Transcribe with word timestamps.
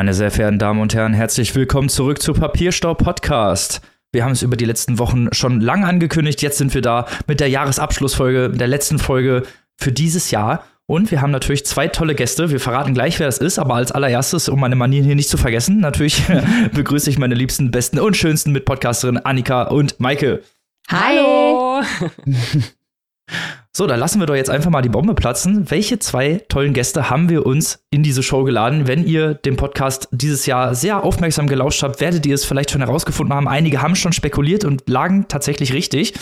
Meine 0.00 0.14
sehr 0.14 0.30
verehrten 0.30 0.58
Damen 0.58 0.80
und 0.80 0.94
Herren, 0.94 1.12
herzlich 1.12 1.54
willkommen 1.54 1.90
zurück 1.90 2.22
zu 2.22 2.32
Papierstau 2.32 2.94
Podcast. 2.94 3.82
Wir 4.12 4.24
haben 4.24 4.32
es 4.32 4.40
über 4.40 4.56
die 4.56 4.64
letzten 4.64 4.98
Wochen 4.98 5.28
schon 5.30 5.60
lang 5.60 5.84
angekündigt. 5.84 6.40
Jetzt 6.40 6.56
sind 6.56 6.72
wir 6.72 6.80
da 6.80 7.04
mit 7.26 7.38
der 7.38 7.50
Jahresabschlussfolge, 7.50 8.48
der 8.48 8.66
letzten 8.66 8.98
Folge 8.98 9.42
für 9.76 9.92
dieses 9.92 10.30
Jahr. 10.30 10.64
Und 10.86 11.10
wir 11.10 11.20
haben 11.20 11.32
natürlich 11.32 11.66
zwei 11.66 11.86
tolle 11.86 12.14
Gäste. 12.14 12.50
Wir 12.50 12.60
verraten 12.60 12.94
gleich, 12.94 13.18
wer 13.18 13.26
das 13.26 13.36
ist. 13.36 13.58
Aber 13.58 13.74
als 13.74 13.92
allererstes, 13.92 14.48
um 14.48 14.58
meine 14.58 14.74
Manieren 14.74 15.04
hier 15.04 15.16
nicht 15.16 15.28
zu 15.28 15.36
vergessen, 15.36 15.80
natürlich 15.80 16.22
begrüße 16.72 17.10
ich 17.10 17.18
meine 17.18 17.34
liebsten, 17.34 17.70
besten 17.70 17.98
und 17.98 18.16
schönsten 18.16 18.52
Mitpodcasterinnen 18.52 19.22
Annika 19.26 19.64
und 19.64 20.00
Maike. 20.00 20.40
Hallo! 20.88 21.82
So, 23.72 23.86
dann 23.86 24.00
lassen 24.00 24.18
wir 24.18 24.26
doch 24.26 24.34
jetzt 24.34 24.50
einfach 24.50 24.70
mal 24.70 24.82
die 24.82 24.88
Bombe 24.88 25.14
platzen. 25.14 25.70
Welche 25.70 26.00
zwei 26.00 26.42
tollen 26.48 26.72
Gäste 26.72 27.08
haben 27.08 27.28
wir 27.28 27.46
uns 27.46 27.84
in 27.90 28.02
diese 28.02 28.24
Show 28.24 28.42
geladen? 28.42 28.88
Wenn 28.88 29.06
ihr 29.06 29.34
den 29.34 29.56
Podcast 29.56 30.08
dieses 30.10 30.44
Jahr 30.46 30.74
sehr 30.74 31.04
aufmerksam 31.04 31.46
gelauscht 31.46 31.84
habt, 31.84 32.00
werdet 32.00 32.26
ihr 32.26 32.34
es 32.34 32.44
vielleicht 32.44 32.72
schon 32.72 32.80
herausgefunden 32.80 33.32
haben. 33.32 33.46
Einige 33.46 33.80
haben 33.80 33.94
schon 33.94 34.12
spekuliert 34.12 34.64
und 34.64 34.88
lagen 34.88 35.28
tatsächlich 35.28 35.72
richtig. 35.72 36.14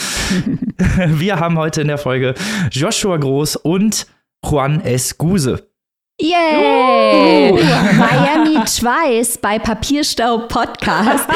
wir 1.06 1.40
haben 1.40 1.56
heute 1.56 1.80
in 1.80 1.88
der 1.88 1.96
Folge 1.96 2.34
Joshua 2.70 3.16
Groß 3.16 3.56
und 3.56 4.06
Juan 4.44 4.82
S. 4.82 5.16
Guse. 5.16 5.67
Yay! 6.20 7.52
Miami 7.96 8.64
Twice 8.64 9.38
bei 9.38 9.60
Papierstau 9.60 10.48
Podcast. 10.48 11.28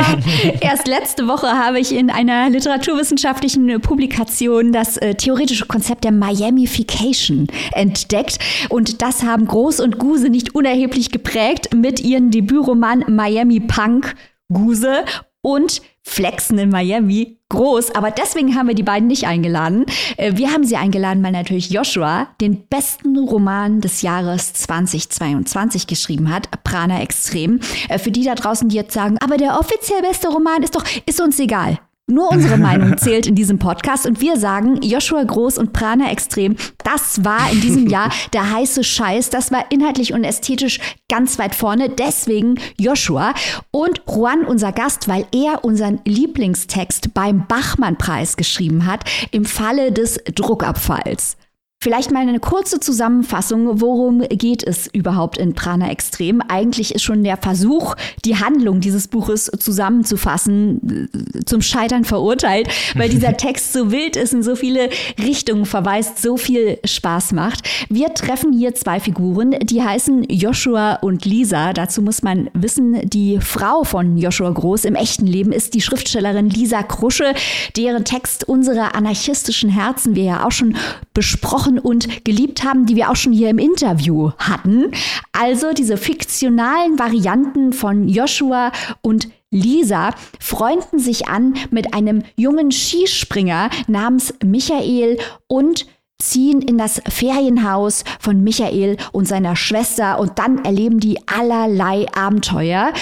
Erst 0.60 0.86
letzte 0.86 1.26
Woche 1.26 1.48
habe 1.48 1.80
ich 1.80 1.92
in 1.92 2.08
einer 2.08 2.48
literaturwissenschaftlichen 2.48 3.80
Publikation 3.80 4.70
das 4.70 4.96
äh, 4.96 5.16
theoretische 5.16 5.66
Konzept 5.66 6.04
der 6.04 6.12
Miamification 6.12 7.48
entdeckt. 7.72 8.38
Und 8.68 9.02
das 9.02 9.24
haben 9.24 9.44
Groß 9.44 9.80
und 9.80 9.98
Guse 9.98 10.28
nicht 10.28 10.54
unerheblich 10.54 11.10
geprägt 11.10 11.74
mit 11.74 11.98
ihren 11.98 12.30
Debütroman 12.30 13.06
Miami 13.08 13.58
Punk 13.58 14.14
Guse 14.52 15.04
und 15.42 15.82
Flexen 16.08 16.58
in 16.58 16.70
Miami 16.70 17.38
groß, 17.50 17.94
aber 17.94 18.10
deswegen 18.10 18.54
haben 18.56 18.68
wir 18.68 18.74
die 18.74 18.82
beiden 18.82 19.08
nicht 19.08 19.26
eingeladen. 19.26 19.86
Äh, 20.16 20.32
wir 20.36 20.52
haben 20.52 20.64
sie 20.64 20.76
eingeladen, 20.76 21.22
weil 21.22 21.32
natürlich 21.32 21.70
Joshua 21.70 22.28
den 22.40 22.66
besten 22.66 23.16
Roman 23.18 23.80
des 23.80 24.02
Jahres 24.02 24.52
2022 24.54 25.86
geschrieben 25.86 26.32
hat, 26.32 26.48
Prana 26.64 27.00
Extrem. 27.00 27.60
Äh, 27.88 27.98
für 27.98 28.10
die 28.10 28.24
da 28.24 28.34
draußen, 28.34 28.68
die 28.68 28.76
jetzt 28.76 28.94
sagen, 28.94 29.16
aber 29.20 29.36
der 29.36 29.58
offiziell 29.58 30.02
beste 30.02 30.28
Roman 30.28 30.62
ist 30.62 30.74
doch, 30.74 30.84
ist 31.06 31.20
uns 31.20 31.38
egal. 31.38 31.78
Nur 32.10 32.30
unsere 32.30 32.56
Meinung 32.58 32.98
zählt 32.98 33.26
in 33.26 33.34
diesem 33.34 33.58
Podcast 33.58 34.06
und 34.06 34.20
wir 34.20 34.36
sagen, 34.36 34.80
Joshua 34.82 35.22
Groß 35.22 35.58
und 35.58 35.72
Prana 35.72 36.10
Extrem, 36.10 36.56
das 36.82 37.24
war 37.24 37.50
in 37.52 37.60
diesem 37.60 37.86
Jahr 37.86 38.10
der 38.32 38.50
heiße 38.50 38.82
Scheiß. 38.82 39.30
Das 39.30 39.52
war 39.52 39.70
inhaltlich 39.70 40.12
und 40.12 40.24
ästhetisch 40.24 40.80
ganz 41.08 41.38
weit 41.38 41.54
vorne. 41.54 41.88
Deswegen 41.88 42.58
Joshua 42.78 43.34
und 43.70 44.02
Juan, 44.08 44.44
unser 44.44 44.72
Gast, 44.72 45.08
weil 45.08 45.26
er 45.32 45.64
unseren 45.64 46.00
Lieblingstext 46.04 47.14
beim 47.14 47.46
Bachmann-Preis 47.46 48.36
geschrieben 48.36 48.86
hat 48.86 49.04
im 49.30 49.44
Falle 49.44 49.92
des 49.92 50.20
Druckabfalls. 50.34 51.37
Vielleicht 51.80 52.10
mal 52.10 52.26
eine 52.26 52.40
kurze 52.40 52.80
Zusammenfassung, 52.80 53.80
worum 53.80 54.22
geht 54.22 54.64
es 54.64 54.88
überhaupt 54.88 55.38
in 55.38 55.54
Prana 55.54 55.92
Extrem? 55.92 56.40
Eigentlich 56.48 56.92
ist 56.92 57.04
schon 57.04 57.22
der 57.22 57.36
Versuch, 57.36 57.94
die 58.24 58.34
Handlung 58.34 58.80
dieses 58.80 59.06
Buches 59.06 59.48
zusammenzufassen, 59.60 61.08
äh, 61.14 61.44
zum 61.44 61.62
Scheitern 61.62 62.02
verurteilt, 62.02 62.68
weil 62.96 63.08
dieser 63.08 63.36
Text 63.36 63.72
so 63.72 63.92
wild 63.92 64.16
ist, 64.16 64.34
in 64.34 64.42
so 64.42 64.56
viele 64.56 64.90
Richtungen 65.22 65.66
verweist, 65.66 66.20
so 66.20 66.36
viel 66.36 66.80
Spaß 66.84 67.30
macht. 67.30 67.68
Wir 67.88 68.12
treffen 68.12 68.52
hier 68.52 68.74
zwei 68.74 68.98
Figuren, 68.98 69.52
die 69.62 69.80
heißen 69.80 70.24
Joshua 70.24 70.94
und 70.94 71.26
Lisa. 71.26 71.72
Dazu 71.74 72.02
muss 72.02 72.22
man 72.22 72.50
wissen, 72.54 73.08
die 73.08 73.38
Frau 73.38 73.84
von 73.84 74.18
Joshua 74.18 74.50
Groß 74.50 74.84
im 74.84 74.96
echten 74.96 75.28
Leben 75.28 75.52
ist 75.52 75.74
die 75.74 75.80
Schriftstellerin 75.80 76.50
Lisa 76.50 76.82
Krusche, 76.82 77.34
deren 77.76 78.04
Text 78.04 78.48
unsere 78.48 78.96
anarchistischen 78.96 79.70
Herzen 79.70 80.16
wir 80.16 80.24
ja 80.24 80.44
auch 80.44 80.50
schon 80.50 80.76
besprochen 81.14 81.67
gesprochen 81.68 81.78
und 81.78 82.24
geliebt 82.24 82.64
haben, 82.64 82.86
die 82.86 82.96
wir 82.96 83.10
auch 83.10 83.16
schon 83.16 83.32
hier 83.32 83.50
im 83.50 83.58
Interview 83.58 84.32
hatten. 84.38 84.92
Also 85.32 85.72
diese 85.72 85.96
fiktionalen 85.96 86.98
Varianten 86.98 87.72
von 87.72 88.08
Joshua 88.08 88.72
und 89.02 89.28
Lisa 89.50 90.10
freunden 90.40 90.98
sich 90.98 91.28
an 91.28 91.54
mit 91.70 91.94
einem 91.94 92.22
jungen 92.36 92.70
Skispringer 92.70 93.70
namens 93.86 94.34
Michael 94.44 95.18
und 95.46 95.86
ziehen 96.20 96.60
in 96.62 96.76
das 96.78 97.00
Ferienhaus 97.08 98.04
von 98.20 98.42
Michael 98.42 98.96
und 99.12 99.26
seiner 99.26 99.56
Schwester 99.56 100.18
und 100.18 100.38
dann 100.38 100.64
erleben 100.64 101.00
die 101.00 101.18
allerlei 101.28 102.06
Abenteuer. 102.12 102.92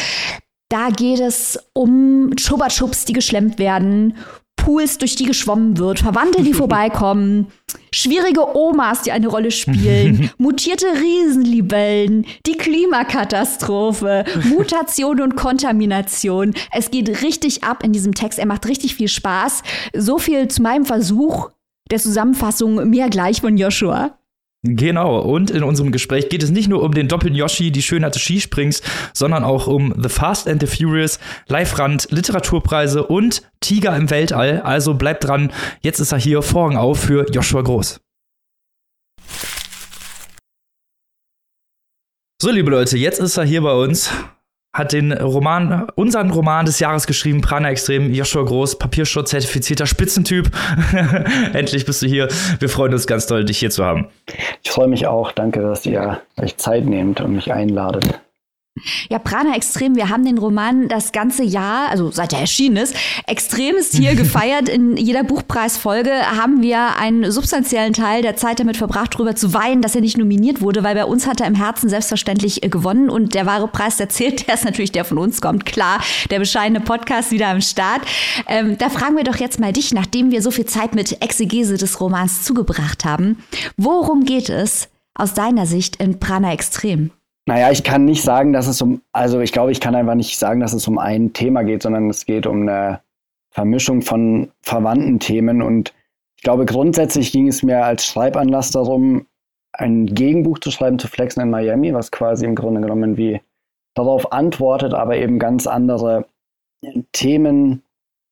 Da 0.68 0.90
geht 0.90 1.20
es 1.20 1.58
um 1.72 2.32
Chubachubs, 2.36 3.06
die 3.06 3.12
geschlemmt 3.12 3.58
werden, 3.58 4.16
Pools, 4.56 4.98
durch 4.98 5.14
die 5.14 5.26
geschwommen 5.26 5.78
wird, 5.78 6.00
Verwandte, 6.00 6.42
die 6.42 6.52
vorbeikommen, 6.54 7.46
schwierige 7.92 8.56
Omas, 8.56 9.02
die 9.02 9.12
eine 9.12 9.28
Rolle 9.28 9.50
spielen, 9.50 10.30
mutierte 10.38 10.86
Riesenlibellen, 10.86 12.26
die 12.46 12.56
Klimakatastrophe, 12.56 14.24
Mutation 14.44 15.20
und 15.20 15.36
Kontamination. 15.36 16.54
Es 16.72 16.90
geht 16.90 17.22
richtig 17.22 17.64
ab 17.64 17.82
in 17.84 17.92
diesem 17.92 18.14
Text. 18.14 18.38
Er 18.38 18.46
macht 18.46 18.66
richtig 18.66 18.94
viel 18.94 19.08
Spaß. 19.08 19.62
So 19.94 20.18
viel 20.18 20.48
zu 20.48 20.62
meinem 20.62 20.84
Versuch 20.84 21.50
der 21.90 21.98
Zusammenfassung 22.00 22.90
mehr 22.90 23.08
gleich 23.08 23.40
von 23.40 23.56
Joshua. 23.56 24.18
Genau, 24.62 25.20
und 25.20 25.50
in 25.50 25.62
unserem 25.62 25.92
Gespräch 25.92 26.28
geht 26.28 26.42
es 26.42 26.50
nicht 26.50 26.68
nur 26.68 26.82
um 26.82 26.92
den 26.92 27.08
doppelten 27.08 27.36
Yoshi, 27.36 27.70
die 27.70 27.82
Schönheit 27.82 28.14
des 28.14 28.22
Skisprings, 28.22 28.82
sondern 29.12 29.44
auch 29.44 29.66
um 29.66 29.94
The 29.96 30.08
Fast 30.08 30.48
and 30.48 30.60
the 30.60 30.66
Furious, 30.66 31.20
Live-Rand, 31.46 32.08
Literaturpreise 32.10 33.06
und 33.06 33.42
Tiger 33.60 33.96
im 33.96 34.10
Weltall. 34.10 34.62
Also 34.62 34.94
bleibt 34.94 35.24
dran, 35.24 35.52
jetzt 35.82 36.00
ist 36.00 36.12
er 36.12 36.18
hier, 36.18 36.42
Vorhang 36.42 36.76
auf 36.76 36.98
für 37.00 37.30
Joshua 37.30 37.62
Groß. 37.62 38.00
So, 42.42 42.50
liebe 42.50 42.70
Leute, 42.70 42.98
jetzt 42.98 43.20
ist 43.20 43.36
er 43.36 43.44
hier 43.44 43.62
bei 43.62 43.72
uns 43.72 44.10
hat 44.76 44.92
den 44.92 45.12
Roman, 45.12 45.88
unseren 45.94 46.30
Roman 46.30 46.66
des 46.66 46.80
Jahres 46.80 47.06
geschrieben, 47.06 47.40
Prana 47.40 47.70
Extrem, 47.70 48.12
Joshua 48.12 48.42
Groß, 48.42 48.78
Papierschutz, 48.78 49.30
zertifizierter 49.30 49.86
Spitzentyp. 49.86 50.50
Endlich 51.54 51.86
bist 51.86 52.02
du 52.02 52.06
hier. 52.06 52.28
Wir 52.58 52.68
freuen 52.68 52.92
uns 52.92 53.06
ganz 53.06 53.26
doll, 53.26 53.44
dich 53.44 53.58
hier 53.58 53.70
zu 53.70 53.84
haben. 53.84 54.08
Ich 54.62 54.70
freue 54.70 54.88
mich 54.88 55.06
auch. 55.06 55.32
Danke, 55.32 55.62
dass 55.62 55.86
ihr 55.86 56.20
euch 56.36 56.58
Zeit 56.58 56.84
nehmt 56.84 57.22
und 57.22 57.34
mich 57.34 57.52
einladet. 57.52 58.20
Ja, 59.08 59.18
Prana 59.18 59.56
Extrem, 59.56 59.96
wir 59.96 60.10
haben 60.10 60.24
den 60.24 60.36
Roman 60.36 60.88
das 60.88 61.12
ganze 61.12 61.42
Jahr, 61.42 61.88
also 61.88 62.10
seit 62.10 62.32
er 62.34 62.40
erschienen 62.40 62.76
ist, 62.76 62.94
extremst 63.26 63.94
hier 63.94 64.14
gefeiert. 64.16 64.68
In 64.68 64.96
jeder 64.96 65.24
Buchpreisfolge 65.24 66.10
haben 66.12 66.62
wir 66.62 66.96
einen 66.96 67.30
substanziellen 67.30 67.94
Teil 67.94 68.20
der 68.20 68.36
Zeit 68.36 68.60
damit 68.60 68.76
verbracht, 68.76 69.14
darüber 69.14 69.34
zu 69.34 69.54
weinen, 69.54 69.80
dass 69.80 69.94
er 69.94 70.02
nicht 70.02 70.18
nominiert 70.18 70.60
wurde, 70.60 70.84
weil 70.84 70.94
bei 70.94 71.06
uns 71.06 71.26
hat 71.26 71.40
er 71.40 71.46
im 71.46 71.54
Herzen 71.54 71.88
selbstverständlich 71.88 72.62
äh, 72.62 72.68
gewonnen 72.68 73.08
und 73.08 73.34
der 73.34 73.46
wahre 73.46 73.68
Preis, 73.68 73.96
der 73.96 74.10
zählt, 74.10 74.46
der 74.46 74.54
ist 74.54 74.64
natürlich 74.64 74.92
der 74.92 75.04
von 75.04 75.18
uns 75.18 75.40
kommt. 75.40 75.64
Klar, 75.64 76.00
der 76.30 76.38
bescheidene 76.38 76.80
Podcast 76.80 77.30
wieder 77.30 77.48
am 77.48 77.62
Start. 77.62 78.02
Ähm, 78.46 78.76
da 78.76 78.90
fragen 78.90 79.16
wir 79.16 79.24
doch 79.24 79.36
jetzt 79.36 79.58
mal 79.58 79.72
dich, 79.72 79.94
nachdem 79.94 80.30
wir 80.30 80.42
so 80.42 80.50
viel 80.50 80.66
Zeit 80.66 80.94
mit 80.94 81.22
Exegese 81.22 81.78
des 81.78 82.00
Romans 82.00 82.42
zugebracht 82.42 83.04
haben. 83.04 83.42
Worum 83.76 84.24
geht 84.24 84.50
es 84.50 84.88
aus 85.14 85.32
deiner 85.32 85.66
Sicht 85.66 85.96
in 85.96 86.20
Prana 86.20 86.52
Extrem? 86.52 87.10
Naja, 87.48 87.70
ich 87.70 87.84
kann 87.84 88.04
nicht 88.04 88.22
sagen, 88.22 88.52
dass 88.52 88.66
es 88.66 88.82
um, 88.82 89.02
also 89.12 89.40
ich 89.40 89.52
glaube, 89.52 89.70
ich 89.70 89.80
kann 89.80 89.94
einfach 89.94 90.16
nicht 90.16 90.36
sagen, 90.36 90.60
dass 90.60 90.72
es 90.72 90.88
um 90.88 90.98
ein 90.98 91.32
Thema 91.32 91.62
geht, 91.62 91.82
sondern 91.82 92.10
es 92.10 92.26
geht 92.26 92.44
um 92.46 92.62
eine 92.62 93.00
Vermischung 93.50 94.02
von 94.02 94.50
verwandten 94.62 95.20
Themen. 95.20 95.62
Und 95.62 95.94
ich 96.36 96.42
glaube, 96.42 96.66
grundsätzlich 96.66 97.30
ging 97.30 97.46
es 97.46 97.62
mir 97.62 97.84
als 97.84 98.04
Schreibanlass 98.04 98.72
darum, 98.72 99.26
ein 99.72 100.06
Gegenbuch 100.06 100.58
zu 100.58 100.70
schreiben 100.72 100.98
zu 100.98 101.06
Flexen 101.06 101.40
in 101.42 101.50
Miami, 101.50 101.94
was 101.94 102.10
quasi 102.10 102.44
im 102.44 102.56
Grunde 102.56 102.80
genommen 102.80 103.16
wie 103.16 103.40
darauf 103.94 104.32
antwortet, 104.32 104.92
aber 104.92 105.16
eben 105.16 105.38
ganz 105.38 105.66
andere 105.66 106.26
Themen 107.12 107.82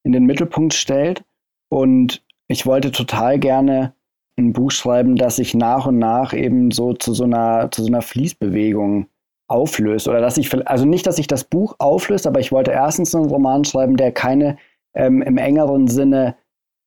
in 0.03 0.13
den 0.13 0.25
Mittelpunkt 0.25 0.75
stellt. 0.75 1.23
Und 1.69 2.23
ich 2.49 2.67
wollte 2.67 2.91
total 2.91 3.39
gerne 3.39 3.95
ein 4.39 4.53
Buch 4.53 4.71
schreiben, 4.71 5.17
das 5.17 5.37
sich 5.37 5.55
nach 5.55 5.87
und 5.87 5.99
nach 5.99 6.33
eben 6.33 6.71
so 6.71 6.93
zu 6.93 7.15
so 7.15 7.25
einer, 7.25 7.71
zu 7.71 7.83
so 7.83 7.89
einer 7.89 8.03
Fließbewegung 8.03 9.07
auflöst. 9.49 10.09
Oder 10.09 10.21
dass 10.21 10.37
ich, 10.37 10.53
also 10.69 10.85
nicht, 10.85 11.07
dass 11.07 11.17
sich 11.17 11.27
das 11.27 11.45
Buch 11.45 11.77
auflöst, 11.79 12.27
aber 12.27 12.41
ich 12.41 12.51
wollte 12.51 12.73
erstens 12.73 13.15
einen 13.15 13.27
Roman 13.27 13.65
schreiben, 13.65 13.97
der 13.97 14.13
keine 14.13 14.57
ähm, 14.95 15.23
im 15.23 15.39
engeren 15.39 15.87
Sinne 15.87 16.37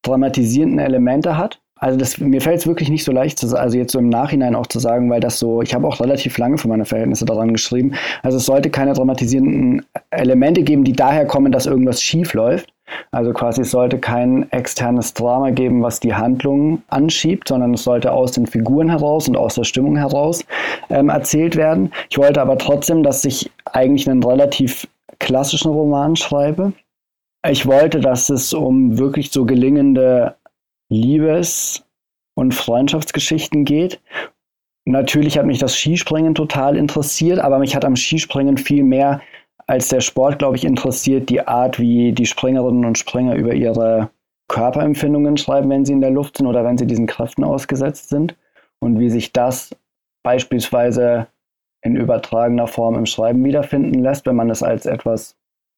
dramatisierenden 0.01 0.79
Elemente 0.79 1.37
hat. 1.37 1.61
Also 1.79 1.97
das, 1.97 2.17
mir 2.17 2.41
fällt 2.41 2.59
es 2.59 2.67
wirklich 2.67 2.89
nicht 2.89 3.03
so 3.03 3.11
leicht, 3.11 3.43
also 3.43 3.77
jetzt 3.77 3.91
so 3.91 3.99
im 3.99 4.09
Nachhinein 4.09 4.55
auch 4.55 4.67
zu 4.67 4.79
sagen, 4.79 5.09
weil 5.09 5.19
das 5.19 5.39
so, 5.39 5.61
ich 5.61 5.73
habe 5.73 5.87
auch 5.87 5.99
relativ 5.99 6.37
lange 6.37 6.57
für 6.57 6.67
meine 6.67 6.85
Verhältnisse 6.85 7.25
daran 7.25 7.51
geschrieben. 7.51 7.93
Also 8.23 8.37
es 8.37 8.45
sollte 8.45 8.69
keine 8.69 8.93
dramatisierenden 8.93 9.85
Elemente 10.09 10.63
geben, 10.63 10.83
die 10.83 10.93
daher 10.93 11.25
kommen, 11.25 11.51
dass 11.51 11.65
irgendwas 11.65 12.01
schief 12.01 12.33
läuft, 12.33 12.73
Also 13.11 13.33
quasi 13.33 13.61
es 13.61 13.71
sollte 13.71 13.99
kein 13.99 14.51
externes 14.51 15.13
Drama 15.13 15.51
geben, 15.51 15.83
was 15.83 15.99
die 15.99 16.13
Handlung 16.13 16.81
anschiebt, 16.87 17.47
sondern 17.47 17.73
es 17.73 17.83
sollte 17.83 18.11
aus 18.11 18.31
den 18.31 18.47
Figuren 18.47 18.89
heraus 18.89 19.27
und 19.27 19.35
aus 19.37 19.55
der 19.55 19.63
Stimmung 19.63 19.97
heraus 19.97 20.43
ähm, 20.89 21.09
erzählt 21.09 21.55
werden. 21.55 21.91
Ich 22.09 22.17
wollte 22.17 22.41
aber 22.41 22.57
trotzdem, 22.57 23.03
dass 23.03 23.23
ich 23.25 23.51
eigentlich 23.65 24.09
einen 24.09 24.23
relativ 24.23 24.87
klassischen 25.19 25.71
Roman 25.71 26.15
schreibe. 26.15 26.73
Ich 27.49 27.65
wollte, 27.65 27.99
dass 27.99 28.29
es 28.29 28.53
um 28.53 28.97
wirklich 28.97 29.31
so 29.31 29.45
gelingende 29.45 30.35
Liebes- 30.89 31.85
und 32.35 32.53
Freundschaftsgeschichten 32.53 33.65
geht. 33.65 33.99
Natürlich 34.85 35.37
hat 35.37 35.45
mich 35.45 35.59
das 35.59 35.75
Skispringen 35.75 36.35
total 36.35 36.77
interessiert, 36.77 37.39
aber 37.39 37.59
mich 37.59 37.75
hat 37.75 37.83
am 37.83 37.95
Skispringen 37.95 38.57
viel 38.57 38.83
mehr 38.83 39.21
als 39.67 39.89
der 39.89 39.99
Sport, 39.99 40.39
glaube 40.39 40.55
ich, 40.55 40.63
interessiert 40.63 41.29
die 41.29 41.45
Art, 41.45 41.77
wie 41.77 42.13
die 42.13 42.25
Springerinnen 42.25 42.85
und 42.85 42.97
Springer 42.97 43.35
über 43.35 43.53
ihre 43.53 44.09
Körperempfindungen 44.47 45.35
schreiben, 45.35 45.69
wenn 45.69 45.83
sie 45.83 45.91
in 45.91 46.01
der 46.01 46.11
Luft 46.11 46.37
sind 46.37 46.47
oder 46.47 46.63
wenn 46.63 46.77
sie 46.77 46.87
diesen 46.87 47.05
Kräften 47.05 47.43
ausgesetzt 47.43 48.07
sind 48.09 48.37
und 48.79 48.97
wie 48.97 49.09
sich 49.09 49.33
das 49.33 49.75
beispielsweise 50.23 51.27
in 51.81 51.95
übertragener 51.95 52.67
Form 52.67 52.95
im 52.95 53.05
Schreiben 53.05 53.43
wiederfinden 53.43 54.01
lässt, 54.01 54.25
wenn 54.25 54.35
man 54.35 54.49
es 54.49 54.63
als 54.63 54.85
etwas, 54.85 55.36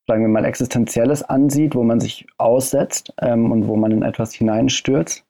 sagen 0.09 0.23
wir 0.23 0.27
mal, 0.27 0.45
Existenzielles 0.45 1.23
ansieht, 1.23 1.75
wo 1.75 1.83
man 1.83 1.99
sich 1.99 2.27
aussetzt 2.37 3.13
ähm, 3.21 3.51
und 3.51 3.67
wo 3.67 3.75
man 3.75 3.91
in 3.91 4.03
etwas 4.03 4.33
hineinstürzt. 4.33 5.23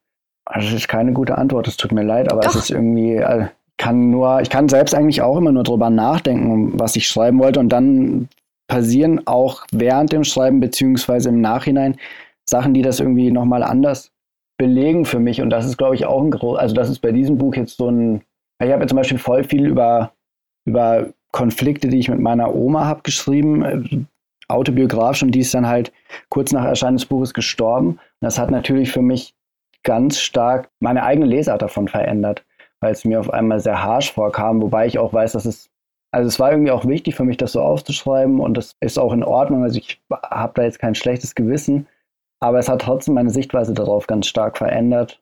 Also 0.45 0.67
das 0.69 0.75
ist 0.75 0.87
keine 0.87 1.13
gute 1.13 1.37
Antwort, 1.37 1.67
es 1.67 1.77
tut 1.77 1.91
mir 1.91 2.03
leid, 2.03 2.31
aber 2.31 2.41
Doch. 2.41 2.49
es 2.49 2.55
ist 2.55 2.71
irgendwie, 2.71 3.15
äh, 3.15 3.47
kann 3.77 4.09
nur, 4.09 4.41
ich 4.41 4.49
kann 4.49 4.67
selbst 4.67 4.95
eigentlich 4.95 5.21
auch 5.21 5.37
immer 5.37 5.51
nur 5.51 5.63
drüber 5.63 5.89
nachdenken, 5.89 6.79
was 6.79 6.95
ich 6.95 7.07
schreiben 7.07 7.39
wollte 7.39 7.59
und 7.59 7.69
dann 7.69 8.29
passieren 8.67 9.27
auch 9.27 9.65
während 9.71 10.11
dem 10.11 10.23
Schreiben 10.23 10.59
beziehungsweise 10.59 11.29
im 11.29 11.41
Nachhinein 11.41 11.97
Sachen, 12.49 12.73
die 12.73 12.81
das 12.81 12.99
irgendwie 12.99 13.31
nochmal 13.31 13.63
anders 13.63 14.11
belegen 14.57 15.05
für 15.05 15.19
mich. 15.19 15.41
Und 15.41 15.49
das 15.49 15.65
ist, 15.65 15.77
glaube 15.77 15.95
ich, 15.95 16.05
auch 16.05 16.21
ein 16.21 16.31
groß, 16.31 16.57
also 16.57 16.73
das 16.73 16.89
ist 16.89 16.99
bei 16.99 17.11
diesem 17.11 17.37
Buch 17.37 17.55
jetzt 17.55 17.77
so 17.77 17.89
ein, 17.89 18.21
ich 18.61 18.71
habe 18.71 18.81
ja 18.81 18.87
zum 18.87 18.97
Beispiel 18.97 19.17
voll 19.17 19.43
viel 19.43 19.65
über, 19.67 20.11
über 20.65 21.07
Konflikte, 21.31 21.89
die 21.89 21.99
ich 21.99 22.09
mit 22.09 22.19
meiner 22.19 22.53
Oma 22.55 22.85
habe 22.85 23.01
geschrieben, 23.03 23.63
äh, 23.63 24.05
autobiografisch 24.49 25.23
und 25.23 25.31
die 25.31 25.39
ist 25.39 25.53
dann 25.53 25.67
halt 25.67 25.91
kurz 26.29 26.51
nach 26.51 26.65
Erscheinen 26.65 26.97
des 26.97 27.05
Buches 27.05 27.33
gestorben. 27.33 27.91
Und 27.91 27.99
das 28.19 28.39
hat 28.39 28.51
natürlich 28.51 28.91
für 28.91 29.01
mich 29.01 29.35
ganz 29.83 30.19
stark 30.19 30.69
meine 30.79 31.03
eigene 31.03 31.25
Lesart 31.25 31.61
davon 31.61 31.87
verändert, 31.87 32.43
weil 32.81 32.91
es 32.91 33.05
mir 33.05 33.19
auf 33.19 33.31
einmal 33.31 33.59
sehr 33.59 33.81
harsh 33.81 34.11
vorkam, 34.11 34.61
wobei 34.61 34.87
ich 34.87 34.99
auch 34.99 35.13
weiß, 35.13 35.33
dass 35.33 35.45
es 35.45 35.69
also 36.11 36.27
es 36.27 36.39
war 36.39 36.51
irgendwie 36.51 36.71
auch 36.71 36.85
wichtig 36.85 37.15
für 37.15 37.23
mich, 37.23 37.37
das 37.37 37.51
so 37.51 37.61
aufzuschreiben 37.61 38.39
und 38.39 38.57
das 38.57 38.75
ist 38.79 38.97
auch 38.97 39.13
in 39.13 39.23
Ordnung. 39.23 39.63
Also 39.63 39.77
ich 39.77 40.01
habe 40.11 40.53
da 40.55 40.63
jetzt 40.63 40.79
kein 40.79 40.95
schlechtes 40.95 41.35
Gewissen, 41.35 41.87
aber 42.39 42.57
es 42.57 42.67
hat 42.67 42.81
trotzdem 42.81 43.13
meine 43.13 43.29
Sichtweise 43.29 43.73
darauf 43.73 44.07
ganz 44.07 44.27
stark 44.27 44.57
verändert. 44.57 45.21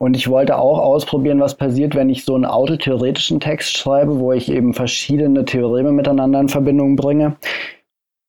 Und 0.00 0.16
ich 0.16 0.28
wollte 0.28 0.56
auch 0.56 0.78
ausprobieren, 0.78 1.40
was 1.40 1.56
passiert, 1.56 1.96
wenn 1.96 2.08
ich 2.08 2.24
so 2.24 2.36
einen 2.36 2.44
autotheoretischen 2.44 3.40
Text 3.40 3.76
schreibe, 3.76 4.20
wo 4.20 4.32
ich 4.32 4.48
eben 4.48 4.72
verschiedene 4.72 5.44
Theoreme 5.44 5.90
miteinander 5.90 6.38
in 6.38 6.48
Verbindung 6.48 6.94
bringe 6.94 7.36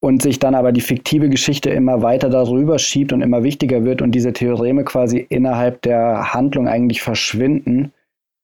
und 0.01 0.21
sich 0.21 0.39
dann 0.39 0.55
aber 0.55 0.71
die 0.71 0.81
fiktive 0.81 1.29
Geschichte 1.29 1.69
immer 1.69 2.01
weiter 2.01 2.29
darüber 2.29 2.79
schiebt 2.79 3.11
und 3.11 3.21
immer 3.21 3.43
wichtiger 3.43 3.83
wird 3.83 4.01
und 4.01 4.11
diese 4.11 4.31
Theoreme 4.31 4.83
quasi 4.83 5.25
innerhalb 5.29 5.81
der 5.81 6.33
Handlung 6.33 6.67
eigentlich 6.67 7.01
verschwinden 7.01 7.91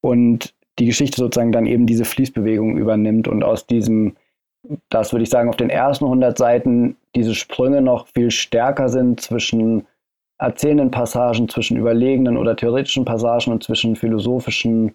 und 0.02 0.54
die 0.80 0.86
Geschichte 0.86 1.18
sozusagen 1.18 1.54
dann 1.54 1.66
eben 1.66 1.86
diese 1.86 2.04
Fließbewegung 2.04 2.78
übernimmt 2.78 3.30
und 3.30 3.44
aus 3.44 3.66
diesem, 3.66 4.16
das 4.90 5.14
würde 5.14 5.24
ich 5.24 5.30
sagen, 5.30 5.48
auf 5.48 5.56
den 5.56 5.70
ersten 5.70 6.06
100 6.06 6.38
Seiten 6.38 6.98
diese 7.16 7.34
Sprünge 7.34 7.82
noch 7.82 8.08
viel 8.08 8.32
stärker 8.32 8.90
sind 8.90 9.22
zwischen 9.22 9.88
erzählenden 10.38 10.92
Passagen, 10.92 11.48
zwischen 11.48 11.78
überlegenen 11.78 12.36
oder 12.36 12.58
theoretischen 12.58 13.06
Passagen 13.06 13.54
und 13.54 13.64
zwischen 13.64 13.96
philosophischen 13.96 14.94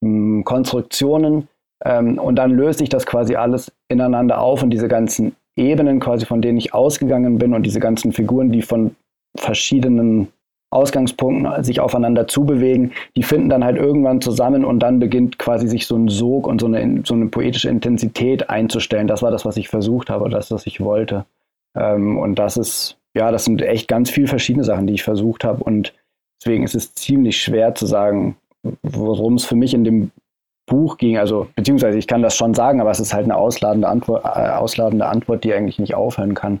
mh, 0.00 0.08
hm, 0.08 0.44
Konstruktionen. 0.44 1.48
Ähm, 1.84 2.18
und 2.18 2.36
dann 2.36 2.52
löst 2.52 2.78
sich 2.78 2.88
das 2.88 3.04
quasi 3.04 3.36
alles 3.36 3.70
ineinander 3.88 4.40
auf 4.40 4.62
und 4.62 4.70
diese 4.70 4.88
ganzen 4.88 5.36
Ebenen 5.58 6.00
quasi, 6.00 6.26
von 6.26 6.42
denen 6.42 6.58
ich 6.58 6.74
ausgegangen 6.74 7.38
bin 7.38 7.54
und 7.54 7.64
diese 7.64 7.80
ganzen 7.80 8.12
Figuren, 8.12 8.50
die 8.50 8.62
von 8.62 8.94
verschiedenen 9.36 10.28
Ausgangspunkten 10.70 11.64
sich 11.64 11.80
aufeinander 11.80 12.28
zubewegen, 12.28 12.92
die 13.16 13.22
finden 13.22 13.48
dann 13.48 13.64
halt 13.64 13.78
irgendwann 13.78 14.20
zusammen 14.20 14.64
und 14.64 14.80
dann 14.80 14.98
beginnt 14.98 15.38
quasi 15.38 15.66
sich 15.66 15.86
so 15.86 15.96
ein 15.96 16.08
Sog 16.08 16.46
und 16.46 16.60
so 16.60 16.66
eine, 16.66 17.02
so 17.04 17.14
eine 17.14 17.26
poetische 17.26 17.70
Intensität 17.70 18.50
einzustellen. 18.50 19.06
Das 19.06 19.22
war 19.22 19.30
das, 19.30 19.44
was 19.46 19.56
ich 19.56 19.68
versucht 19.68 20.10
habe, 20.10 20.28
das, 20.28 20.50
was 20.50 20.66
ich 20.66 20.80
wollte. 20.80 21.24
Ähm, 21.74 22.18
und 22.18 22.38
das 22.38 22.58
ist, 22.58 22.98
ja, 23.14 23.30
das 23.32 23.46
sind 23.46 23.62
echt 23.62 23.88
ganz 23.88 24.10
viele 24.10 24.26
verschiedene 24.26 24.64
Sachen, 24.64 24.86
die 24.86 24.94
ich 24.94 25.02
versucht 25.02 25.44
habe 25.44 25.64
und 25.64 25.94
deswegen 26.40 26.64
ist 26.64 26.74
es 26.74 26.94
ziemlich 26.94 27.40
schwer 27.40 27.74
zu 27.74 27.86
sagen, 27.86 28.36
worum 28.82 29.34
es 29.34 29.46
für 29.46 29.56
mich 29.56 29.72
in 29.72 29.84
dem 29.84 30.10
Buch 30.68 30.96
ging. 30.96 31.18
Also, 31.18 31.48
beziehungsweise 31.56 31.98
ich 31.98 32.06
kann 32.06 32.22
das 32.22 32.36
schon 32.36 32.54
sagen, 32.54 32.80
aber 32.80 32.90
es 32.90 33.00
ist 33.00 33.12
halt 33.12 33.24
eine 33.24 33.36
ausladende 33.36 33.88
Antwort, 33.88 34.24
äh, 34.24 34.50
ausladende 34.50 35.06
Antwort, 35.06 35.42
die 35.44 35.52
eigentlich 35.52 35.78
nicht 35.78 35.94
aufhören 35.94 36.34
kann. 36.34 36.60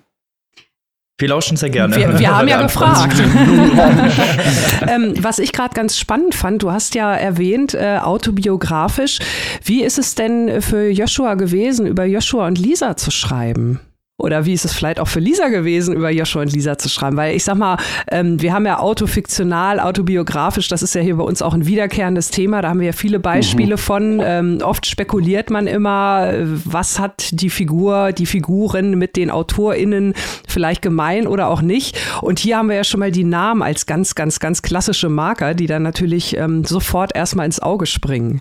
Wir 1.20 1.28
lauschen 1.28 1.56
sehr 1.56 1.70
gerne. 1.70 1.96
Wir, 1.96 2.16
wir 2.16 2.36
haben 2.36 2.46
ja 2.46 2.62
gefragt. 2.62 3.16
ähm, 4.88 5.14
was 5.20 5.40
ich 5.40 5.52
gerade 5.52 5.74
ganz 5.74 5.98
spannend 5.98 6.36
fand, 6.36 6.62
du 6.62 6.70
hast 6.70 6.94
ja 6.94 7.12
erwähnt, 7.12 7.74
äh, 7.74 7.98
autobiografisch. 8.00 9.18
Wie 9.64 9.82
ist 9.82 9.98
es 9.98 10.14
denn 10.14 10.62
für 10.62 10.88
Joshua 10.88 11.34
gewesen, 11.34 11.86
über 11.86 12.04
Joshua 12.04 12.46
und 12.46 12.56
Lisa 12.56 12.96
zu 12.96 13.10
schreiben? 13.10 13.80
Oder 14.20 14.44
wie 14.44 14.52
ist 14.52 14.64
es 14.64 14.72
vielleicht 14.72 14.98
auch 14.98 15.06
für 15.06 15.20
Lisa 15.20 15.46
gewesen, 15.46 15.94
über 15.94 16.10
Joshua 16.10 16.42
und 16.42 16.52
Lisa 16.52 16.76
zu 16.76 16.88
schreiben? 16.88 17.16
Weil 17.16 17.36
ich 17.36 17.44
sag 17.44 17.54
mal, 17.54 17.78
ähm, 18.10 18.42
wir 18.42 18.52
haben 18.52 18.66
ja 18.66 18.80
autofiktional, 18.80 19.78
autobiografisch, 19.78 20.66
das 20.66 20.82
ist 20.82 20.96
ja 20.96 21.00
hier 21.00 21.16
bei 21.16 21.22
uns 21.22 21.40
auch 21.40 21.54
ein 21.54 21.66
wiederkehrendes 21.66 22.30
Thema. 22.30 22.60
Da 22.60 22.70
haben 22.70 22.80
wir 22.80 22.86
ja 22.88 22.92
viele 22.92 23.20
Beispiele 23.20 23.76
mhm. 23.76 23.78
von. 23.78 24.20
Ähm, 24.24 24.58
oft 24.60 24.86
spekuliert 24.86 25.50
man 25.50 25.68
immer, 25.68 26.32
was 26.64 26.98
hat 26.98 27.40
die 27.40 27.48
Figur, 27.48 28.10
die 28.10 28.26
Figuren 28.26 28.98
mit 28.98 29.14
den 29.14 29.30
AutorInnen 29.30 30.14
vielleicht 30.48 30.82
gemein 30.82 31.28
oder 31.28 31.48
auch 31.48 31.62
nicht. 31.62 31.96
Und 32.20 32.40
hier 32.40 32.58
haben 32.58 32.68
wir 32.68 32.76
ja 32.76 32.84
schon 32.84 32.98
mal 32.98 33.12
die 33.12 33.22
Namen 33.22 33.62
als 33.62 33.86
ganz, 33.86 34.16
ganz, 34.16 34.40
ganz 34.40 34.62
klassische 34.62 35.08
Marker, 35.08 35.54
die 35.54 35.66
dann 35.66 35.84
natürlich 35.84 36.36
ähm, 36.36 36.64
sofort 36.64 37.14
erstmal 37.14 37.46
ins 37.46 37.60
Auge 37.60 37.86
springen. 37.86 38.40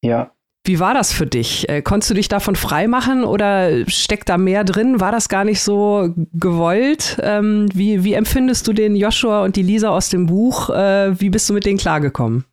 Ja, 0.00 0.32
wie 0.64 0.78
war 0.78 0.94
das 0.94 1.12
für 1.12 1.26
dich? 1.26 1.68
Äh, 1.68 1.82
konntest 1.82 2.10
du 2.10 2.14
dich 2.14 2.28
davon 2.28 2.54
freimachen 2.54 3.24
oder 3.24 3.88
steckt 3.88 4.28
da 4.28 4.38
mehr 4.38 4.62
drin? 4.62 5.00
War 5.00 5.10
das 5.10 5.28
gar 5.28 5.44
nicht 5.44 5.60
so 5.60 6.14
gewollt? 6.32 7.18
Ähm, 7.20 7.68
wie, 7.74 8.04
wie 8.04 8.12
empfindest 8.12 8.68
du 8.68 8.72
den 8.72 8.94
Joshua 8.94 9.42
und 9.44 9.56
die 9.56 9.62
Lisa 9.62 9.90
aus 9.90 10.08
dem 10.08 10.26
Buch? 10.26 10.70
Äh, 10.70 11.20
wie 11.20 11.30
bist 11.30 11.48
du 11.48 11.54
mit 11.54 11.66
denen 11.66 11.78
klargekommen? 11.78 12.44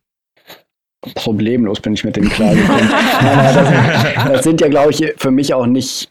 Problemlos 1.14 1.80
bin 1.80 1.94
ich 1.94 2.02
mit 2.02 2.16
denen 2.16 2.28
klargekommen. 2.28 2.90
das, 3.20 4.32
das 4.32 4.44
sind 4.44 4.60
ja, 4.60 4.68
glaube 4.68 4.90
ich, 4.90 5.14
für 5.16 5.30
mich 5.30 5.54
auch 5.54 5.66
nicht 5.66 6.10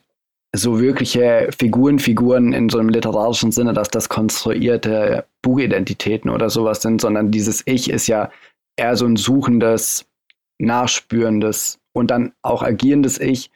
so 0.55 0.79
wirkliche 0.79 1.49
Figuren, 1.55 1.99
Figuren 1.99 2.53
in 2.53 2.69
so 2.69 2.79
einem 2.79 2.89
literarischen 2.89 3.51
Sinne, 3.51 3.73
dass 3.73 3.89
das 3.89 4.09
konstruierte 4.09 5.25
Buchidentitäten 5.41 6.29
oder 6.29 6.49
sowas 6.49 6.81
sind, 6.81 7.01
sondern 7.01 7.29
dieses 7.29 7.61
Ich 7.65 7.89
ist 7.89 8.07
ja 8.07 8.31
eher 8.77 8.95
so 8.95 9.05
ein 9.05 9.15
suchendes, 9.15 10.05
nachspürendes 10.57 11.78
und 11.93 12.11
dann 12.11 12.33
auch 12.41 12.63
agierendes 12.63 13.19
Ich 13.19 13.51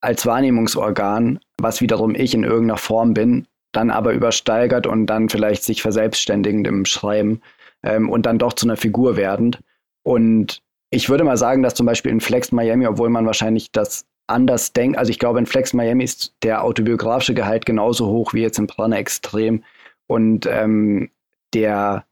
als 0.00 0.26
Wahrnehmungsorgan, 0.26 1.40
was 1.58 1.80
wiederum 1.80 2.14
ich 2.14 2.34
in 2.34 2.44
irgendeiner 2.44 2.78
Form 2.78 3.14
bin, 3.14 3.46
dann 3.72 3.90
aber 3.90 4.12
übersteigert 4.12 4.86
und 4.86 5.06
dann 5.06 5.28
vielleicht 5.28 5.64
sich 5.64 5.82
verselbstständigend 5.82 6.66
im 6.66 6.84
Schreiben 6.84 7.40
ähm, 7.82 8.08
und 8.08 8.26
dann 8.26 8.38
doch 8.38 8.52
zu 8.52 8.66
einer 8.66 8.76
Figur 8.76 9.16
werdend. 9.16 9.60
Und 10.02 10.62
ich 10.90 11.08
würde 11.08 11.24
mal 11.24 11.36
sagen, 11.36 11.62
dass 11.62 11.74
zum 11.74 11.86
Beispiel 11.86 12.12
in 12.12 12.20
Flex 12.20 12.52
Miami, 12.52 12.86
obwohl 12.86 13.10
man 13.10 13.26
wahrscheinlich 13.26 13.72
das 13.72 14.06
anders 14.28 14.72
denkt, 14.72 14.98
also 14.98 15.10
ich 15.10 15.18
glaube, 15.18 15.38
in 15.38 15.46
Flex 15.46 15.72
Miami 15.72 16.04
ist 16.04 16.34
der 16.42 16.64
autobiografische 16.64 17.34
Gehalt 17.34 17.66
genauso 17.66 18.06
hoch 18.06 18.32
wie 18.34 18.42
jetzt 18.42 18.58
in 18.58 18.66
Prana 18.66 18.96
Extrem. 18.96 19.62
Und 20.06 20.46
ähm, 20.46 21.10
der, 21.54 22.04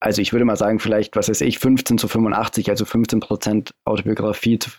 also 0.00 0.20
ich 0.22 0.32
würde 0.32 0.44
mal 0.44 0.56
sagen, 0.56 0.78
vielleicht, 0.78 1.16
was 1.16 1.28
weiß 1.28 1.40
ich, 1.40 1.58
15 1.58 1.98
zu 1.98 2.08
85, 2.08 2.70
also 2.70 2.84
15 2.84 3.20
Prozent 3.20 3.74
Autobiografie 3.84 4.58
zu 4.58 4.70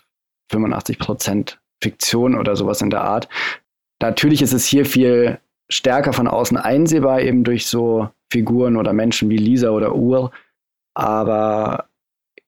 85 0.50 0.98
Prozent 0.98 1.60
Fiktion 1.82 2.36
oder 2.36 2.56
sowas 2.56 2.82
in 2.82 2.90
der 2.90 3.02
Art. 3.02 3.28
Natürlich 4.02 4.42
ist 4.42 4.52
es 4.52 4.66
hier 4.66 4.84
viel 4.84 5.38
stärker 5.70 6.12
von 6.12 6.28
außen 6.28 6.56
einsehbar, 6.56 7.20
eben 7.22 7.44
durch 7.44 7.66
so 7.66 8.08
Figuren 8.30 8.76
oder 8.76 8.92
Menschen 8.92 9.30
wie 9.30 9.36
Lisa 9.36 9.70
oder 9.70 9.94
Ur. 9.94 10.30
Aber 10.94 11.86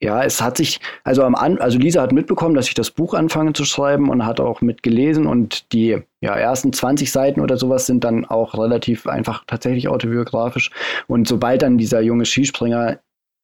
ja, 0.01 0.25
es 0.25 0.43
hat 0.43 0.57
sich, 0.57 0.81
also 1.05 1.23
am 1.23 1.37
An 1.37 1.59
also 1.59 1.79
Lisa 1.79 2.03
hat 2.03 2.11
mitbekommen, 2.13 2.57
dass 2.57 2.67
ich 2.67 2.75
das 2.75 2.91
Buch 2.91 3.15
anfange 3.15 3.53
zu 3.53 3.65
schreiben 3.65 4.11
und 4.11 4.27
hat 4.27 4.41
auch 4.41 4.61
mitgelesen 4.61 5.27
und 5.27 5.73
die 5.73 6.03
ja, 6.21 6.35
ersten 6.35 6.73
20 6.73 7.13
Seiten 7.13 7.41
oder 7.41 7.57
sowas 7.57 7.87
sind 7.87 8.03
dann 8.03 8.25
auch 8.25 8.55
relativ 8.59 9.07
einfach 9.07 9.45
tatsächlich 9.47 9.87
autobiografisch. 9.87 10.73
Und 11.07 11.29
sobald 11.29 11.63
dann 11.63 11.79
dieser 11.79 12.01
junge 12.01 12.25
Skispringer 12.25 12.99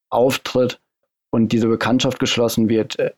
auftritt 0.09 0.81
und 1.31 1.53
diese 1.53 1.67
Bekanntschaft 1.67 2.19
geschlossen 2.19 2.67
wird, 2.67 2.99
äh, 2.99 3.11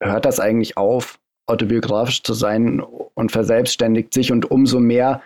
hört 0.00 0.24
das 0.24 0.40
eigentlich 0.40 0.76
auf, 0.76 1.18
autobiografisch 1.46 2.22
zu 2.22 2.32
sein 2.32 2.80
und 2.80 3.32
verselbstständigt 3.32 4.14
sich 4.14 4.32
und 4.32 4.50
umso 4.50 4.80
mehr 4.80 5.22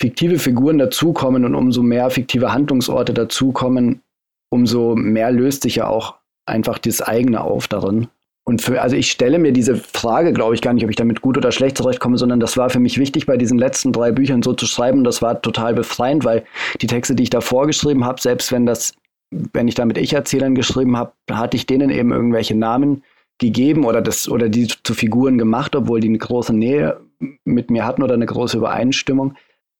fiktive 0.00 0.38
Figuren 0.38 0.78
dazukommen 0.78 1.44
und 1.44 1.54
umso 1.54 1.82
mehr 1.82 2.10
fiktive 2.10 2.52
Handlungsorte 2.52 3.14
dazukommen, 3.14 4.02
umso 4.50 4.94
mehr 4.96 5.30
löst 5.30 5.62
sich 5.62 5.76
ja 5.76 5.86
auch 5.86 6.16
einfach 6.46 6.78
das 6.78 7.00
eigene 7.00 7.40
auf 7.40 7.68
darin. 7.68 8.08
Und 8.44 8.60
für, 8.60 8.82
also 8.82 8.96
ich 8.96 9.10
stelle 9.10 9.38
mir 9.38 9.52
diese 9.52 9.76
Frage, 9.76 10.32
glaube 10.32 10.56
ich, 10.56 10.62
gar 10.62 10.72
nicht, 10.72 10.82
ob 10.82 10.90
ich 10.90 10.96
damit 10.96 11.20
gut 11.20 11.36
oder 11.36 11.52
schlecht 11.52 11.76
zurechtkomme, 11.78 12.18
sondern 12.18 12.40
das 12.40 12.56
war 12.56 12.70
für 12.70 12.80
mich 12.80 12.98
wichtig, 12.98 13.26
bei 13.26 13.36
diesen 13.36 13.56
letzten 13.56 13.92
drei 13.92 14.10
Büchern 14.10 14.42
so 14.42 14.52
zu 14.52 14.66
schreiben. 14.66 15.04
Das 15.04 15.22
war 15.22 15.40
total 15.40 15.74
befreiend, 15.74 16.24
weil 16.24 16.44
die 16.80 16.88
Texte, 16.88 17.14
die 17.14 17.22
ich 17.22 17.30
da 17.30 17.40
vorgeschrieben 17.40 18.04
habe, 18.04 18.20
selbst 18.20 18.50
wenn 18.50 18.66
das, 18.66 18.94
wenn 19.30 19.68
ich 19.68 19.76
da 19.76 19.84
mit 19.84 19.96
Ich-Erzählern 19.96 20.56
geschrieben 20.56 20.96
habe, 20.96 21.12
hatte 21.30 21.56
ich 21.56 21.66
denen 21.66 21.90
eben 21.90 22.10
irgendwelche 22.10 22.56
Namen 22.56 23.04
gegeben 23.42 23.84
oder 23.84 24.00
das 24.00 24.28
oder 24.28 24.48
die 24.48 24.68
zu 24.68 24.94
Figuren 24.94 25.36
gemacht, 25.36 25.76
obwohl 25.76 26.00
die 26.00 26.08
eine 26.08 26.18
große 26.18 26.54
Nähe 26.54 27.00
mit 27.44 27.70
mir 27.70 27.84
hatten 27.84 28.02
oder 28.02 28.14
eine 28.14 28.26
große 28.26 28.56
Übereinstimmung. 28.56 29.34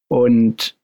Und 0.09 0.77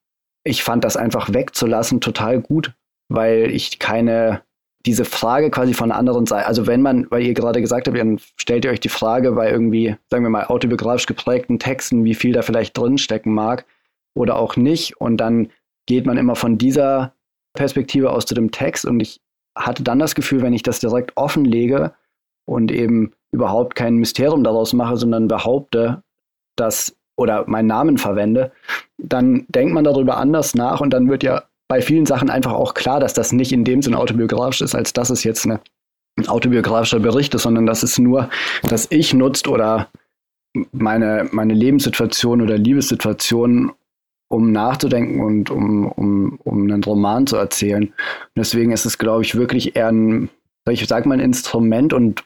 ich 0.45 0.63
fand 0.63 0.85
das 0.85 0.97
einfach 0.97 1.33
wegzulassen 1.35 2.01
total 2.01 2.41
gut, 2.41 2.73
weil 3.09 3.51
ich 3.51 3.79
keine 3.79 4.43
diese 4.87 5.05
Frage 5.05 5.51
quasi 5.51 5.75
von 5.75 5.89
der 5.89 5.99
anderen 5.99 6.25
Seite, 6.25 6.47
also 6.47 6.67
wenn 6.67 6.81
man, 6.81 7.11
weil 7.11 7.23
ihr 7.23 7.35
gerade 7.35 7.61
gesagt 7.61 7.89
habt, 7.89 7.99
dann 7.99 8.21
stellt 8.37 8.65
ihr 8.65 8.71
euch 8.71 8.81
die 8.81 8.89
Frage 8.89 9.33
bei 9.33 9.51
irgendwie, 9.51 9.97
sagen 10.09 10.25
wir 10.25 10.31
mal, 10.31 10.47
autobiografisch 10.47 11.07
geprägten 11.07 11.59
Texten, 11.59 12.05
wie 12.05 12.15
viel 12.15 12.33
da 12.33 12.43
vielleicht 12.43 12.79
drinstecken 12.79 13.35
mag 13.35 13.67
oder 14.15 14.37
auch 14.37 14.57
nicht. 14.57 15.01
Und 15.01 15.19
dann 15.19 15.51
geht 15.87 16.07
man 16.07 16.17
immer 16.17 16.37
von 16.37 16.59
dieser 16.59 17.13
Perspektive 17.55 18.11
aus 18.13 18.25
zu 18.25 18.35
dem 18.35 18.51
Text. 18.51 18.85
Und 18.85 19.01
ich 19.01 19.21
hatte 19.57 19.83
dann 19.83 19.99
das 19.99 20.15
Gefühl, 20.15 20.43
wenn 20.43 20.53
ich 20.53 20.63
das 20.63 20.81
direkt 20.81 21.17
offenlege 21.17 21.93
und 22.49 22.73
eben 22.73 23.13
überhaupt 23.31 23.75
kein 23.75 23.97
Mysterium 23.97 24.43
daraus 24.43 24.73
mache, 24.73 24.97
sondern 24.97 25.29
behaupte, 25.29 26.03
dass 26.57 26.97
oder 27.17 27.45
meinen 27.47 27.67
Namen 27.67 27.99
verwende, 27.99 28.53
dann 28.97 29.45
denkt 29.49 29.75
man 29.75 29.85
darüber 29.85 30.17
anders 30.17 30.55
nach 30.55 30.81
und 30.81 30.91
dann 30.91 31.09
wird 31.11 31.23
ja 31.23 31.43
bei 31.67 31.83
vielen 31.83 32.07
Sachen 32.07 32.31
einfach 32.31 32.53
auch 32.53 32.75
klar, 32.75 33.01
dass 33.01 33.13
das 33.13 33.33
nicht 33.33 33.53
in 33.53 33.65
dem 33.65 33.83
Sinne 33.83 33.99
autobiografisch 33.99 34.63
ist, 34.63 34.75
als 34.75 34.93
dass 34.93 35.11
es 35.11 35.25
jetzt 35.25 35.45
ein 35.45 35.59
autobiografischer 36.27 37.01
Bericht 37.01 37.35
ist, 37.35 37.43
sondern 37.43 37.67
dass 37.67 37.83
es 37.83 37.99
nur 37.99 38.31
das 38.63 38.87
Ich 38.91 39.13
nutzt 39.13 39.49
oder 39.49 39.89
meine, 40.73 41.29
meine 41.31 41.55
Lebenssituation 41.55 42.41
oder 42.41 42.57
Liebessituation, 42.57 43.73
um 44.29 44.53
nachzudenken 44.53 45.21
und 45.21 45.51
um, 45.51 45.87
um, 45.87 46.39
um 46.45 46.63
einen 46.63 46.83
Roman 46.83 47.27
zu 47.27 47.37
erzählen. 47.37 47.85
Und 47.85 48.37
deswegen 48.37 48.73
ist 48.73 48.87
es, 48.87 48.97
glaube 48.97 49.23
ich, 49.23 49.35
wirklich 49.35 49.77
eher 49.77 49.89
ein, 49.89 50.31
ich 50.71 50.87
sag 50.87 51.05
mal, 51.07 51.15
ein 51.15 51.21
Instrument 51.21 51.93
und 51.93 52.25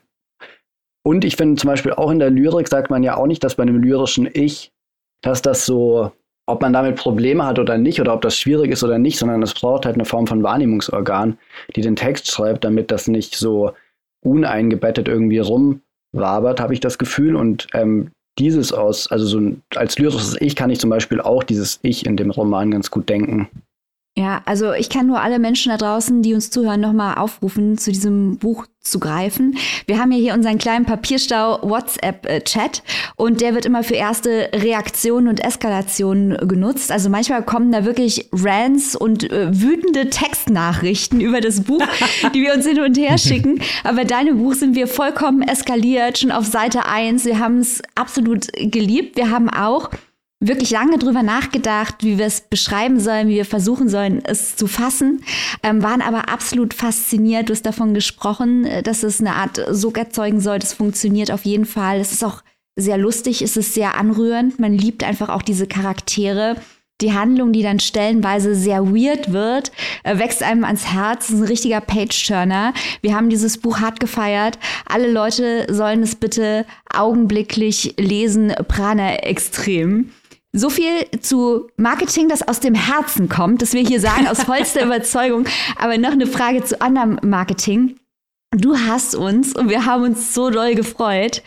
und 1.04 1.24
ich 1.24 1.36
finde 1.36 1.60
zum 1.60 1.68
Beispiel 1.68 1.92
auch 1.92 2.10
in 2.10 2.18
der 2.18 2.30
Lyrik 2.30 2.68
sagt 2.68 2.90
man 2.90 3.02
ja 3.02 3.16
auch 3.16 3.26
nicht, 3.26 3.42
dass 3.44 3.56
bei 3.56 3.62
einem 3.62 3.82
lyrischen 3.82 4.28
Ich, 4.32 4.70
dass 5.22 5.42
das 5.42 5.66
so 5.66 6.12
ob 6.46 6.60
man 6.60 6.72
damit 6.72 6.96
Probleme 6.96 7.44
hat 7.44 7.58
oder 7.58 7.78
nicht 7.78 8.00
oder 8.00 8.14
ob 8.14 8.22
das 8.22 8.36
schwierig 8.36 8.70
ist 8.70 8.82
oder 8.82 8.98
nicht, 8.98 9.18
sondern 9.18 9.42
es 9.42 9.54
braucht 9.54 9.86
halt 9.86 9.94
eine 9.94 10.04
Form 10.04 10.26
von 10.26 10.42
Wahrnehmungsorgan, 10.42 11.38
die 11.76 11.82
den 11.82 11.96
Text 11.96 12.30
schreibt, 12.30 12.64
damit 12.64 12.90
das 12.90 13.06
nicht 13.06 13.36
so 13.36 13.72
uneingebettet 14.24 15.08
irgendwie 15.08 15.38
rumwabert, 15.38 16.60
habe 16.60 16.74
ich 16.74 16.80
das 16.80 16.98
Gefühl. 16.98 17.36
Und 17.36 17.68
ähm, 17.74 18.10
dieses 18.38 18.72
aus, 18.72 19.10
also 19.10 19.24
so 19.24 19.38
ein, 19.38 19.62
als 19.76 19.98
lyrisches 19.98 20.36
Ich 20.40 20.56
kann 20.56 20.70
ich 20.70 20.80
zum 20.80 20.90
Beispiel 20.90 21.20
auch 21.20 21.44
dieses 21.44 21.78
Ich 21.82 22.06
in 22.06 22.16
dem 22.16 22.30
Roman 22.30 22.70
ganz 22.72 22.90
gut 22.90 23.08
denken. 23.08 23.48
Ja, 24.14 24.42
also 24.44 24.74
ich 24.74 24.90
kann 24.90 25.06
nur 25.06 25.22
alle 25.22 25.38
Menschen 25.38 25.70
da 25.70 25.78
draußen, 25.78 26.20
die 26.20 26.34
uns 26.34 26.50
zuhören, 26.50 26.82
nochmal 26.82 27.16
aufrufen, 27.16 27.78
zu 27.78 27.92
diesem 27.92 28.36
Buch 28.36 28.66
zu 28.78 29.00
greifen. 29.00 29.56
Wir 29.86 29.98
haben 29.98 30.12
ja 30.12 30.18
hier 30.18 30.34
unseren 30.34 30.58
kleinen 30.58 30.84
Papierstau 30.84 31.60
WhatsApp-Chat 31.62 32.82
und 33.16 33.40
der 33.40 33.54
wird 33.54 33.64
immer 33.64 33.82
für 33.82 33.94
erste 33.94 34.50
Reaktionen 34.52 35.28
und 35.28 35.42
Eskalationen 35.42 36.36
genutzt. 36.46 36.92
Also 36.92 37.08
manchmal 37.08 37.42
kommen 37.42 37.72
da 37.72 37.86
wirklich 37.86 38.28
Rants 38.32 38.96
und 38.96 39.30
äh, 39.30 39.48
wütende 39.50 40.10
Textnachrichten 40.10 41.22
über 41.22 41.40
das 41.40 41.62
Buch, 41.62 41.82
die 42.34 42.42
wir 42.42 42.52
uns 42.52 42.66
hin 42.66 42.80
und 42.80 42.98
her 42.98 43.16
schicken. 43.18 43.62
Aber 43.82 43.98
bei 43.98 44.04
deinem 44.04 44.36
Buch 44.36 44.52
sind 44.52 44.74
wir 44.74 44.88
vollkommen 44.88 45.40
eskaliert, 45.40 46.18
schon 46.18 46.32
auf 46.32 46.44
Seite 46.44 46.84
1. 46.84 47.24
Wir 47.24 47.38
haben 47.38 47.60
es 47.60 47.80
absolut 47.94 48.48
geliebt. 48.52 49.16
Wir 49.16 49.30
haben 49.30 49.48
auch 49.48 49.88
wirklich 50.42 50.70
lange 50.70 50.98
drüber 50.98 51.22
nachgedacht, 51.22 51.96
wie 52.00 52.18
wir 52.18 52.26
es 52.26 52.42
beschreiben 52.42 53.00
sollen, 53.00 53.28
wie 53.28 53.36
wir 53.36 53.44
versuchen 53.44 53.88
sollen, 53.88 54.22
es 54.24 54.56
zu 54.56 54.66
fassen, 54.66 55.22
ähm, 55.62 55.82
waren 55.82 56.02
aber 56.02 56.28
absolut 56.28 56.74
fasziniert. 56.74 57.48
Du 57.48 57.52
hast 57.52 57.64
davon 57.64 57.94
gesprochen, 57.94 58.66
äh, 58.66 58.82
dass 58.82 59.02
es 59.02 59.20
eine 59.20 59.36
Art 59.36 59.60
Sog 59.70 59.96
erzeugen 59.96 60.40
soll. 60.40 60.58
Das 60.58 60.72
funktioniert 60.72 61.30
auf 61.30 61.44
jeden 61.44 61.64
Fall. 61.64 62.00
Es 62.00 62.12
ist 62.12 62.24
auch 62.24 62.42
sehr 62.76 62.98
lustig, 62.98 63.42
es 63.42 63.56
ist 63.56 63.74
sehr 63.74 63.96
anrührend. 63.96 64.58
Man 64.58 64.72
liebt 64.72 65.04
einfach 65.04 65.28
auch 65.28 65.42
diese 65.42 65.66
Charaktere. 65.66 66.56
Die 67.00 67.12
Handlung, 67.12 67.52
die 67.52 67.62
dann 67.62 67.80
stellenweise 67.80 68.54
sehr 68.54 68.86
weird 68.86 69.32
wird, 69.32 69.72
äh, 70.04 70.18
wächst 70.18 70.42
einem 70.42 70.64
ans 70.64 70.86
Herz. 70.86 71.26
Das 71.26 71.36
ist 71.36 71.42
ein 71.42 71.48
richtiger 71.48 71.80
Page-Turner. 71.80 72.74
Wir 73.00 73.14
haben 73.14 73.28
dieses 73.28 73.58
Buch 73.58 73.80
hart 73.80 74.00
gefeiert. 74.00 74.58
Alle 74.86 75.10
Leute 75.10 75.66
sollen 75.72 76.02
es 76.02 76.14
bitte 76.14 76.64
augenblicklich 76.92 77.94
lesen. 77.98 78.52
Prana 78.68 79.16
extrem. 79.16 80.10
So 80.54 80.68
viel 80.68 81.08
zu 81.20 81.68
Marketing, 81.78 82.28
das 82.28 82.46
aus 82.46 82.60
dem 82.60 82.74
Herzen 82.74 83.30
kommt, 83.30 83.62
dass 83.62 83.72
wir 83.72 83.80
hier 83.80 84.00
sagen, 84.00 84.26
aus 84.28 84.42
vollster 84.42 84.82
Überzeugung. 84.84 85.46
Aber 85.76 85.96
noch 85.96 86.12
eine 86.12 86.26
Frage 86.26 86.62
zu 86.62 86.80
anderem 86.82 87.18
Marketing. 87.22 87.96
Du 88.54 88.76
hast 88.76 89.14
uns, 89.14 89.54
und 89.54 89.70
wir 89.70 89.86
haben 89.86 90.02
uns 90.02 90.34
so 90.34 90.50
doll 90.50 90.74
gefreut, 90.74 91.42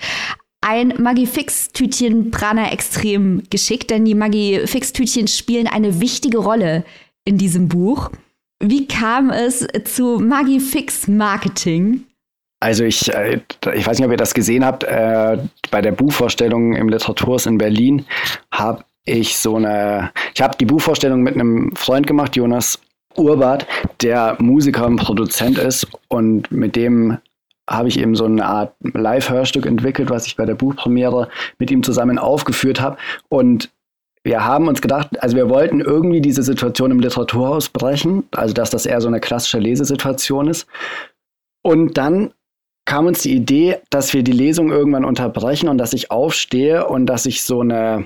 ein 0.61 0.95
Magifix-Tütchen 0.97 2.31
Prana 2.31 2.71
Extrem 2.71 3.43
geschickt, 3.51 3.91
denn 3.91 4.05
die 4.05 4.15
Magifix-Tütchen 4.15 5.27
spielen 5.27 5.67
eine 5.67 5.99
wichtige 5.99 6.39
Rolle 6.39 6.83
in 7.25 7.37
diesem 7.37 7.69
Buch. 7.69 8.09
Wie 8.59 8.87
kam 8.87 9.29
es 9.29 9.67
zu 9.83 10.17
Magifix 10.17 11.07
Marketing? 11.07 12.05
Also 12.59 12.83
ich, 12.83 13.13
äh, 13.13 13.41
ich 13.75 13.85
weiß 13.85 13.99
nicht, 13.99 14.05
ob 14.07 14.11
ihr 14.11 14.17
das 14.17 14.33
gesehen 14.33 14.65
habt, 14.65 14.83
äh, 14.83 15.37
bei 15.69 15.81
der 15.83 15.91
Buchvorstellung 15.91 16.73
im 16.73 16.89
Literaturs 16.89 17.45
in 17.45 17.59
Berlin 17.59 18.05
habe 18.51 18.83
ich 19.05 19.37
so 19.37 19.55
eine, 19.55 20.11
ich 20.33 20.41
habe 20.41 20.57
die 20.57 20.65
Buchvorstellung 20.65 21.21
mit 21.21 21.35
einem 21.35 21.75
Freund 21.75 22.07
gemacht, 22.07 22.35
Jonas 22.35 22.79
Urbart, 23.15 23.65
der 24.01 24.35
Musiker 24.39 24.85
und 24.87 24.97
Produzent 24.97 25.57
ist 25.57 25.87
und 26.09 26.51
mit 26.51 26.75
dem 26.75 27.17
habe 27.67 27.87
ich 27.87 27.99
eben 27.99 28.15
so 28.15 28.25
eine 28.25 28.45
Art 28.45 28.75
Live-Hörstück 28.81 29.65
entwickelt, 29.65 30.09
was 30.09 30.27
ich 30.27 30.35
bei 30.35 30.45
der 30.45 30.55
Buchpremiere 30.55 31.29
mit 31.57 31.71
ihm 31.71 31.81
zusammen 31.81 32.19
aufgeführt 32.19 32.81
habe 32.81 32.97
und 33.29 33.69
wir 34.25 34.43
haben 34.43 34.67
uns 34.67 34.81
gedacht, 34.81 35.21
also 35.21 35.37
wir 35.37 35.49
wollten 35.49 35.81
irgendwie 35.81 36.19
diese 36.19 36.41
Situation 36.41 36.89
im 36.89 36.99
Literaturhaus 36.99 37.69
brechen, 37.69 38.23
also 38.31 38.55
dass 38.55 38.71
das 38.71 38.87
eher 38.87 38.99
so 38.99 39.07
eine 39.07 39.19
klassische 39.19 39.59
Lesesituation 39.59 40.47
ist. 40.47 40.65
Und 41.61 41.95
dann 41.95 42.33
kam 42.85 43.05
uns 43.05 43.21
die 43.21 43.35
Idee, 43.35 43.77
dass 43.91 44.15
wir 44.15 44.23
die 44.23 44.31
Lesung 44.31 44.71
irgendwann 44.71 45.05
unterbrechen 45.05 45.69
und 45.69 45.77
dass 45.77 45.93
ich 45.93 46.09
aufstehe 46.09 46.87
und 46.87 47.05
dass 47.05 47.27
ich 47.27 47.43
so 47.43 47.61
eine 47.61 48.03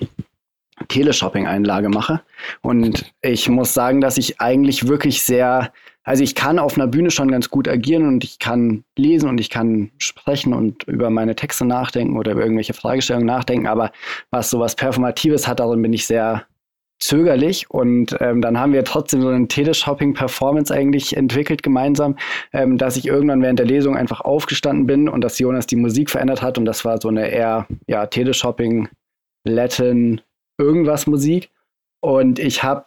Teleshopping-Einlage 0.88 1.89
mache. 1.89 2.21
Und 2.62 3.12
ich 3.21 3.50
muss 3.50 3.74
sagen, 3.74 4.01
dass 4.01 4.17
ich 4.17 4.39
eigentlich 4.39 4.88
wirklich 4.88 5.21
sehr, 5.24 5.71
also 6.03 6.24
ich 6.24 6.36
kann 6.36 6.59
auf 6.59 6.77
einer 6.77 6.88
Bühne 6.88 7.12
schon 7.12 7.31
ganz 7.31 7.50
gut 7.50 7.67
agieren 7.67 8.07
und 8.07 8.24
ich 8.24 8.39
kann 8.39 8.83
lesen 8.98 9.29
und 9.29 9.39
ich 9.39 9.50
kann 9.50 9.91
sprechen 9.98 10.53
und 10.53 10.83
über 10.83 11.09
meine 11.09 11.36
Texte 11.36 11.65
nachdenken 11.65 12.17
oder 12.17 12.31
über 12.31 12.41
irgendwelche 12.41 12.74
Fragestellungen 12.74 13.27
nachdenken, 13.27 13.67
aber 13.67 13.91
was 14.31 14.50
sowas 14.50 14.75
Performatives 14.75 15.48
hat, 15.48 15.59
darin 15.59 15.81
bin 15.81 15.93
ich 15.93 16.07
sehr 16.07 16.45
zögerlich. 17.00 17.69
Und 17.69 18.15
ähm, 18.19 18.41
dann 18.41 18.59
haben 18.59 18.74
wir 18.74 18.83
trotzdem 18.83 19.21
so 19.21 19.29
eine 19.29 19.48
Teleshopping-Performance 19.48 20.74
eigentlich 20.74 21.15
entwickelt 21.17 21.63
gemeinsam, 21.63 22.17
ähm, 22.53 22.77
dass 22.77 22.98
ich 22.98 23.07
irgendwann 23.07 23.41
während 23.41 23.59
der 23.59 23.65
Lesung 23.65 23.95
einfach 23.98 24.21
aufgestanden 24.21 24.86
bin 24.86 25.09
und 25.09 25.21
dass 25.24 25.39
Jonas 25.39 25.65
die 25.65 25.77
Musik 25.77 26.09
verändert 26.09 26.41
hat. 26.41 26.57
Und 26.57 26.65
das 26.65 26.86
war 26.86 27.00
so 27.01 27.07
eine 27.07 27.29
eher 27.29 27.67
ja 27.88 28.05
Teleshopping 28.05 28.89
Latin 29.45 30.21
irgendwas 30.59 31.07
Musik. 31.07 31.49
Und 32.01 32.37
ich 32.37 32.63
habe 32.63 32.85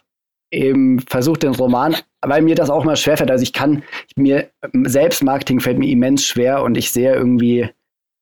eben 0.52 1.00
versucht, 1.00 1.42
den 1.42 1.54
Roman, 1.54 1.96
weil 2.20 2.42
mir 2.42 2.54
das 2.54 2.70
auch 2.70 2.84
mal 2.84 2.96
schwerfällt. 2.96 3.30
Also 3.30 3.42
ich 3.42 3.52
kann 3.52 3.82
mir 4.16 4.50
selbst 4.84 5.24
Marketing 5.24 5.60
fällt 5.60 5.78
mir 5.78 5.90
immens 5.90 6.24
schwer 6.24 6.62
und 6.62 6.76
ich 6.76 6.92
sehe 6.92 7.14
irgendwie 7.14 7.68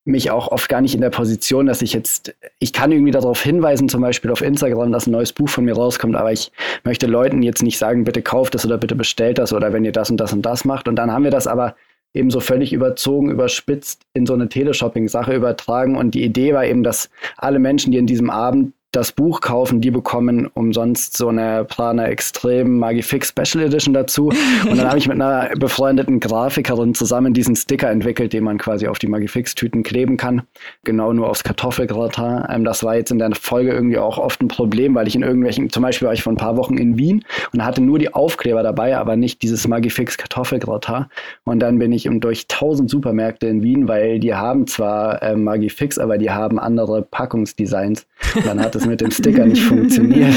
mich 0.05 0.31
auch 0.31 0.49
oft 0.49 0.69
gar 0.69 0.81
nicht 0.81 0.95
in 0.95 1.03
der 1.03 1.11
Position, 1.11 1.67
dass 1.67 1.83
ich 1.83 1.93
jetzt, 1.93 2.35
ich 2.59 2.73
kann 2.73 2.91
irgendwie 2.91 3.11
darauf 3.11 3.43
hinweisen, 3.43 3.89
zum 3.89 4.01
Beispiel 4.01 4.31
auf 4.31 4.41
Instagram, 4.41 4.93
dass 4.93 5.07
ein 5.07 5.13
neues 5.13 5.33
Buch 5.33 5.49
von 5.49 5.65
mir 5.65 5.75
rauskommt, 5.75 6.17
aber 6.17 6.33
ich 6.33 6.51
möchte 6.85 7.07
Leuten 7.07 7.43
jetzt 7.43 7.63
nicht 7.63 7.77
sagen, 7.77 8.05
bitte 8.05 8.23
kauft 8.23 8.55
das 8.55 8.65
oder 8.65 8.79
bitte 8.79 8.95
bestellt 8.95 9.39
das 9.39 9.53
oder 9.53 9.73
wenn 9.73 9.85
ihr 9.85 9.93
das 9.93 10.11
und 10.11 10.17
das 10.17 10.33
und 10.33 10.43
das 10.43 10.65
macht. 10.65 10.89
Und 10.89 10.97
dann 10.97 11.13
haben 11.13 11.25
wir 11.25 11.31
das 11.31 11.47
aber 11.47 11.77
eben 12.15 12.31
so 12.31 12.41
völlig 12.41 12.73
überzogen, 12.73 13.31
überspitzt 13.31 14.03
in 14.15 14.27
so 14.27 14.35
eine 14.35 14.49
Teleshopping-Sache 14.49 15.35
übertragen. 15.35 15.97
Und 15.97 16.15
die 16.15 16.25
Idee 16.25 16.55
war 16.55 16.65
eben, 16.65 16.83
dass 16.83 17.11
alle 17.37 17.59
Menschen, 17.59 17.93
die 17.93 17.99
in 17.99 18.07
diesem 18.07 18.31
Abend 18.31 18.73
das 18.93 19.13
Buch 19.13 19.41
kaufen, 19.41 19.81
die 19.81 19.91
bekommen 19.91 20.49
umsonst 20.55 21.17
so 21.17 21.29
eine 21.29 21.65
Prana 21.65 22.07
Extrem 22.07 22.79
Magifix 22.79 23.29
Special 23.29 23.65
Edition 23.65 23.95
dazu. 23.95 24.33
Und 24.69 24.77
dann 24.77 24.89
habe 24.89 24.99
ich 24.99 25.07
mit 25.07 25.21
einer 25.21 25.51
befreundeten 25.57 26.19
Grafikerin 26.19 26.95
zusammen 26.95 27.33
diesen 27.33 27.55
Sticker 27.55 27.89
entwickelt, 27.89 28.33
den 28.33 28.43
man 28.43 28.59
quasi 28.59 28.89
auf 28.89 28.99
die 28.99 29.07
Magifix-Tüten 29.07 29.85
kleben 29.85 30.17
kann. 30.17 30.43
Genau 30.83 31.13
nur 31.13 31.31
aufs 31.31 31.45
Kartoffelgratin. 31.45 32.45
Ähm, 32.49 32.65
das 32.65 32.83
war 32.83 32.97
jetzt 32.97 33.13
in 33.13 33.19
der 33.19 33.31
Folge 33.35 33.71
irgendwie 33.73 33.99
auch 33.99 34.19
oft 34.19 34.43
ein 34.43 34.49
Problem, 34.49 34.95
weil 34.97 35.07
ich 35.07 35.15
in 35.15 35.23
irgendwelchen, 35.23 35.71
zum 35.71 35.85
Beispiel 35.85 36.07
war 36.07 36.15
ich 36.15 36.25
vor 36.25 36.33
ein 36.33 36.37
paar 36.37 36.57
Wochen 36.57 36.77
in 36.77 36.99
Wien 36.99 37.25
und 37.53 37.65
hatte 37.65 37.81
nur 37.81 37.99
die 37.99 38.13
Aufkleber 38.13 38.65
dabei, 38.65 38.97
aber 38.97 39.15
nicht 39.15 39.43
dieses 39.43 39.69
Magifix 39.69 40.19
Kartoffelgratin. 40.19 41.07
Und 41.45 41.61
dann 41.61 41.79
bin 41.79 41.93
ich 41.93 42.09
durch 42.11 42.49
tausend 42.49 42.91
Supermärkte 42.91 43.47
in 43.47 43.63
Wien, 43.63 43.87
weil 43.87 44.19
die 44.19 44.35
haben 44.35 44.67
zwar 44.67 45.23
äh, 45.23 45.37
Magifix, 45.37 45.97
aber 45.99 46.19
die 46.19 46.31
haben 46.31 46.59
andere 46.59 47.03
Packungsdesigns. 47.03 48.07
Und 48.35 48.47
dann 48.47 48.61
hat 48.61 48.75
es 48.81 48.87
mit 48.87 49.01
dem 49.01 49.11
Sticker 49.11 49.47
nicht 49.47 49.63
funktioniert. 49.63 50.35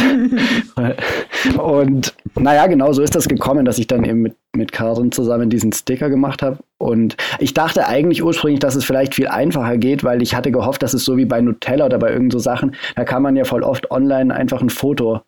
Und 1.58 2.14
naja, 2.36 2.68
genau 2.68 2.92
so 2.94 3.02
ist 3.02 3.16
das 3.16 3.28
gekommen, 3.28 3.66
dass 3.66 3.78
ich 3.78 3.88
dann 3.88 4.04
eben 4.04 4.22
mit, 4.22 4.36
mit 4.56 4.72
Karin 4.72 5.12
zusammen 5.12 5.50
diesen 5.50 5.72
Sticker 5.72 6.10
gemacht 6.10 6.42
habe. 6.42 6.60
Und 6.78 7.18
ich 7.40 7.54
dachte 7.54 7.88
eigentlich 7.88 8.24
ursprünglich, 8.24 8.60
dass 8.60 8.76
es 8.76 8.86
vielleicht 8.86 9.16
viel 9.16 9.28
einfacher 9.28 9.78
geht, 9.78 10.04
weil 10.04 10.22
ich 10.22 10.36
hatte 10.36 10.52
gehofft, 10.52 10.84
dass 10.84 10.94
es 10.94 11.06
so 11.06 11.18
wie 11.18 11.26
bei 11.26 11.42
Nutella 11.42 11.86
oder 11.86 12.00
bei 12.00 12.12
irgend 12.12 12.32
so 12.34 12.40
Sachen, 12.40 12.76
da 12.96 13.04
kann 13.04 13.24
man 13.24 13.36
ja 13.36 13.46
voll 13.46 13.64
oft 13.64 13.92
online 13.92 14.34
einfach 14.34 14.62
ein 14.62 14.70
Foto 14.70 15.22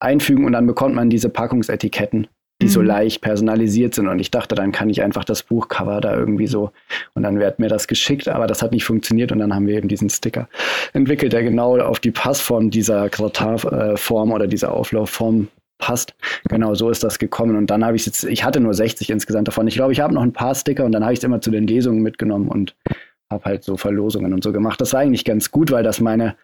einfügen 0.00 0.44
und 0.44 0.52
dann 0.52 0.66
bekommt 0.66 0.94
man 0.94 1.10
diese 1.10 1.28
Packungsetiketten 1.28 2.26
die 2.60 2.66
mhm. 2.66 2.70
so 2.70 2.82
leicht 2.82 3.20
personalisiert 3.20 3.94
sind. 3.94 4.08
Und 4.08 4.18
ich 4.18 4.30
dachte, 4.30 4.54
dann 4.54 4.72
kann 4.72 4.88
ich 4.88 5.02
einfach 5.02 5.24
das 5.24 5.42
Buchcover 5.42 6.00
da 6.00 6.16
irgendwie 6.16 6.46
so 6.46 6.70
und 7.14 7.22
dann 7.22 7.38
wird 7.38 7.58
mir 7.58 7.68
das 7.68 7.86
geschickt, 7.86 8.28
aber 8.28 8.46
das 8.46 8.62
hat 8.62 8.72
nicht 8.72 8.84
funktioniert 8.84 9.32
und 9.32 9.38
dann 9.38 9.54
haben 9.54 9.66
wir 9.66 9.76
eben 9.76 9.88
diesen 9.88 10.10
Sticker 10.10 10.48
entwickelt, 10.92 11.32
der 11.32 11.42
genau 11.42 11.78
auf 11.78 12.00
die 12.00 12.10
Passform 12.10 12.70
dieser 12.70 13.08
Gratin-Form 13.08 14.32
oder 14.32 14.46
dieser 14.46 14.72
Auflaufform 14.72 15.48
passt. 15.78 16.14
Genau 16.48 16.74
so 16.74 16.90
ist 16.90 17.04
das 17.04 17.18
gekommen. 17.18 17.56
Und 17.56 17.68
dann 17.68 17.84
habe 17.84 17.96
ich 17.96 18.06
jetzt, 18.06 18.24
ich 18.24 18.44
hatte 18.44 18.60
nur 18.60 18.74
60 18.74 19.10
insgesamt 19.10 19.48
davon. 19.48 19.68
Ich 19.68 19.74
glaube, 19.74 19.92
ich 19.92 20.00
habe 20.00 20.14
noch 20.14 20.22
ein 20.22 20.32
paar 20.32 20.54
Sticker 20.54 20.84
und 20.84 20.92
dann 20.92 21.02
habe 21.02 21.12
ich 21.12 21.18
es 21.18 21.24
immer 21.24 21.40
zu 21.40 21.50
den 21.50 21.66
Lesungen 21.66 22.02
mitgenommen 22.02 22.48
und 22.48 22.74
habe 23.30 23.44
halt 23.44 23.64
so 23.64 23.76
Verlosungen 23.76 24.32
und 24.32 24.42
so 24.42 24.52
gemacht. 24.52 24.80
Das 24.80 24.92
war 24.92 25.00
eigentlich 25.00 25.24
ganz 25.24 25.50
gut, 25.50 25.70
weil 25.70 25.82
das 25.82 26.00
meine 26.00 26.36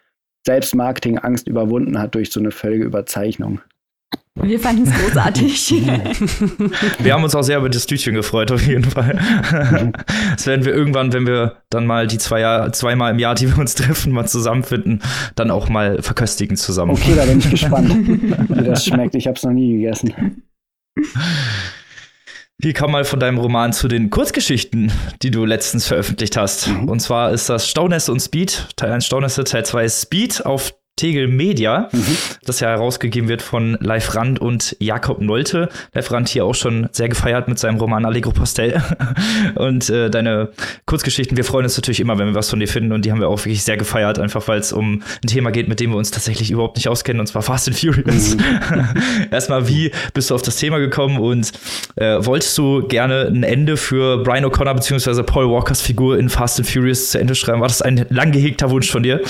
Selbstmarketing-Angst 0.44 1.46
überwunden 1.46 1.98
hat 1.98 2.14
durch 2.14 2.30
so 2.30 2.40
eine 2.40 2.50
völlige 2.50 2.84
Überzeichnung. 2.84 3.60
Wir 4.40 4.58
fanden 4.58 4.84
es 4.84 4.94
großartig. 4.94 5.70
wir 6.98 7.12
haben 7.12 7.22
uns 7.22 7.34
auch 7.34 7.42
sehr 7.42 7.58
über 7.58 7.68
das 7.68 7.86
Tütchen 7.86 8.14
gefreut, 8.14 8.50
auf 8.50 8.66
jeden 8.66 8.84
Fall. 8.84 9.18
Das 10.32 10.46
werden 10.46 10.64
wir 10.64 10.72
irgendwann, 10.74 11.12
wenn 11.12 11.26
wir 11.26 11.58
dann 11.68 11.86
mal 11.86 12.06
die 12.06 12.16
zwei 12.16 12.40
Jahr, 12.40 12.72
zweimal 12.72 13.12
im 13.12 13.18
Jahr, 13.18 13.34
die 13.34 13.48
wir 13.48 13.58
uns 13.58 13.74
treffen, 13.74 14.12
mal 14.12 14.26
zusammenfinden, 14.26 15.02
dann 15.34 15.50
auch 15.50 15.68
mal 15.68 16.02
verköstigen 16.02 16.56
zusammen. 16.56 16.92
Okay, 16.92 17.14
da 17.14 17.26
bin 17.26 17.40
ich 17.40 17.50
gespannt, 17.50 17.90
wie 18.48 18.64
das 18.64 18.86
schmeckt. 18.86 19.14
Ich 19.14 19.26
habe 19.26 19.36
es 19.36 19.42
noch 19.42 19.52
nie 19.52 19.74
gegessen. 19.74 20.42
Hier 22.62 22.72
kam 22.72 22.92
mal 22.92 23.04
von 23.04 23.20
deinem 23.20 23.38
Roman 23.38 23.72
zu 23.72 23.86
den 23.88 24.08
Kurzgeschichten, 24.08 24.92
die 25.22 25.30
du 25.30 25.44
letztens 25.44 25.86
veröffentlicht 25.86 26.36
hast. 26.36 26.68
Mhm. 26.68 26.88
Und 26.88 27.00
zwar 27.00 27.32
ist 27.32 27.48
das 27.48 27.68
Staunässe 27.68 28.12
und 28.12 28.20
Speed, 28.20 28.68
Teil 28.76 28.92
1 28.92 29.04
Staunässe, 29.04 29.44
Teil 29.44 29.66
2 29.66 29.88
Speed 29.88 30.46
auf 30.46 30.72
Tegel 30.96 31.26
Media, 31.26 31.88
mhm. 31.90 32.16
das 32.44 32.60
ja 32.60 32.68
herausgegeben 32.68 33.28
wird 33.28 33.40
von 33.40 33.78
Leif 33.80 34.14
Rand 34.14 34.40
und 34.40 34.76
Jakob 34.78 35.22
Nolte. 35.22 35.70
Leif 35.94 36.10
Rand 36.12 36.28
hier 36.28 36.44
auch 36.44 36.54
schon 36.54 36.88
sehr 36.92 37.08
gefeiert 37.08 37.48
mit 37.48 37.58
seinem 37.58 37.78
Roman 37.78 38.04
Allegro 38.04 38.30
Postel. 38.30 38.82
und 39.54 39.88
äh, 39.88 40.10
deine 40.10 40.50
Kurzgeschichten, 40.84 41.36
wir 41.36 41.44
freuen 41.44 41.64
uns 41.64 41.76
natürlich 41.76 42.00
immer, 42.00 42.18
wenn 42.18 42.28
wir 42.28 42.34
was 42.34 42.50
von 42.50 42.60
dir 42.60 42.68
finden 42.68 42.92
und 42.92 43.06
die 43.06 43.10
haben 43.10 43.20
wir 43.20 43.28
auch 43.28 43.38
wirklich 43.38 43.62
sehr 43.62 43.78
gefeiert, 43.78 44.18
einfach 44.18 44.46
weil 44.48 44.60
es 44.60 44.72
um 44.72 45.02
ein 45.24 45.28
Thema 45.28 45.50
geht, 45.50 45.66
mit 45.66 45.80
dem 45.80 45.90
wir 45.90 45.96
uns 45.96 46.10
tatsächlich 46.10 46.50
überhaupt 46.50 46.76
nicht 46.76 46.88
auskennen, 46.88 47.20
und 47.20 47.26
zwar 47.26 47.40
Fast 47.42 47.68
and 47.68 47.78
Furious. 47.78 48.36
Mhm. 48.36 48.44
Erstmal, 49.30 49.68
wie 49.68 49.92
bist 50.12 50.30
du 50.30 50.34
auf 50.34 50.42
das 50.42 50.56
Thema 50.56 50.78
gekommen 50.78 51.18
und 51.18 51.52
äh, 51.96 52.18
wolltest 52.20 52.56
du 52.58 52.86
gerne 52.86 53.28
ein 53.28 53.44
Ende 53.44 53.78
für 53.78 54.22
Brian 54.22 54.44
O'Connor 54.44 54.74
bzw. 54.74 55.22
Paul 55.22 55.50
Walkers 55.50 55.80
Figur 55.80 56.18
in 56.18 56.28
Fast 56.28 56.58
and 56.58 56.68
Furious 56.68 57.12
zu 57.12 57.18
Ende 57.18 57.34
schreiben? 57.34 57.60
War 57.62 57.68
das 57.68 57.80
ein 57.80 58.04
lang 58.10 58.30
gehegter 58.30 58.70
Wunsch 58.70 58.90
von 58.90 59.02
dir? 59.02 59.22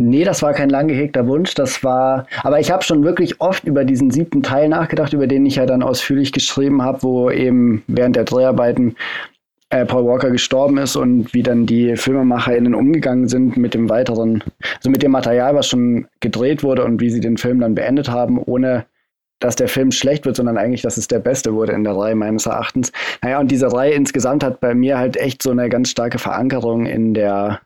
Nee, 0.00 0.22
das 0.22 0.42
war 0.42 0.52
kein 0.52 0.70
lang 0.70 0.86
gehegter 0.86 1.26
Wunsch. 1.26 1.54
Das 1.54 1.82
war, 1.82 2.28
aber 2.44 2.60
ich 2.60 2.70
habe 2.70 2.84
schon 2.84 3.02
wirklich 3.02 3.40
oft 3.40 3.64
über 3.64 3.84
diesen 3.84 4.12
siebten 4.12 4.44
Teil 4.44 4.68
nachgedacht, 4.68 5.12
über 5.12 5.26
den 5.26 5.44
ich 5.44 5.56
ja 5.56 5.66
dann 5.66 5.82
ausführlich 5.82 6.30
geschrieben 6.30 6.82
habe, 6.82 7.02
wo 7.02 7.30
eben 7.32 7.82
während 7.88 8.14
der 8.14 8.22
Dreharbeiten 8.22 8.94
äh, 9.70 9.84
Paul 9.84 10.06
Walker 10.06 10.30
gestorben 10.30 10.78
ist 10.78 10.94
und 10.94 11.34
wie 11.34 11.42
dann 11.42 11.66
die 11.66 11.96
FilmemacherInnen 11.96 12.76
umgegangen 12.76 13.26
sind 13.26 13.56
mit 13.56 13.74
dem 13.74 13.90
weiteren, 13.90 14.44
also 14.76 14.88
mit 14.88 15.02
dem 15.02 15.10
Material, 15.10 15.56
was 15.56 15.66
schon 15.66 16.06
gedreht 16.20 16.62
wurde 16.62 16.84
und 16.84 17.00
wie 17.00 17.10
sie 17.10 17.20
den 17.20 17.36
Film 17.36 17.58
dann 17.58 17.74
beendet 17.74 18.08
haben, 18.08 18.38
ohne 18.38 18.86
dass 19.40 19.56
der 19.56 19.68
Film 19.68 19.90
schlecht 19.90 20.26
wird, 20.26 20.36
sondern 20.36 20.58
eigentlich, 20.58 20.82
dass 20.82 20.96
es 20.96 21.08
der 21.08 21.18
beste 21.18 21.54
wurde 21.54 21.72
in 21.72 21.82
der 21.82 21.96
Reihe 21.96 22.14
meines 22.14 22.46
Erachtens. 22.46 22.92
Naja, 23.20 23.40
und 23.40 23.50
diese 23.50 23.72
Reihe 23.72 23.94
insgesamt 23.94 24.44
hat 24.44 24.60
bei 24.60 24.76
mir 24.76 24.96
halt 24.96 25.16
echt 25.16 25.42
so 25.42 25.50
eine 25.50 25.68
ganz 25.68 25.90
starke 25.90 26.20
Verankerung 26.20 26.86
in 26.86 27.14
der 27.14 27.60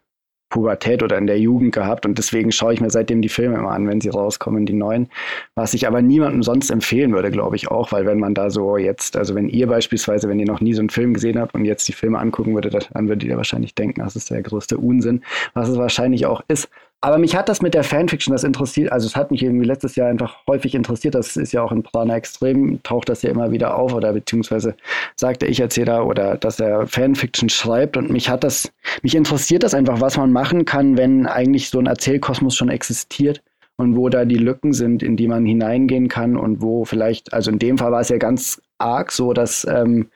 Pubertät 0.53 1.03
oder 1.03 1.19
in 1.19 1.27
der 1.27 1.41
Jugend 1.41 1.75
gehabt 1.75 2.07
und 2.07 2.17
deswegen 2.19 2.53
schaue 2.53 2.75
ich 2.75 2.81
mir 2.81 2.91
seitdem 2.91 3.23
die 3.23 3.29
Filme 3.29 3.57
immer 3.57 3.73
an, 3.73 3.88
wenn 3.88 4.01
sie 4.01 4.11
rauskommen, 4.11 4.67
die 4.67 4.75
neuen. 4.75 5.09
Was 5.57 5.75
ich 5.75 5.87
aber 5.88 6.03
niemandem 6.03 6.43
sonst 6.43 6.71
empfehlen 6.71 7.12
würde, 7.12 7.31
glaube 7.31 7.57
ich 7.57 7.69
auch, 7.69 7.91
weil 7.91 8.07
wenn 8.07 8.21
man 8.21 8.35
da 8.35 8.51
so 8.51 8.77
jetzt, 8.77 9.17
also 9.17 9.35
wenn 9.35 9.49
ihr 9.49 9.67
beispielsweise, 9.67 10.29
wenn 10.29 10.38
ihr 10.38 10.47
noch 10.47 10.61
nie 10.61 10.75
so 10.75 10.81
einen 10.81 10.91
Film 10.91 11.15
gesehen 11.15 11.41
habt 11.41 11.55
und 11.55 11.65
jetzt 11.65 11.88
die 11.88 11.93
Filme 11.93 12.19
angucken 12.19 12.55
würdet, 12.55 12.91
dann 12.93 13.09
würdet 13.09 13.29
ihr 13.29 13.37
wahrscheinlich 13.37 13.75
denken, 13.75 14.01
das 14.01 14.15
ist 14.15 14.31
der 14.31 14.43
größte 14.43 14.77
Unsinn, 14.77 15.23
was 15.55 15.69
es 15.69 15.79
wahrscheinlich 15.79 16.27
auch 16.27 16.43
ist. 16.49 16.69
Aber 17.05 17.19
mich 17.19 17.35
hat 17.35 17.49
das 17.49 17.62
mit 17.62 17.75
der 17.75 17.83
Fanfiction, 17.83 18.33
das 18.33 18.45
interessiert, 18.45 18.93
also 18.93 19.09
es 19.09 19.17
hat 19.17 19.33
mich 19.33 19.43
irgendwie 19.43 19.67
letztes 19.67 19.97
Jahr 19.97 20.09
einfach 20.09 20.37
häufig 20.47 20.77
interessiert. 20.77 21.17
Das 21.17 21.37
ist 21.37 21.51
ja 21.51 21.61
auch 21.61 21.73
in 21.73 21.83
Prana 21.83 22.17
Extrem, 22.17 22.81
taucht 22.85 23.09
das 23.09 23.23
ja 23.23 23.31
immer 23.31 23.51
wieder 23.51 23.77
auf 23.77 23.93
oder 23.93 24.12
beziehungsweise 24.12 24.77
sagt 25.17 25.43
der 25.43 25.49
Ich-Erzähler 25.49 26.07
oder 26.07 26.37
dass 26.37 26.61
er 26.61 26.87
Fanfiction 26.87 27.49
schreibt 27.49 27.97
und 27.97 28.11
mich 28.11 28.29
hat 28.29 28.45
das, 28.45 28.73
mich 29.03 29.17
interessiert 29.17 29.65
das 29.65 29.75
einfach, 29.75 30.01
was 30.01 30.17
man 30.17 30.31
machen 30.31 30.65
kann, 30.65 30.97
wenn 30.97 31.27
eigentlich 31.27 31.71
so 31.71 31.81
ein 31.81 31.87
Erzählkosmos 31.87 32.55
schon 32.55 32.69
existiert 32.69 33.43
und 33.77 33.97
wo 33.97 34.09
da 34.09 34.25
die 34.25 34.37
Lücken 34.37 34.73
sind, 34.73 35.03
in 35.03 35.17
die 35.17 35.27
man 35.27 35.45
hineingehen 35.45 36.07
kann 36.07 36.37
und 36.37 36.62
wo 36.62 36.85
vielleicht, 36.85 37.33
also 37.33 37.51
in 37.51 37.59
dem 37.59 37.79
Fall 37.79 37.91
war 37.91 38.01
es 38.01 38.11
ja 38.11 38.19
ganz 38.19 38.62
arg 38.79 39.11
so, 39.11 39.33
dass 39.33 39.67
ähm, 39.69 40.09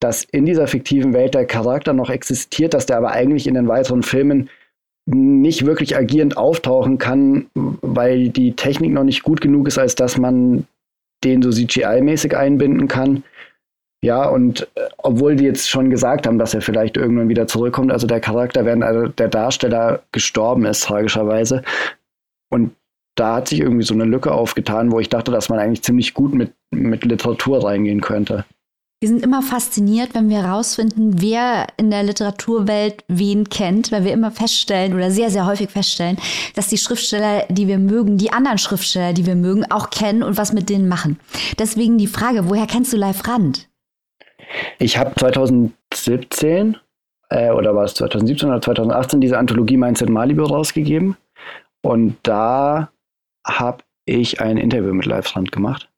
dass 0.00 0.24
in 0.24 0.44
dieser 0.44 0.66
fiktiven 0.66 1.14
Welt 1.14 1.34
der 1.34 1.46
Charakter 1.46 1.92
noch 1.92 2.10
existiert, 2.10 2.74
dass 2.74 2.84
der 2.84 2.98
aber 2.98 3.12
eigentlich 3.12 3.46
in 3.46 3.54
den 3.54 3.66
weiteren 3.66 4.02
Filmen 4.02 4.50
nicht 5.06 5.64
wirklich 5.64 5.96
agierend 5.96 6.36
auftauchen 6.36 6.98
kann, 6.98 7.46
weil 7.54 8.28
die 8.28 8.54
Technik 8.54 8.92
noch 8.92 9.04
nicht 9.04 9.22
gut 9.22 9.40
genug 9.40 9.68
ist, 9.68 9.78
als 9.78 9.94
dass 9.94 10.18
man 10.18 10.66
den 11.24 11.42
so 11.42 11.50
CGI-mäßig 11.50 12.36
einbinden 12.36 12.88
kann. 12.88 13.22
Ja, 14.02 14.28
und 14.28 14.68
äh, 14.74 14.88
obwohl 14.98 15.36
die 15.36 15.44
jetzt 15.44 15.70
schon 15.70 15.90
gesagt 15.90 16.26
haben, 16.26 16.38
dass 16.38 16.54
er 16.54 16.60
vielleicht 16.60 16.96
irgendwann 16.96 17.28
wieder 17.28 17.46
zurückkommt, 17.46 17.90
also 17.90 18.06
der 18.06 18.20
Charakter, 18.20 18.64
während 18.64 18.84
also 18.84 19.08
der 19.08 19.28
Darsteller 19.28 20.02
gestorben 20.12 20.66
ist, 20.66 20.84
tragischerweise. 20.84 21.62
Und 22.50 22.72
da 23.16 23.36
hat 23.36 23.48
sich 23.48 23.60
irgendwie 23.60 23.84
so 23.84 23.94
eine 23.94 24.04
Lücke 24.04 24.32
aufgetan, 24.32 24.92
wo 24.92 25.00
ich 25.00 25.08
dachte, 25.08 25.32
dass 25.32 25.48
man 25.48 25.58
eigentlich 25.58 25.82
ziemlich 25.82 26.12
gut 26.12 26.34
mit, 26.34 26.52
mit 26.70 27.04
Literatur 27.04 27.64
reingehen 27.64 28.02
könnte. 28.02 28.44
Wir 28.98 29.10
sind 29.10 29.22
immer 29.22 29.42
fasziniert, 29.42 30.14
wenn 30.14 30.30
wir 30.30 30.42
herausfinden, 30.42 31.20
wer 31.20 31.66
in 31.76 31.90
der 31.90 32.02
Literaturwelt 32.02 33.04
wen 33.08 33.46
kennt, 33.50 33.92
weil 33.92 34.04
wir 34.04 34.12
immer 34.14 34.30
feststellen 34.30 34.94
oder 34.94 35.10
sehr, 35.10 35.28
sehr 35.28 35.44
häufig 35.44 35.70
feststellen, 35.70 36.16
dass 36.54 36.68
die 36.68 36.78
Schriftsteller, 36.78 37.44
die 37.50 37.68
wir 37.68 37.76
mögen, 37.76 38.16
die 38.16 38.32
anderen 38.32 38.56
Schriftsteller, 38.56 39.12
die 39.12 39.26
wir 39.26 39.34
mögen, 39.34 39.70
auch 39.70 39.90
kennen 39.90 40.22
und 40.22 40.38
was 40.38 40.54
mit 40.54 40.70
denen 40.70 40.88
machen. 40.88 41.20
Deswegen 41.58 41.98
die 41.98 42.06
Frage, 42.06 42.48
woher 42.48 42.66
kennst 42.66 42.94
du 42.94 42.96
Live 42.96 43.28
Rand? 43.28 43.68
Ich 44.78 44.96
habe 44.96 45.12
2017 45.14 46.78
äh, 47.28 47.50
oder 47.50 47.74
war 47.74 47.84
es 47.84 47.92
2017 47.94 48.48
oder 48.48 48.62
2018 48.62 49.20
diese 49.20 49.36
Anthologie 49.36 49.76
Mindset 49.76 50.08
Malibu 50.08 50.44
rausgegeben 50.44 51.18
und 51.82 52.16
da 52.22 52.90
habe 53.46 53.82
ich 54.06 54.40
ein 54.40 54.56
Interview 54.56 54.94
mit 54.94 55.04
Live 55.04 55.36
Rand 55.36 55.52
gemacht. 55.52 55.90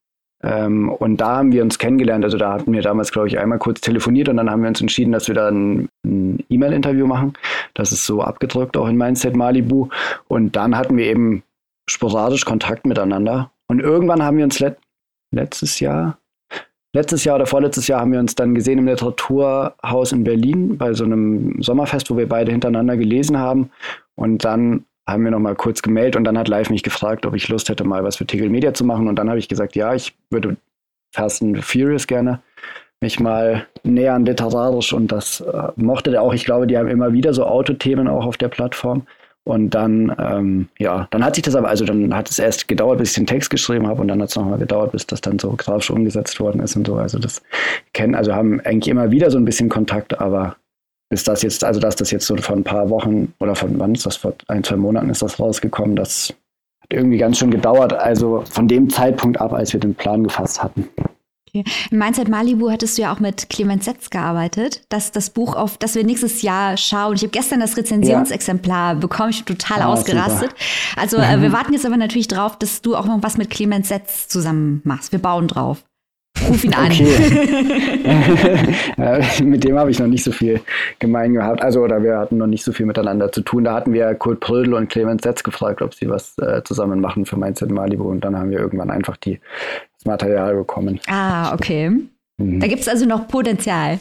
Ähm, 0.48 0.88
und 0.88 1.18
da 1.18 1.36
haben 1.36 1.52
wir 1.52 1.62
uns 1.62 1.78
kennengelernt. 1.78 2.24
Also 2.24 2.38
da 2.38 2.54
hatten 2.54 2.72
wir 2.72 2.80
damals, 2.80 3.12
glaube 3.12 3.28
ich, 3.28 3.38
einmal 3.38 3.58
kurz 3.58 3.82
telefoniert 3.82 4.30
und 4.30 4.38
dann 4.38 4.50
haben 4.50 4.62
wir 4.62 4.68
uns 4.68 4.80
entschieden, 4.80 5.12
dass 5.12 5.28
wir 5.28 5.34
da 5.34 5.48
ein, 5.48 5.90
ein 6.06 6.42
E-Mail-Interview 6.48 7.06
machen. 7.06 7.34
Das 7.74 7.92
ist 7.92 8.06
so 8.06 8.22
abgedrückt 8.22 8.76
auch 8.78 8.88
in 8.88 8.96
Mindset 8.96 9.36
Malibu. 9.36 9.88
Und 10.26 10.56
dann 10.56 10.76
hatten 10.76 10.96
wir 10.96 11.04
eben 11.04 11.42
sporadisch 11.88 12.46
Kontakt 12.46 12.86
miteinander. 12.86 13.50
Und 13.66 13.80
irgendwann 13.80 14.22
haben 14.22 14.38
wir 14.38 14.44
uns 14.44 14.58
let 14.58 14.78
letztes 15.34 15.80
Jahr, 15.80 16.16
letztes 16.94 17.24
Jahr 17.24 17.36
oder 17.36 17.44
vorletztes 17.44 17.86
Jahr 17.86 18.00
haben 18.00 18.12
wir 18.12 18.18
uns 18.18 18.34
dann 18.34 18.54
gesehen 18.54 18.78
im 18.78 18.86
Literaturhaus 18.86 20.12
in 20.12 20.24
Berlin 20.24 20.78
bei 20.78 20.94
so 20.94 21.04
einem 21.04 21.60
Sommerfest, 21.60 22.10
wo 22.10 22.16
wir 22.16 22.26
beide 22.26 22.50
hintereinander 22.50 22.96
gelesen 22.96 23.38
haben. 23.38 23.70
Und 24.14 24.46
dann 24.46 24.86
haben 25.08 25.24
wir 25.24 25.30
noch 25.30 25.40
mal 25.40 25.56
kurz 25.56 25.82
gemeldet 25.82 26.16
und 26.16 26.24
dann 26.24 26.36
hat 26.36 26.48
Live 26.48 26.70
mich 26.70 26.82
gefragt, 26.82 27.24
ob 27.24 27.34
ich 27.34 27.48
Lust 27.48 27.68
hätte, 27.68 27.84
mal 27.84 28.04
was 28.04 28.16
für 28.16 28.26
Tegel 28.26 28.50
Media 28.50 28.74
zu 28.74 28.84
machen. 28.84 29.08
Und 29.08 29.16
dann 29.16 29.28
habe 29.28 29.38
ich 29.38 29.48
gesagt, 29.48 29.74
ja, 29.74 29.94
ich 29.94 30.14
würde 30.30 30.56
Fast 31.14 31.42
and 31.42 31.64
Furious 31.64 32.06
gerne 32.06 32.40
mich 33.00 33.20
mal 33.20 33.66
nähern 33.84 34.26
literarisch 34.26 34.92
und 34.92 35.10
das 35.12 35.40
äh, 35.40 35.68
mochte 35.76 36.10
der 36.10 36.22
auch. 36.22 36.34
Ich 36.34 36.44
glaube, 36.44 36.66
die 36.66 36.76
haben 36.76 36.88
immer 36.88 37.12
wieder 37.12 37.32
so 37.32 37.46
Autothemen 37.46 38.08
auch 38.08 38.26
auf 38.26 38.36
der 38.36 38.48
Plattform. 38.48 39.06
Und 39.44 39.70
dann, 39.70 40.14
ähm, 40.18 40.68
ja, 40.78 41.08
dann 41.10 41.24
hat 41.24 41.36
sich 41.36 41.44
das 41.44 41.56
aber, 41.56 41.68
also 41.68 41.86
dann 41.86 42.14
hat 42.14 42.28
es 42.28 42.38
erst 42.38 42.68
gedauert, 42.68 42.98
bis 42.98 43.10
ich 43.10 43.14
den 43.14 43.26
Text 43.26 43.48
geschrieben 43.48 43.86
habe 43.86 44.02
und 44.02 44.08
dann 44.08 44.20
hat 44.20 44.28
es 44.28 44.36
nochmal 44.36 44.58
gedauert, 44.58 44.92
bis 44.92 45.06
das 45.06 45.22
dann 45.22 45.38
so 45.38 45.54
grafisch 45.56 45.90
umgesetzt 45.90 46.38
worden 46.38 46.60
ist 46.60 46.76
und 46.76 46.86
so. 46.86 46.96
Also 46.96 47.18
das 47.18 47.40
kennen, 47.94 48.14
also 48.14 48.34
haben 48.34 48.60
eigentlich 48.60 48.88
immer 48.88 49.10
wieder 49.10 49.30
so 49.30 49.38
ein 49.38 49.46
bisschen 49.46 49.70
Kontakt, 49.70 50.20
aber 50.20 50.56
bis 51.08 51.24
das 51.24 51.42
jetzt, 51.42 51.64
also 51.64 51.80
dass 51.80 51.96
das 51.96 52.10
jetzt 52.10 52.26
so 52.26 52.36
vor 52.36 52.56
ein 52.56 52.64
paar 52.64 52.90
Wochen 52.90 53.32
oder 53.40 53.54
von 53.54 53.78
wann 53.78 53.94
ist 53.94 54.06
das, 54.06 54.16
vor 54.16 54.34
ein, 54.48 54.64
zwei 54.64 54.76
Monaten 54.76 55.10
ist 55.10 55.22
das 55.22 55.40
rausgekommen, 55.40 55.96
das 55.96 56.34
hat 56.80 56.92
irgendwie 56.92 57.18
ganz 57.18 57.38
schön 57.38 57.50
gedauert, 57.50 57.92
also 57.92 58.44
von 58.50 58.68
dem 58.68 58.90
Zeitpunkt 58.90 59.40
ab, 59.40 59.52
als 59.52 59.72
wir 59.72 59.80
den 59.80 59.94
Plan 59.94 60.24
gefasst 60.24 60.62
hatten. 60.62 60.88
Okay. 61.48 61.64
In 61.90 61.98
Mindset 61.98 62.28
Malibu 62.28 62.70
hattest 62.70 62.98
du 62.98 63.02
ja 63.02 63.12
auch 63.12 63.20
mit 63.20 63.48
Clemens 63.48 63.86
Setz 63.86 64.10
gearbeitet, 64.10 64.82
dass 64.90 65.12
das 65.12 65.30
Buch 65.30 65.56
auf, 65.56 65.78
das 65.78 65.94
wir 65.94 66.04
nächstes 66.04 66.42
Jahr 66.42 66.76
schauen. 66.76 67.14
Ich 67.14 67.22
habe 67.22 67.30
gestern 67.30 67.60
das 67.60 67.76
Rezensionsexemplar 67.76 68.92
ja. 68.92 68.98
bekommen, 68.98 69.30
ich 69.30 69.44
bin 69.44 69.56
total 69.56 69.82
ah, 69.82 69.86
ausgerastet. 69.86 70.50
Super. 70.50 71.00
Also 71.00 71.16
äh, 71.16 71.40
wir 71.42 71.52
warten 71.52 71.72
jetzt 71.72 71.86
aber 71.86 71.96
natürlich 71.96 72.28
drauf, 72.28 72.58
dass 72.58 72.82
du 72.82 72.96
auch 72.96 73.06
noch 73.06 73.22
was 73.22 73.38
mit 73.38 73.48
Clemens 73.48 73.88
Setz 73.88 74.28
zusammen 74.28 74.82
machst. 74.84 75.12
Wir 75.12 75.20
bauen 75.20 75.48
drauf. 75.48 75.82
Ruf 76.48 76.64
ihn 76.64 76.74
an. 76.74 76.92
Okay. 76.92 77.04
mit 79.44 79.64
dem 79.64 79.78
habe 79.78 79.90
ich 79.90 79.98
noch 79.98 80.06
nicht 80.06 80.24
so 80.24 80.32
viel 80.32 80.60
gemein 80.98 81.34
gehabt. 81.34 81.62
Also, 81.62 81.80
oder 81.80 82.02
wir 82.02 82.18
hatten 82.18 82.36
noch 82.36 82.46
nicht 82.46 82.64
so 82.64 82.72
viel 82.72 82.86
miteinander 82.86 83.32
zu 83.32 83.40
tun. 83.42 83.64
Da 83.64 83.74
hatten 83.74 83.92
wir 83.92 84.14
Kurt 84.14 84.40
Prödel 84.40 84.74
und 84.74 84.88
Clemens 84.88 85.22
Setz 85.22 85.42
gefragt, 85.42 85.82
ob 85.82 85.94
sie 85.94 86.08
was 86.08 86.36
äh, 86.38 86.62
zusammen 86.64 87.00
machen 87.00 87.26
für 87.26 87.36
Mindset 87.36 87.70
Malibu. 87.70 88.04
Und 88.04 88.24
dann 88.24 88.36
haben 88.36 88.50
wir 88.50 88.58
irgendwann 88.58 88.90
einfach 88.90 89.16
die, 89.16 89.40
das 89.96 90.04
Material 90.04 90.54
bekommen. 90.54 91.00
Ah, 91.08 91.54
okay. 91.54 91.90
Mhm. 92.38 92.60
Da 92.60 92.66
gibt 92.66 92.80
es 92.80 92.88
also 92.88 93.06
noch 93.06 93.28
Potenzial. 93.28 93.98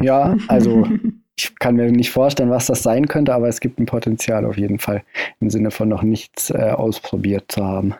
Ja, 0.00 0.36
also 0.48 0.86
ich 1.38 1.56
kann 1.58 1.76
mir 1.76 1.90
nicht 1.90 2.10
vorstellen, 2.10 2.50
was 2.50 2.66
das 2.66 2.82
sein 2.82 3.08
könnte, 3.08 3.34
aber 3.34 3.48
es 3.48 3.60
gibt 3.60 3.78
ein 3.78 3.86
Potenzial 3.86 4.44
auf 4.44 4.56
jeden 4.56 4.78
Fall 4.78 5.02
im 5.40 5.50
Sinne 5.50 5.70
von 5.70 5.88
noch 5.88 6.02
nichts 6.02 6.50
äh, 6.50 6.70
ausprobiert 6.70 7.44
zu 7.48 7.64
haben. 7.64 7.94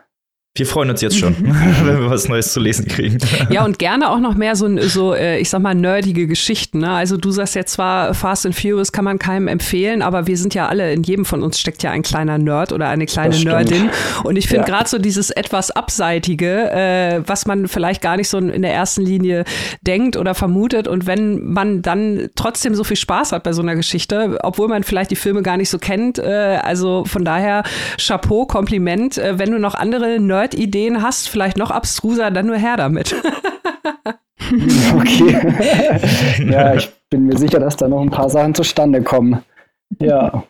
Wir 0.59 0.67
freuen 0.67 0.91
uns 0.91 1.01
jetzt 1.01 1.19
schon, 1.19 1.37
wenn 1.85 2.01
wir 2.01 2.11
was 2.11 2.29
Neues 2.29 2.53
zu 2.53 2.61
lesen 2.61 2.87
kriegen. 2.87 3.19
Ja, 3.51 3.65
und 3.65 3.79
gerne 3.79 4.11
auch 4.11 4.21
noch 4.21 4.35
mehr 4.35 4.57
so, 4.57 4.79
so 4.83 5.15
äh, 5.15 5.39
ich 5.39 5.51
sag 5.51 5.63
mal, 5.63 5.75
nerdige 5.75 6.27
Geschichten. 6.27 6.81
Ne? 6.81 6.91
Also 6.91 7.17
du 7.17 7.31
sagst 7.31 7.55
ja 7.55 7.65
zwar, 7.65 8.15
Fast 8.15 8.47
and 8.47 8.55
Furious 8.55 8.93
kann 8.93 9.05
man 9.05 9.19
keinem 9.19 9.49
empfehlen, 9.49 10.03
aber 10.03 10.27
wir 10.27 10.37
sind 10.37 10.55
ja 10.55 10.69
alle, 10.69 10.93
in 10.93 11.03
jedem 11.03 11.25
von 11.25 11.43
uns 11.43 11.59
steckt 11.59 11.83
ja 11.83 11.91
ein 11.91 12.03
kleiner 12.03 12.39
Nerd 12.39 12.73
oder 12.73 12.89
eine 12.89 13.07
kleine 13.07 13.39
Nerdin. 13.39 13.91
Und 14.25 14.37
ich 14.37 14.49
finde 14.49 14.69
ja. 14.69 14.77
gerade 14.77 14.89
so 14.89 14.99
dieses 14.99 15.31
etwas 15.31 15.71
Abseitige, 15.71 16.71
äh, 16.71 17.23
was 17.27 17.47
man 17.47 17.69
vielleicht 17.69 18.03
gar 18.03 18.17
nicht 18.17 18.29
so 18.29 18.39
in 18.39 18.63
der 18.63 18.75
ersten 18.75 19.03
Linie 19.03 19.45
denkt 19.83 20.17
oder 20.17 20.35
vermutet. 20.35 20.89
Und 20.89 21.07
wenn 21.07 21.45
man 21.45 21.83
dann 21.83 22.29
trotzdem 22.35 22.75
so 22.75 22.85
viel 22.85 22.97
Spaß 22.97 23.33
hat 23.33 23.43
bei 23.43 23.53
so 23.53 23.63
einer 23.63 23.77
Geschichte, 23.77 24.39
obwohl 24.43 24.69
man 24.69 24.83
vielleicht 24.83 25.11
die 25.11 25.17
Filme 25.17 25.43
gar 25.43 25.57
nicht 25.57 25.71
so 25.71 25.79
kennt, 25.79 26.19
äh, 26.19 26.59
also 26.63 27.05
von 27.05 27.25
daher 27.25 27.63
Chapeau, 27.99 28.47
Kompliment. 28.47 29.19
Äh, 29.19 29.39
wenn 29.39 29.51
du 29.51 29.59
noch 29.59 29.75
andere 29.75 30.19
Nerd 30.21 30.48
Nerd-Ideen 30.49 31.03
hast, 31.03 31.29
vielleicht 31.29 31.57
noch 31.57 31.71
abstruser, 31.71 32.31
dann 32.31 32.47
nur 32.47 32.57
her 32.57 32.77
damit. 32.77 33.15
okay. 34.97 36.01
ja, 36.51 36.75
ich 36.75 36.91
bin 37.11 37.27
mir 37.27 37.37
sicher, 37.37 37.61
dass 37.61 37.77
da 37.77 37.89
noch 37.89 38.01
ein 38.01 38.11
paar 38.11 38.31
Sachen 38.31 38.55
zustande 38.55 39.03
kommen. 39.03 39.43
Ja. 40.01 40.45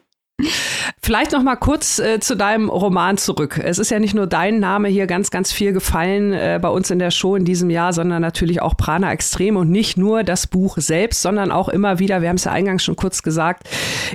Vielleicht 1.03 1.33
noch 1.33 1.43
mal 1.43 1.57
kurz 1.57 1.99
äh, 1.99 2.21
zu 2.21 2.37
deinem 2.37 2.69
Roman 2.69 3.17
zurück. 3.17 3.59
Es 3.63 3.79
ist 3.79 3.91
ja 3.91 3.99
nicht 3.99 4.15
nur 4.15 4.27
dein 4.27 4.61
Name 4.61 4.89
hier 4.89 5.07
ganz, 5.07 5.31
ganz 5.31 5.51
viel 5.51 5.73
gefallen 5.73 6.33
äh, 6.33 6.59
bei 6.61 6.69
uns 6.69 6.91
in 6.91 6.99
der 6.99 7.11
Show 7.11 7.35
in 7.35 7.45
diesem 7.45 7.71
Jahr, 7.71 7.93
sondern 7.93 8.23
natürlich 8.23 8.63
auch 8.63 8.77
Prana 8.77 9.11
Extrem 9.13 9.57
und 9.57 9.71
nicht 9.71 9.97
nur 9.97 10.23
das 10.23 10.47
Buch 10.47 10.77
selbst, 10.79 11.23
sondern 11.23 11.51
auch 11.51 11.69
immer 11.69 11.99
wieder, 11.99 12.21
wir 12.23 12.29
haben 12.29 12.37
es 12.37 12.45
ja 12.45 12.53
eingangs 12.53 12.85
schon 12.85 12.97
kurz 12.97 13.23
gesagt, 13.23 13.69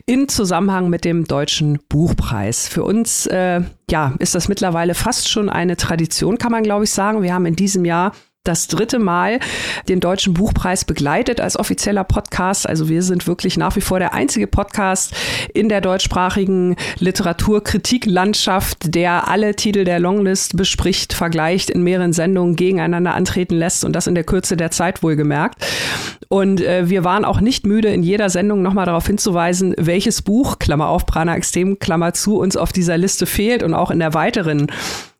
in 0.05 0.29
Zusammenhang 0.29 0.89
mit 0.89 1.03
dem 1.03 1.25
Deutschen 1.25 1.79
Buchpreis. 1.89 2.67
Für 2.67 2.83
uns, 2.83 3.25
äh, 3.27 3.61
ja, 3.89 4.13
ist 4.19 4.35
das 4.35 4.47
mittlerweile 4.47 4.93
fast 4.93 5.29
schon 5.29 5.49
eine 5.49 5.77
Tradition, 5.77 6.37
kann 6.37 6.51
man 6.51 6.63
glaube 6.63 6.83
ich 6.85 6.91
sagen. 6.91 7.21
Wir 7.21 7.33
haben 7.33 7.45
in 7.45 7.55
diesem 7.55 7.85
Jahr 7.85 8.13
das 8.43 8.67
dritte 8.67 8.99
Mal 8.99 9.39
den 9.87 10.01
Deutschen 10.01 10.33
Buchpreis 10.33 10.83
begleitet 10.83 11.39
als 11.39 11.57
offizieller 11.57 12.03
Podcast. 12.03 12.67
Also 12.67 12.89
wir 12.89 13.01
sind 13.01 13.25
wirklich 13.25 13.55
nach 13.55 13.77
wie 13.77 13.81
vor 13.81 13.99
der 13.99 14.13
einzige 14.13 14.47
Podcast 14.47 15.15
in 15.53 15.69
der 15.69 15.79
deutschsprachigen 15.79 16.75
Literaturkritiklandschaft, 16.99 18.93
der 18.93 19.29
alle 19.29 19.55
Titel 19.55 19.85
der 19.85 20.01
Longlist 20.01 20.57
bespricht, 20.57 21.13
vergleicht, 21.13 21.69
in 21.69 21.83
mehreren 21.83 22.11
Sendungen 22.11 22.57
gegeneinander 22.57 23.13
antreten 23.13 23.55
lässt 23.55 23.85
und 23.85 23.93
das 23.93 24.07
in 24.07 24.15
der 24.15 24.25
Kürze 24.25 24.57
der 24.57 24.71
Zeit 24.71 25.03
wohlgemerkt. 25.03 25.65
Und 26.27 26.59
äh, 26.59 26.89
wir 26.89 27.05
waren 27.05 27.23
auch 27.23 27.39
nicht 27.39 27.65
müde, 27.65 27.93
in 27.93 28.03
jeder 28.03 28.29
Sendung 28.29 28.61
nochmal 28.61 28.87
darauf 28.87 29.07
hinzuweisen, 29.07 29.73
welches 29.77 30.21
Buch, 30.21 30.59
Klammer 30.59 30.89
auf, 30.89 31.05
Prana 31.05 31.33
Extrem, 31.37 31.79
Klammer 31.79 32.13
zu, 32.13 32.39
uns 32.39 32.57
auf 32.57 32.73
dieser 32.73 32.97
Liste 32.97 33.25
fehlt 33.25 33.63
und 33.63 33.73
auch 33.73 33.89
in 33.89 33.99
der 33.99 34.13
weiteren 34.13 34.67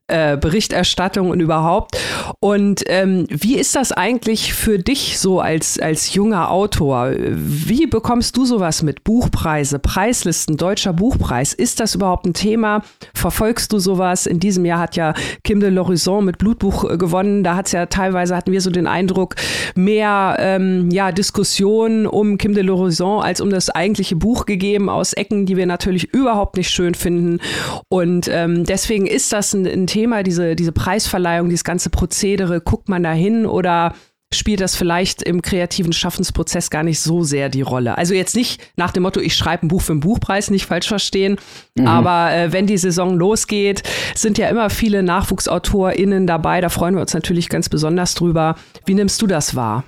äh, 0.08 0.36
Berichterstattung 0.36 1.30
und 1.30 1.40
überhaupt. 1.40 1.98
Und 2.42 2.84
ähm, 2.88 3.26
wie 3.30 3.58
ist 3.58 3.74
das 3.76 3.94
eigentlich 3.94 4.54
für 4.54 4.78
dich 4.78 5.18
so 5.18 5.40
als, 5.40 5.80
als 5.80 6.14
junger 6.14 6.52
Autor? 6.52 7.12
Wie 7.18 7.88
bekommst 7.88 8.36
du 8.36 8.44
sowas 8.44 8.84
mit? 8.84 9.06
Buchpreise, 9.06 9.80
Preislisten, 9.80 10.58
deutscher 10.58 10.92
Buchpreis. 10.92 11.54
Ist 11.54 11.80
das 11.80 11.96
überhaupt 11.96 12.26
ein 12.26 12.34
Thema? 12.34 12.84
Verfolgst 13.14 13.72
du 13.72 13.80
sowas? 13.80 14.26
In 14.26 14.42
diesem 14.42 14.66
Jahr 14.66 14.80
hat 14.80 14.98
ja 14.98 15.14
Kim 15.46 15.62
de 15.62 15.70
l'Horizon 15.70 16.22
mit 16.24 16.38
Blutbuch 16.38 16.84
äh, 16.90 16.98
gewonnen. 16.98 17.46
Da 17.46 17.56
hat 17.56 17.68
es 17.68 17.72
ja 17.72 17.86
teilweise, 17.86 18.36
hatten 18.36 18.52
wir 18.52 18.60
so 18.60 18.72
den 18.72 18.88
Eindruck, 18.88 19.36
mehr 19.74 20.36
ähm, 20.38 20.92
ja, 20.92 21.14
Diskussionen 21.14 22.08
um 22.08 22.38
Kim 22.38 22.54
de 22.54 22.64
l'Horizon 22.64 23.22
als 23.22 23.40
um 23.40 23.50
das 23.50 23.70
eigentliche 23.70 24.18
Buch 24.18 24.46
gegeben, 24.46 24.90
aus 24.90 25.14
Ecken, 25.14 25.46
die 25.46 25.56
wir 25.56 25.66
natürlich 25.66 26.14
überhaupt 26.14 26.58
nicht 26.58 26.72
schön 26.72 26.94
finden. 26.94 27.40
Und 27.88 28.28
ähm, 28.30 28.66
deswegen 28.66 29.08
ist 29.08 29.32
das 29.32 29.54
ein, 29.54 29.66
ein 29.66 29.88
Thema, 29.94 30.24
diese, 30.24 30.56
diese 30.56 30.72
Preisverleihung, 30.72 31.50
dieses 31.50 31.64
ganze 31.64 31.92
Prozedere, 31.92 32.62
guckt 32.62 32.90
man 32.90 33.04
da 33.04 33.12
hin 33.12 33.46
oder 33.46 33.94
spielt 34.34 34.60
das 34.60 34.76
vielleicht 34.76 35.22
im 35.22 35.44
kreativen 35.44 35.94
Schaffensprozess 35.94 36.72
gar 36.72 36.82
nicht 36.82 37.00
so 37.00 37.22
sehr 37.22 37.50
die 37.50 37.62
Rolle. 37.62 37.96
Also 37.96 38.16
jetzt 38.16 38.36
nicht 38.36 38.60
nach 38.76 38.92
dem 38.92 39.04
Motto, 39.04 39.20
ich 39.20 39.36
schreibe 39.36 39.68
ein 39.68 39.68
Buch 39.68 39.84
für 39.84 39.92
einen 39.92 40.00
Buchpreis, 40.00 40.50
nicht 40.50 40.66
falsch 40.66 40.88
verstehen, 40.88 41.38
mhm. 41.76 41.86
aber 41.86 42.34
äh, 42.34 42.52
wenn 42.52 42.66
die 42.66 42.78
Saison 42.78 43.16
losgeht, 43.16 43.84
sind 44.16 44.40
ja 44.40 44.50
immer 44.50 44.72
viele 44.72 45.04
NachwuchsautorInnen 45.04 46.26
dabei, 46.26 46.60
da 46.60 46.70
freuen 46.70 46.96
wir 46.96 47.02
uns 47.02 47.14
natürlich 47.14 47.48
ganz 47.48 47.70
besonders 47.70 48.16
drüber. 48.16 48.56
Wie 48.88 48.96
nimmst 48.96 49.22
du 49.22 49.28
das 49.28 49.56
wahr? 49.56 49.84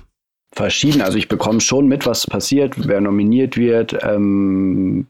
Verschieden, 0.52 1.02
also 1.02 1.18
ich 1.18 1.26
bekomme 1.26 1.60
schon 1.60 1.88
mit, 1.88 2.06
was 2.06 2.28
passiert, 2.28 2.86
wer 2.86 3.00
nominiert 3.00 3.56
wird, 3.56 3.98
ähm, 4.04 5.08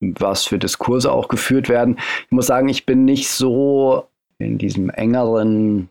was 0.00 0.44
für 0.44 0.58
Diskurse 0.58 1.10
auch 1.10 1.28
geführt 1.28 1.70
werden. 1.70 1.96
Ich 2.26 2.32
muss 2.32 2.46
sagen, 2.46 2.68
ich 2.68 2.84
bin 2.84 3.06
nicht 3.06 3.30
so 3.30 4.06
in 4.44 4.58
diesem 4.58 4.90
engeren, 4.90 5.88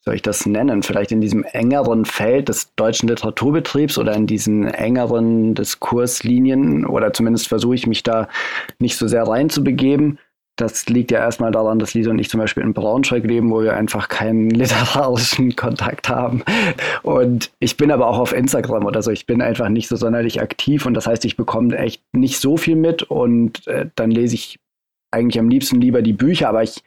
soll 0.00 0.16
ich 0.16 0.22
das 0.22 0.46
nennen, 0.46 0.82
vielleicht 0.82 1.12
in 1.12 1.20
diesem 1.20 1.44
engeren 1.44 2.04
Feld 2.04 2.48
des 2.48 2.74
deutschen 2.74 3.08
Literaturbetriebs 3.08 3.98
oder 3.98 4.14
in 4.14 4.26
diesen 4.26 4.66
engeren 4.66 5.54
Diskurslinien 5.54 6.84
oder 6.86 7.12
zumindest 7.12 7.48
versuche 7.48 7.76
ich 7.76 7.86
mich 7.86 8.02
da 8.02 8.28
nicht 8.78 8.96
so 8.96 9.06
sehr 9.06 9.22
reinzubegeben. 9.22 10.18
Das 10.56 10.88
liegt 10.88 11.12
ja 11.12 11.20
erstmal 11.20 11.52
daran, 11.52 11.78
dass 11.78 11.94
Lisa 11.94 12.10
und 12.10 12.18
ich 12.18 12.30
zum 12.30 12.40
Beispiel 12.40 12.64
in 12.64 12.74
Braunschweig 12.74 13.22
leben, 13.22 13.48
wo 13.52 13.62
wir 13.62 13.76
einfach 13.76 14.08
keinen 14.08 14.50
literarischen 14.50 15.54
Kontakt 15.54 16.08
haben. 16.08 16.42
Und 17.04 17.52
ich 17.60 17.76
bin 17.76 17.92
aber 17.92 18.08
auch 18.08 18.18
auf 18.18 18.32
Instagram 18.32 18.84
oder 18.84 19.00
so. 19.00 19.12
Ich 19.12 19.24
bin 19.24 19.40
einfach 19.40 19.68
nicht 19.68 19.86
so 19.86 19.94
sonderlich 19.94 20.42
aktiv 20.42 20.84
und 20.84 20.94
das 20.94 21.06
heißt, 21.06 21.24
ich 21.24 21.36
bekomme 21.36 21.78
echt 21.78 22.02
nicht 22.12 22.40
so 22.40 22.56
viel 22.56 22.74
mit 22.74 23.04
und 23.04 23.68
äh, 23.68 23.86
dann 23.94 24.10
lese 24.10 24.34
ich 24.34 24.58
eigentlich 25.10 25.38
am 25.38 25.48
liebsten 25.48 25.80
lieber 25.80 26.02
die 26.02 26.12
Bücher, 26.12 26.48
aber 26.48 26.62
ich 26.62 26.82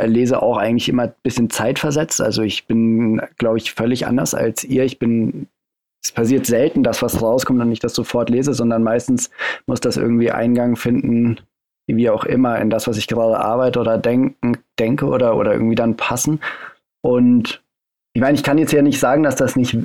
lese 0.00 0.42
auch 0.42 0.56
eigentlich 0.56 0.88
immer 0.88 1.04
ein 1.04 1.14
bisschen 1.22 1.50
zeitversetzt. 1.50 2.20
Also 2.20 2.42
ich 2.42 2.66
bin, 2.66 3.20
glaube 3.38 3.58
ich, 3.58 3.72
völlig 3.72 4.06
anders 4.06 4.34
als 4.34 4.64
ihr. 4.64 4.84
Ich 4.84 4.98
bin, 4.98 5.46
es 6.02 6.12
passiert 6.12 6.46
selten, 6.46 6.82
dass 6.82 7.02
was 7.02 7.22
rauskommt 7.22 7.60
und 7.60 7.72
ich 7.72 7.80
das 7.80 7.94
sofort 7.94 8.30
lese, 8.30 8.54
sondern 8.54 8.82
meistens 8.82 9.30
muss 9.66 9.80
das 9.80 9.96
irgendwie 9.96 10.30
Eingang 10.30 10.76
finden, 10.76 11.40
wie 11.86 12.10
auch 12.10 12.24
immer, 12.24 12.58
in 12.58 12.70
das, 12.70 12.86
was 12.86 12.96
ich 12.96 13.06
gerade 13.06 13.38
arbeite 13.38 13.78
oder 13.78 13.98
denken, 13.98 14.58
denke 14.78 15.06
oder, 15.06 15.36
oder 15.36 15.52
irgendwie 15.52 15.74
dann 15.74 15.96
passen. 15.96 16.40
Und 17.02 17.62
ich 18.16 18.22
meine, 18.22 18.36
ich 18.36 18.44
kann 18.44 18.58
jetzt 18.58 18.72
ja 18.72 18.80
nicht 18.80 19.00
sagen, 19.00 19.24
dass 19.24 19.36
das 19.36 19.56
nicht 19.56 19.76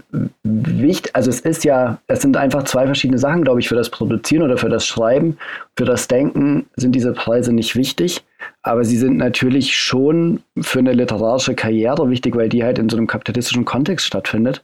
wichtig, 0.44 1.16
also 1.16 1.30
es 1.30 1.40
ist 1.40 1.64
ja, 1.64 2.00
es 2.08 2.22
sind 2.22 2.38
einfach 2.38 2.64
zwei 2.64 2.86
verschiedene 2.86 3.18
Sachen, 3.18 3.44
glaube 3.44 3.60
ich, 3.60 3.68
für 3.68 3.76
das 3.76 3.90
Produzieren 3.90 4.44
oder 4.44 4.58
für 4.58 4.70
das 4.70 4.86
Schreiben. 4.86 5.38
Für 5.76 5.86
das 5.86 6.08
Denken 6.08 6.68
sind 6.76 6.94
diese 6.94 7.14
Preise 7.14 7.52
nicht 7.52 7.76
wichtig, 7.76 8.24
aber 8.62 8.84
sie 8.84 8.98
sind 8.98 9.18
natürlich 9.18 9.78
schon 9.78 10.44
für 10.60 10.80
eine 10.80 10.94
literarische 10.94 11.56
Karriere 11.56 12.10
wichtig, 12.10 12.36
weil 12.36 12.50
die 12.50 12.64
halt 12.64 12.78
in 12.78 12.90
so 12.90 12.98
einem 12.98 13.08
kapitalistischen 13.08 13.66
Kontext 13.66 14.06
stattfindet. 14.06 14.64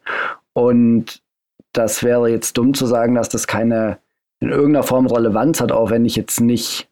Und 0.53 1.21
das 1.73 2.03
wäre 2.03 2.29
jetzt 2.29 2.57
dumm 2.57 2.73
zu 2.73 2.85
sagen, 2.85 3.15
dass 3.15 3.29
das 3.29 3.47
keine 3.47 3.99
in 4.41 4.49
irgendeiner 4.49 4.83
Form 4.83 5.07
Relevanz 5.07 5.61
hat, 5.61 5.71
auch 5.71 5.89
wenn 5.89 6.05
ich 6.05 6.15
jetzt 6.15 6.41
nicht 6.41 6.89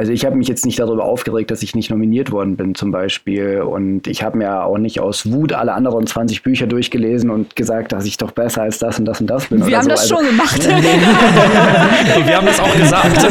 also 0.00 0.12
ich 0.12 0.24
habe 0.24 0.34
mich 0.34 0.48
jetzt 0.48 0.64
nicht 0.64 0.78
darüber 0.78 1.04
aufgeregt, 1.04 1.50
dass 1.50 1.62
ich 1.62 1.74
nicht 1.74 1.90
nominiert 1.90 2.32
worden 2.32 2.56
bin 2.56 2.74
zum 2.74 2.90
Beispiel. 2.90 3.60
Und 3.60 4.06
ich 4.06 4.22
habe 4.22 4.38
mir 4.38 4.64
auch 4.64 4.78
nicht 4.78 4.98
aus 4.98 5.30
Wut 5.30 5.52
alle 5.52 5.74
anderen 5.74 6.06
20 6.06 6.42
Bücher 6.42 6.66
durchgelesen 6.66 7.28
und 7.28 7.54
gesagt, 7.54 7.92
dass 7.92 8.06
ich 8.06 8.16
doch 8.16 8.30
besser 8.30 8.62
als 8.62 8.78
das 8.78 8.98
und 8.98 9.04
das 9.04 9.20
und 9.20 9.26
das 9.26 9.48
bin. 9.48 9.66
Wir 9.66 9.76
haben 9.76 9.82
so. 9.84 9.90
das 9.90 10.10
also, 10.10 10.16
schon 10.16 10.24
gemacht. 10.24 10.66
wir 12.26 12.34
haben 12.34 12.46
das 12.46 12.60
auch 12.60 12.74
gesagt. 12.74 13.26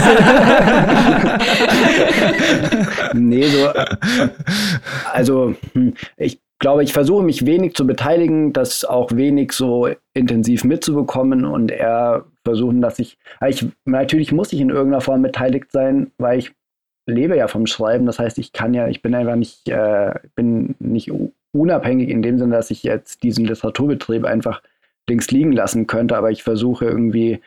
nee, 3.16 3.48
so. 3.48 3.70
Also, 5.12 5.56
hm, 5.74 5.96
ich 6.18 6.40
glaube, 6.60 6.84
ich 6.84 6.94
versuche 6.94 7.24
mich 7.24 7.48
wenig 7.48 7.74
zu 7.74 7.88
beteiligen, 7.88 8.54
das 8.54 8.86
auch 8.86 9.12
wenig 9.16 9.54
so 9.54 9.90
intensiv 10.14 10.66
mitzubekommen 10.66 11.46
und 11.46 11.72
eher 11.72 12.26
versuchen, 12.46 12.82
dass 12.82 13.00
ich, 13.00 13.18
ich, 13.48 13.66
natürlich 13.86 14.32
muss 14.32 14.54
ich 14.54 14.60
in 14.60 14.70
irgendeiner 14.70 15.02
Form 15.02 15.24
beteiligt 15.24 15.72
sein, 15.72 16.12
weil 16.18 16.40
ich 16.40 16.52
lebe 17.10 17.36
ja 17.36 17.48
vom 17.48 17.66
Schreiben. 17.66 18.06
Das 18.06 18.20
heißt, 18.20 18.38
ich 18.38 18.54
kann 18.54 18.74
ja, 18.74 18.88
ich 18.88 19.02
bin 19.02 19.16
einfach 19.16 19.36
nicht, 19.36 19.68
äh, 19.70 20.14
bin 20.36 20.76
nicht 20.80 21.12
unabhängig 21.52 22.10
in 22.10 22.22
dem 22.22 22.40
Sinne, 22.40 22.56
dass 22.56 22.72
ich 22.72 22.84
jetzt 22.84 23.24
diesen 23.24 23.46
Literaturbetrieb 23.46 24.26
einfach 24.26 24.62
links 25.10 25.32
liegen 25.32 25.52
lassen 25.52 25.88
könnte, 25.88 26.16
aber 26.16 26.32
ich 26.32 26.44
versuche 26.44 26.86
irgendwie 26.86 27.42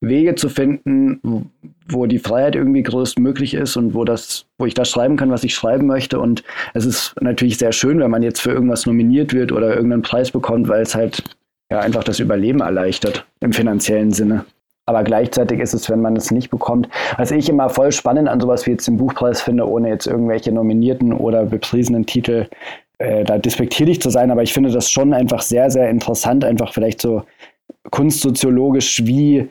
Wege 0.00 0.34
zu 0.34 0.48
finden, 0.48 1.50
wo 1.88 2.06
die 2.06 2.18
Freiheit 2.18 2.54
irgendwie 2.54 2.82
größtmöglich 2.82 3.54
ist 3.54 3.76
und 3.76 3.94
wo 3.94 4.04
das, 4.04 4.46
wo 4.58 4.66
ich 4.66 4.74
das 4.74 4.90
schreiben 4.90 5.16
kann, 5.16 5.30
was 5.30 5.44
ich 5.44 5.54
schreiben 5.54 5.86
möchte. 5.86 6.20
Und 6.20 6.44
es 6.74 6.84
ist 6.84 7.14
natürlich 7.20 7.56
sehr 7.56 7.72
schön, 7.72 7.98
wenn 7.98 8.10
man 8.10 8.22
jetzt 8.22 8.40
für 8.40 8.50
irgendwas 8.50 8.84
nominiert 8.84 9.32
wird 9.32 9.52
oder 9.52 9.74
irgendeinen 9.74 10.02
Preis 10.02 10.30
bekommt, 10.30 10.68
weil 10.68 10.82
es 10.82 10.94
halt 10.94 11.22
ja 11.70 11.80
einfach 11.80 12.04
das 12.04 12.20
Überleben 12.20 12.60
erleichtert 12.60 13.26
im 13.40 13.52
finanziellen 13.52 14.12
Sinne. 14.12 14.44
Aber 14.86 15.02
gleichzeitig 15.02 15.58
ist 15.60 15.74
es, 15.74 15.90
wenn 15.90 16.00
man 16.00 16.16
es 16.16 16.30
nicht 16.30 16.50
bekommt, 16.50 16.88
was 17.16 17.32
ich 17.32 17.48
immer 17.48 17.68
voll 17.68 17.90
spannend 17.90 18.28
an 18.28 18.40
sowas 18.40 18.66
wie 18.66 18.70
jetzt 18.70 18.86
den 18.86 18.96
Buchpreis 18.96 19.42
finde, 19.42 19.68
ohne 19.68 19.88
jetzt 19.88 20.06
irgendwelche 20.06 20.52
nominierten 20.52 21.12
oder 21.12 21.44
bepriesenen 21.44 22.06
Titel 22.06 22.46
äh, 22.98 23.24
da 23.24 23.36
despektierlich 23.36 24.00
zu 24.00 24.10
sein, 24.10 24.30
aber 24.30 24.42
ich 24.42 24.52
finde 24.52 24.70
das 24.70 24.90
schon 24.90 25.12
einfach 25.12 25.42
sehr, 25.42 25.70
sehr 25.70 25.90
interessant, 25.90 26.44
einfach 26.44 26.72
vielleicht 26.72 27.02
so 27.02 27.24
kunstsoziologisch, 27.90 29.04
wie 29.04 29.50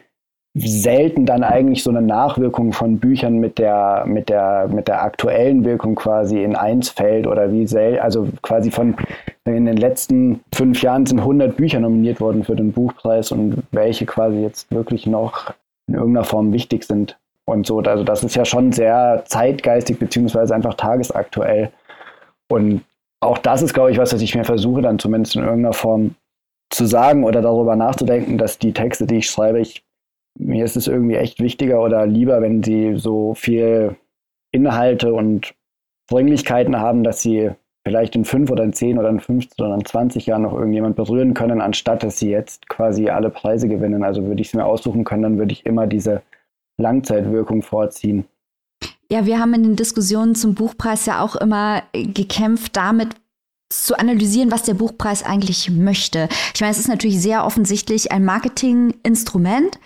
selten 0.56 1.26
dann 1.26 1.44
eigentlich 1.44 1.84
so 1.84 1.90
eine 1.90 2.02
Nachwirkung 2.02 2.72
von 2.72 2.98
Büchern 2.98 3.40
mit 3.40 3.60
der, 3.60 4.06
mit 4.08 4.30
der, 4.30 4.70
mit 4.70 4.88
der 4.88 5.04
aktuellen 5.04 5.66
Wirkung 5.66 5.96
quasi 5.96 6.42
in 6.42 6.56
eins 6.56 6.90
fällt 6.90 7.28
oder 7.28 7.52
wie 7.52 7.68
selten, 7.68 8.00
also 8.00 8.30
quasi 8.42 8.72
von 8.72 8.96
in 9.44 9.66
den 9.66 9.78
letzten 9.78 10.42
fünf 10.54 10.82
Jahren 10.82 11.06
sind 11.06 11.20
100 11.20 11.58
Bücher 11.58 11.80
nominiert 11.80 12.20
worden 12.22 12.44
für 12.44 12.56
den 12.56 12.72
Buchpreis 12.72 13.32
und 13.32 13.64
welche 13.72 14.06
quasi 14.06 14.38
jetzt 14.38 14.72
wirklich 14.72 15.06
noch 15.06 15.54
in 15.88 15.96
irgendeiner 15.96 16.26
Form 16.26 16.52
wichtig 16.54 16.86
sind 16.86 17.18
und 17.46 17.68
so. 17.68 17.80
Also 17.80 18.04
das 18.04 18.24
ist 18.24 18.36
ja 18.36 18.46
schon 18.46 18.72
sehr 18.72 19.24
zeitgeistig 19.28 20.00
beziehungsweise 20.00 20.56
einfach 20.56 20.74
tagesaktuell. 20.74 21.72
Und 22.48 22.82
auch 23.20 23.38
das 23.38 23.62
ist, 23.62 23.74
glaube 23.74 23.92
ich, 23.92 23.98
was, 23.98 24.14
was 24.14 24.22
ich 24.22 24.36
mir 24.36 24.46
versuche 24.46 24.82
dann 24.82 25.00
zumindest 25.00 25.36
in 25.36 25.44
irgendeiner 25.44 25.74
Form 25.74 26.16
zu 26.72 26.86
sagen 26.86 27.24
oder 27.24 27.42
darüber 27.42 27.76
nachzudenken, 27.76 28.38
dass 28.38 28.58
die 28.58 28.74
Texte, 28.74 29.06
die 29.06 29.18
ich 29.18 29.30
schreibe, 29.30 29.60
ich 29.60 29.85
mir 30.38 30.66
ist 30.66 30.76
es 30.76 30.88
irgendwie 30.88 31.16
echt 31.16 31.40
wichtiger 31.40 31.82
oder 31.82 32.06
lieber, 32.06 32.42
wenn 32.42 32.64
sie 32.64 32.96
so 32.98 33.34
viel 33.34 33.96
Inhalte 34.52 35.14
und 35.14 35.54
Dringlichkeiten 36.10 36.78
haben, 36.78 37.04
dass 37.04 37.22
sie 37.22 37.52
vielleicht 37.88 38.16
in 38.16 38.26
fünf 38.26 38.50
oder 38.50 38.64
in 38.64 38.74
zehn 38.74 38.98
oder 38.98 39.10
in 39.10 39.20
15 39.20 39.64
oder 39.66 39.76
in 39.76 39.86
20 39.86 40.26
Jahren 40.26 40.42
noch 40.42 40.54
irgendjemand 40.54 40.96
berühren 40.96 41.34
können, 41.34 41.62
anstatt 41.62 42.04
dass 42.04 42.20
sie 42.20 42.30
jetzt 42.30 42.68
quasi 42.68 43.10
alle 43.10 43.30
Preise 43.30 43.68
gewinnen. 43.68 44.04
Also 44.04 44.26
würde 44.26 44.42
ich 44.42 44.48
es 44.48 44.54
mir 44.54 44.66
aussuchen 44.66 45.04
können, 45.04 45.24
dann 45.24 45.38
würde 45.38 45.54
ich 45.54 45.66
immer 45.66 45.88
diese 45.88 46.22
Langzeitwirkung 46.78 47.62
vorziehen. 47.62 48.26
Ja, 49.12 49.26
wir 49.28 49.40
haben 49.40 49.54
in 49.54 49.64
den 49.64 49.76
Diskussionen 49.76 50.34
zum 50.34 50.56
Buchpreis 50.56 51.06
ja 51.06 51.22
auch 51.22 51.36
immer 51.36 51.84
gekämpft 51.94 52.76
damit, 52.76 53.10
zu 53.70 53.98
analysieren, 53.98 54.52
was 54.52 54.64
der 54.64 54.76
Buchpreis 54.76 55.24
eigentlich 55.24 55.70
möchte. 55.72 56.30
Ich 56.54 56.62
meine, 56.62 56.72
es 56.72 56.80
ist 56.80 56.88
natürlich 56.88 57.20
sehr 57.22 57.46
offensichtlich 57.46 58.12
ein 58.12 58.24
Marketinginstrument, 58.24 59.80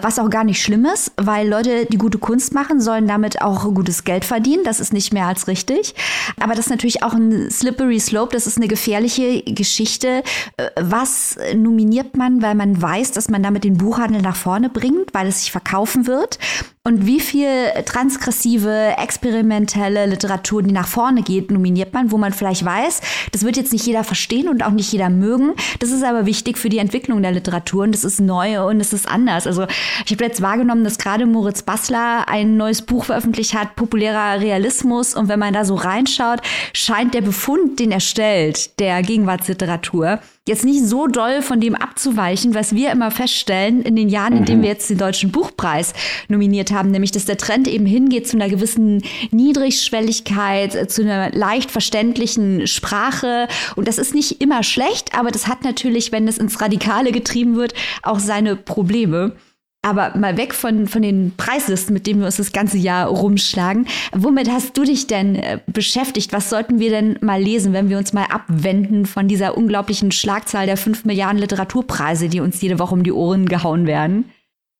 was 0.00 0.18
auch 0.18 0.30
gar 0.30 0.44
nicht 0.44 0.62
schlimm 0.62 0.84
ist, 0.86 1.12
weil 1.16 1.48
Leute, 1.48 1.86
die 1.86 1.98
gute 1.98 2.18
Kunst 2.18 2.54
machen, 2.54 2.80
sollen 2.80 3.06
damit 3.06 3.42
auch 3.42 3.64
gutes 3.74 4.04
Geld 4.04 4.24
verdienen. 4.24 4.64
Das 4.64 4.80
ist 4.80 4.92
nicht 4.92 5.12
mehr 5.12 5.26
als 5.26 5.48
richtig. 5.48 5.94
Aber 6.40 6.54
das 6.54 6.66
ist 6.66 6.70
natürlich 6.70 7.02
auch 7.02 7.14
ein 7.14 7.50
slippery 7.50 8.00
slope. 8.00 8.32
Das 8.32 8.46
ist 8.46 8.56
eine 8.56 8.68
gefährliche 8.68 9.42
Geschichte. 9.42 10.22
Äh, 10.56 10.70
was 10.80 11.36
nominiert 11.54 12.16
man, 12.16 12.42
weil 12.42 12.54
man 12.54 12.80
weiß, 12.80 13.12
dass 13.12 13.28
man 13.28 13.42
damit 13.42 13.64
den 13.64 13.78
Buchhandel 13.78 14.22
nach 14.22 14.36
vorne 14.36 14.68
bringt, 14.68 15.12
weil 15.12 15.26
es 15.26 15.40
sich 15.40 15.52
verkaufen 15.52 16.06
wird? 16.06 16.38
Und 16.84 17.06
wie 17.06 17.20
viel 17.20 17.46
transgressive, 17.84 18.96
experimentelle 18.98 20.06
Literatur, 20.06 20.64
die 20.64 20.72
nach 20.72 20.88
vorne 20.88 21.22
geht, 21.22 21.52
nominiert 21.52 21.92
man, 21.94 22.10
wo 22.10 22.18
man 22.18 22.32
vielleicht 22.32 22.64
weiß, 22.64 23.00
das 23.30 23.44
wird 23.44 23.56
jetzt 23.56 23.72
nicht 23.72 23.86
jeder 23.86 24.02
verstehen 24.02 24.48
und 24.48 24.64
auch 24.64 24.72
nicht 24.72 24.90
jeder 24.90 25.08
mögen. 25.08 25.52
Das 25.78 25.92
ist 25.92 26.02
aber 26.02 26.26
wichtig 26.26 26.58
für 26.58 26.68
die 26.68 26.78
Entwicklung 26.78 27.22
der 27.22 27.30
Literatur 27.30 27.84
und 27.84 27.92
das 27.94 28.02
ist 28.02 28.20
neu 28.20 28.66
und 28.66 28.80
es 28.80 28.92
ist 28.92 29.06
anders. 29.08 29.46
Also 29.46 29.66
ich 30.06 30.12
habe 30.12 30.24
jetzt 30.24 30.42
wahrgenommen, 30.42 30.84
dass 30.84 30.98
gerade 30.98 31.26
Moritz 31.26 31.62
Bassler 31.62 32.28
ein 32.28 32.56
neues 32.56 32.82
Buch 32.82 33.04
veröffentlicht 33.04 33.54
hat, 33.54 33.76
populärer 33.76 34.40
Realismus. 34.40 35.14
Und 35.14 35.28
wenn 35.28 35.38
man 35.38 35.54
da 35.54 35.64
so 35.64 35.74
reinschaut, 35.74 36.40
scheint 36.72 37.14
der 37.14 37.20
Befund, 37.20 37.78
den 37.78 37.90
er 37.90 38.00
stellt, 38.00 38.78
der 38.78 39.02
Gegenwartsliteratur, 39.02 40.20
jetzt 40.48 40.64
nicht 40.64 40.84
so 40.84 41.06
doll 41.06 41.40
von 41.40 41.60
dem 41.60 41.76
abzuweichen, 41.76 42.54
was 42.54 42.74
wir 42.74 42.90
immer 42.90 43.12
feststellen 43.12 43.82
in 43.82 43.94
den 43.94 44.08
Jahren, 44.08 44.36
in 44.36 44.44
denen 44.44 44.58
mhm. 44.58 44.62
wir 44.64 44.70
jetzt 44.70 44.90
den 44.90 44.98
Deutschen 44.98 45.30
Buchpreis 45.30 45.92
nominiert 46.28 46.72
haben, 46.72 46.90
nämlich 46.90 47.12
dass 47.12 47.26
der 47.26 47.36
Trend 47.36 47.68
eben 47.68 47.86
hingeht 47.86 48.26
zu 48.26 48.36
einer 48.36 48.48
gewissen 48.48 49.02
Niedrigschwelligkeit, 49.30 50.90
zu 50.90 51.02
einer 51.02 51.30
leicht 51.30 51.70
verständlichen 51.70 52.66
Sprache. 52.66 53.46
Und 53.76 53.86
das 53.86 53.98
ist 53.98 54.14
nicht 54.14 54.40
immer 54.40 54.64
schlecht, 54.64 55.16
aber 55.16 55.30
das 55.30 55.46
hat 55.46 55.62
natürlich, 55.62 56.10
wenn 56.10 56.26
es 56.26 56.38
ins 56.38 56.60
Radikale 56.60 57.12
getrieben 57.12 57.54
wird, 57.54 57.74
auch 58.02 58.18
seine 58.18 58.56
Probleme. 58.56 59.36
Aber 59.84 60.16
mal 60.16 60.36
weg 60.36 60.54
von, 60.54 60.86
von 60.86 61.02
den 61.02 61.32
Preislisten, 61.36 61.92
mit 61.92 62.06
denen 62.06 62.20
wir 62.20 62.26
uns 62.26 62.36
das 62.36 62.52
ganze 62.52 62.78
Jahr 62.78 63.08
rumschlagen. 63.08 63.88
Womit 64.14 64.48
hast 64.48 64.78
du 64.78 64.84
dich 64.84 65.08
denn 65.08 65.34
äh, 65.34 65.58
beschäftigt? 65.66 66.32
Was 66.32 66.50
sollten 66.50 66.78
wir 66.78 66.90
denn 66.90 67.18
mal 67.20 67.42
lesen, 67.42 67.72
wenn 67.72 67.88
wir 67.88 67.98
uns 67.98 68.12
mal 68.12 68.26
abwenden 68.30 69.06
von 69.06 69.26
dieser 69.26 69.56
unglaublichen 69.56 70.12
Schlagzahl 70.12 70.66
der 70.66 70.76
fünf 70.76 71.04
Milliarden 71.04 71.38
Literaturpreise, 71.38 72.28
die 72.28 72.38
uns 72.38 72.60
jede 72.62 72.78
Woche 72.78 72.94
um 72.94 73.02
die 73.02 73.10
Ohren 73.10 73.46
gehauen 73.46 73.88
werden? 73.88 74.26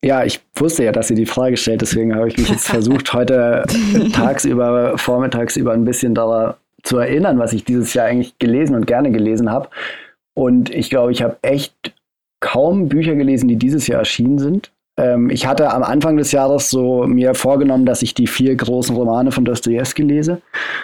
Ja, 0.05 0.25
ich 0.25 0.41
wusste 0.55 0.85
ja, 0.85 0.93
dass 0.93 1.09
sie 1.09 1.15
die 1.17 1.27
Frage 1.27 1.57
stellt, 1.57 1.81
deswegen 1.81 2.15
habe 2.15 2.29
ich 2.29 2.39
mich 2.39 2.49
jetzt 2.49 2.67
versucht, 2.69 3.13
heute 3.13 3.65
tagsüber, 4.13 4.99
vormittagsüber 4.99 5.73
ein 5.73 5.85
bisschen 5.85 6.15
daran 6.15 6.55
zu 6.85 6.99
erinnern, 6.99 7.39
was 7.41 7.53
ich 7.53 7.65
dieses 7.65 7.95
Jahr 7.95 8.07
eigentlich 8.07 8.39
gelesen 8.39 8.77
und 8.77 8.87
gerne 8.87 9.11
gelesen 9.11 9.51
habe. 9.51 9.69
Und 10.35 10.71
ich 10.71 10.91
glaube, 10.91 11.13
ich 11.13 11.23
habe 11.23 11.39
echt 11.43 11.95
kaum 12.41 12.89
Bücher 12.89 13.15
gelesen, 13.15 13.49
die 13.49 13.57
dieses 13.57 13.87
Jahr 13.87 14.01
erschienen 14.01 14.39
sind. 14.39 14.73
Ähm, 15.03 15.31
ich 15.31 15.47
hatte 15.47 15.73
am 15.73 15.83
Anfang 15.83 16.17
des 16.17 16.33
Jahres 16.33 16.71
so 16.71 17.07
mir 17.07 17.35
vorgenommen, 17.35 17.87
dass 17.87 18.03
ich 18.03 18.15
die 18.15 18.27
vier 18.27 18.55
großen 18.55 18.95
Romane 18.95 19.33
von 19.33 19.45
Dostoevsky 19.45 20.03
lese. 20.03 20.41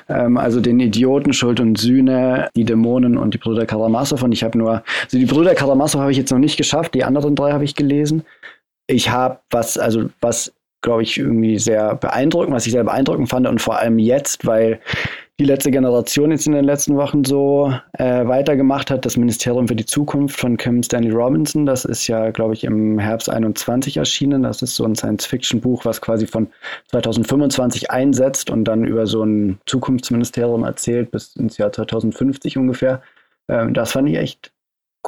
Ähm, 0.08 0.36
also 0.36 0.60
den 0.60 0.80
Idioten, 0.80 1.32
Schuld 1.32 1.60
und 1.60 1.78
Sühne, 1.78 2.48
die 2.56 2.64
Dämonen 2.64 3.16
und 3.16 3.34
die 3.34 3.38
Brüder 3.38 3.66
Karamasow. 3.66 4.22
Und 4.22 4.32
ich 4.32 4.42
habe 4.42 4.58
nur, 4.58 4.82
also 5.04 5.18
die 5.18 5.26
Brüder 5.26 5.54
Karamasow 5.54 6.00
habe 6.00 6.10
ich 6.10 6.18
jetzt 6.18 6.32
noch 6.32 6.38
nicht 6.38 6.56
geschafft, 6.56 6.94
die 6.94 7.04
anderen 7.04 7.36
drei 7.36 7.52
habe 7.52 7.64
ich 7.64 7.74
gelesen. 7.74 8.24
Ich 8.88 9.10
habe 9.10 9.38
was, 9.50 9.78
also 9.78 10.08
was 10.20 10.52
glaube 10.80 11.02
ich, 11.02 11.18
irgendwie 11.18 11.58
sehr 11.58 11.96
beeindruckend, 11.96 12.54
was 12.54 12.66
ich 12.66 12.72
sehr 12.72 12.84
beeindruckend 12.84 13.28
fand 13.28 13.46
und 13.46 13.60
vor 13.60 13.78
allem 13.78 13.98
jetzt, 13.98 14.46
weil 14.46 14.80
die 15.40 15.44
letzte 15.44 15.70
Generation 15.70 16.32
jetzt 16.32 16.46
in 16.48 16.52
den 16.52 16.64
letzten 16.64 16.96
Wochen 16.96 17.24
so 17.24 17.72
äh, 17.92 18.26
weitergemacht 18.26 18.90
hat. 18.90 19.04
Das 19.04 19.16
Ministerium 19.16 19.68
für 19.68 19.76
die 19.76 19.86
Zukunft 19.86 20.38
von 20.38 20.56
Kim 20.56 20.82
Stanley 20.82 21.10
Robinson, 21.10 21.64
das 21.64 21.84
ist 21.84 22.08
ja, 22.08 22.30
glaube 22.30 22.54
ich, 22.54 22.64
im 22.64 22.98
Herbst 22.98 23.30
21 23.30 23.98
erschienen. 23.98 24.42
Das 24.42 24.62
ist 24.62 24.74
so 24.74 24.84
ein 24.84 24.96
Science-Fiction-Buch, 24.96 25.84
was 25.84 26.00
quasi 26.00 26.26
von 26.26 26.48
2025 26.88 27.90
einsetzt 27.92 28.50
und 28.50 28.64
dann 28.64 28.84
über 28.84 29.06
so 29.06 29.22
ein 29.22 29.60
Zukunftsministerium 29.66 30.64
erzählt 30.64 31.12
bis 31.12 31.36
ins 31.36 31.56
Jahr 31.56 31.72
2050 31.72 32.56
ungefähr. 32.56 33.00
Ähm, 33.48 33.74
das 33.74 33.92
fand 33.92 34.08
ich 34.08 34.16
echt 34.16 34.52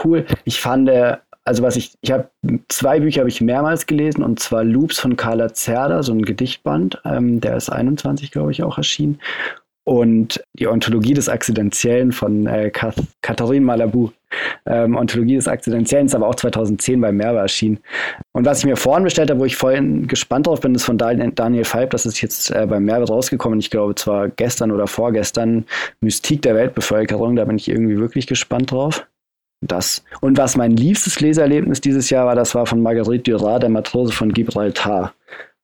cool. 0.05 0.27
Ich 0.45 0.61
fand, 0.61 0.89
äh, 0.89 1.17
also 1.51 1.65
was 1.65 1.75
ich, 1.75 1.99
ich 2.01 2.13
habe 2.13 2.31
zwei 2.69 3.01
Bücher 3.01 3.23
habe 3.23 3.29
ich 3.29 3.41
mehrmals 3.41 3.87
gelesen 3.87 4.23
und 4.23 4.39
zwar 4.39 4.63
Loops 4.63 5.01
von 5.01 5.17
Carla 5.17 5.53
Zerda, 5.53 6.05
so 6.05 6.13
ein 6.13 6.23
Gedichtband, 6.23 7.03
ähm, 7.05 7.41
der 7.41 7.57
ist 7.57 7.71
21, 7.71 8.31
glaube 8.31 8.53
ich, 8.53 8.63
auch 8.63 8.79
erschienen 8.79 9.19
und 9.83 10.41
die 10.57 10.69
Ontologie 10.69 11.13
des 11.13 11.29
Akzidentiellen 11.29 12.13
von 12.13 12.47
äh, 12.47 12.71
Katharine 12.71 13.67
Malabou. 13.67 14.13
Ähm, 14.65 14.95
Ontologie 14.95 15.35
des 15.35 15.49
Akzidentiellen 15.49 16.07
ist 16.07 16.15
aber 16.15 16.29
auch 16.29 16.37
2010 16.37 17.01
bei 17.01 17.11
Merve 17.11 17.41
erschienen. 17.41 17.81
Und 18.31 18.47
was 18.47 18.61
ich 18.61 18.67
mir 18.67 18.77
vorhin 18.77 19.03
bestellt 19.03 19.29
habe, 19.31 19.41
wo 19.41 19.45
ich 19.45 19.57
vorhin 19.57 20.07
gespannt 20.07 20.47
drauf 20.47 20.61
bin, 20.61 20.77
ist 20.77 20.85
von 20.85 20.99
Daniel 20.99 21.65
Falb, 21.65 21.91
das 21.91 22.07
ist 22.07 22.21
jetzt 22.21 22.53
äh, 22.53 22.65
bei 22.65 22.79
Merve 22.79 23.09
rausgekommen. 23.09 23.59
Ich 23.59 23.71
glaube 23.71 23.97
zwar 23.97 24.29
gestern 24.29 24.71
oder 24.71 24.87
vorgestern, 24.87 25.65
Mystik 26.01 26.43
der 26.43 26.55
Weltbevölkerung, 26.55 27.35
da 27.35 27.45
bin 27.45 27.57
ich 27.57 27.69
irgendwie 27.69 27.99
wirklich 27.99 28.29
gespannt 28.29 28.71
drauf. 28.71 29.05
Das. 29.63 30.03
Und 30.21 30.39
was 30.39 30.57
mein 30.57 30.73
liebstes 30.73 31.21
Leserlebnis 31.21 31.81
dieses 31.81 32.09
Jahr 32.09 32.27
war, 32.27 32.35
das 32.35 32.55
war 32.55 32.65
von 32.65 32.83
Marguerite 32.83 33.31
Duras, 33.31 33.61
der 33.61 33.69
Matrose 33.69 34.13
von 34.13 34.33
Gibraltar. 34.33 35.13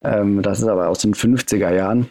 Ähm, 0.04 0.42
das 0.42 0.58
ist 0.60 0.68
aber 0.68 0.88
aus 0.88 0.98
den 0.98 1.14
50er 1.14 1.74
Jahren. 1.74 2.08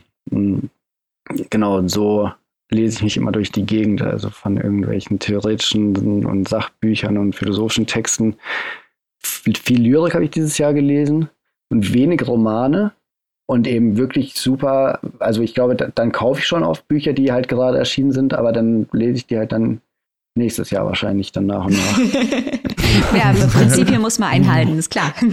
Genau, 1.50 1.88
so 1.88 2.32
lese 2.72 2.98
ich 2.98 3.04
mich 3.04 3.18
immer 3.18 3.32
durch 3.32 3.52
die 3.52 3.66
Gegend, 3.66 4.02
also 4.02 4.30
von 4.30 4.58
irgendwelchen 4.58 5.20
theoretischen 5.20 6.26
und 6.26 6.50
Sachbüchern 6.50 7.18
und 7.18 7.36
philosophischen 7.36 7.86
Texten. 7.86 8.36
Viel 9.20 9.82
Lyrik 9.82 10.16
habe 10.16 10.26
ich 10.26 10.32
dieses 10.32 10.58
Jahr 10.58 10.74
gelesen 10.74 11.30
und 11.70 11.94
wenig 11.94 12.28
Romane 12.28 12.92
und 13.46 13.68
eben 13.68 13.98
wirklich 13.98 14.36
super. 14.36 15.00
Also 15.20 15.42
ich 15.42 15.54
glaube, 15.54 15.76
da, 15.76 15.88
dann 15.94 16.12
kaufe 16.12 16.40
ich 16.40 16.48
schon 16.48 16.64
oft 16.64 16.88
Bücher, 16.88 17.14
die 17.14 17.32
halt 17.32 17.48
gerade 17.48 17.78
erschienen 17.78 18.12
sind, 18.12 18.34
aber 18.34 18.52
dann 18.52 18.88
lese 18.92 19.18
ich 19.18 19.28
die 19.28 19.38
halt 19.38 19.52
dann 19.52 19.82
nächstes 20.36 20.70
Jahr 20.70 20.86
wahrscheinlich 20.86 21.32
dann 21.32 21.46
nach 21.48 21.66
und 21.66 21.74
nach. 21.74 21.98
ja, 23.18 23.34
Prinzipien 23.48 24.02
muss 24.02 24.20
man 24.20 24.30
einhalten, 24.30 24.78
ist 24.78 24.92
klar. 24.92 25.14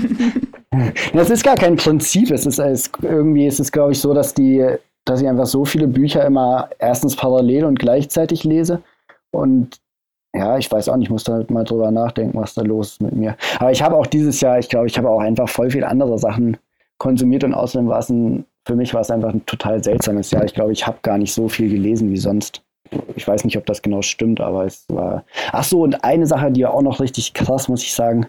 Das 1.12 1.28
ist 1.28 1.44
gar 1.44 1.56
kein 1.56 1.76
Prinzip. 1.76 2.30
Es 2.30 2.46
ist, 2.46 2.58
es, 2.58 2.90
irgendwie 3.02 3.46
ist 3.46 3.60
es, 3.60 3.70
glaube 3.70 3.92
ich, 3.92 4.00
so, 4.00 4.14
dass 4.14 4.32
die, 4.32 4.66
dass 5.04 5.20
ich 5.20 5.28
einfach 5.28 5.44
so 5.44 5.66
viele 5.66 5.86
Bücher 5.86 6.24
immer 6.24 6.70
erstens 6.78 7.14
parallel 7.14 7.66
und 7.66 7.78
gleichzeitig 7.78 8.44
lese. 8.44 8.80
Und 9.32 9.80
ja, 10.34 10.56
ich 10.56 10.72
weiß 10.72 10.88
auch 10.88 10.96
nicht, 10.96 11.08
ich 11.08 11.10
muss 11.10 11.24
da 11.24 11.34
halt 11.34 11.50
mal 11.50 11.64
drüber 11.64 11.90
nachdenken, 11.90 12.38
was 12.38 12.54
da 12.54 12.62
los 12.62 12.92
ist 12.92 13.02
mit 13.02 13.14
mir. 13.14 13.36
Aber 13.58 13.70
ich 13.70 13.82
habe 13.82 13.96
auch 13.96 14.06
dieses 14.06 14.40
Jahr, 14.40 14.58
ich 14.58 14.68
glaube, 14.70 14.86
ich 14.86 14.96
habe 14.96 15.10
auch 15.10 15.20
einfach 15.20 15.48
voll 15.48 15.70
viel 15.70 15.84
andere 15.84 16.18
Sachen 16.18 16.56
konsumiert 16.96 17.44
und 17.44 17.52
außerdem 17.52 17.88
war 17.88 17.98
es 17.98 18.08
ein, 18.08 18.46
für 18.64 18.74
mich 18.74 18.94
war 18.94 19.02
es 19.02 19.10
einfach 19.10 19.34
ein 19.34 19.44
total 19.44 19.84
seltsames 19.84 20.30
Jahr. 20.30 20.44
Ich 20.44 20.54
glaube, 20.54 20.72
ich 20.72 20.86
habe 20.86 20.98
gar 21.02 21.18
nicht 21.18 21.34
so 21.34 21.48
viel 21.48 21.68
gelesen 21.68 22.10
wie 22.10 22.16
sonst. 22.16 22.62
Ich 23.16 23.26
weiß 23.26 23.44
nicht, 23.44 23.56
ob 23.56 23.66
das 23.66 23.82
genau 23.82 24.02
stimmt, 24.02 24.40
aber 24.40 24.64
es 24.66 24.84
war. 24.88 25.24
Ach 25.52 25.64
so, 25.64 25.82
und 25.82 26.04
eine 26.04 26.26
Sache, 26.26 26.50
die 26.50 26.66
auch 26.66 26.82
noch 26.82 27.00
richtig 27.00 27.34
krass, 27.34 27.68
muss 27.68 27.82
ich 27.82 27.94
sagen, 27.94 28.26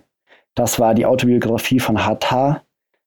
das 0.56 0.80
war 0.80 0.93
die 0.93 1.06
Autobiografie 1.06 1.80
von 1.80 2.06
Hatar. 2.06 2.63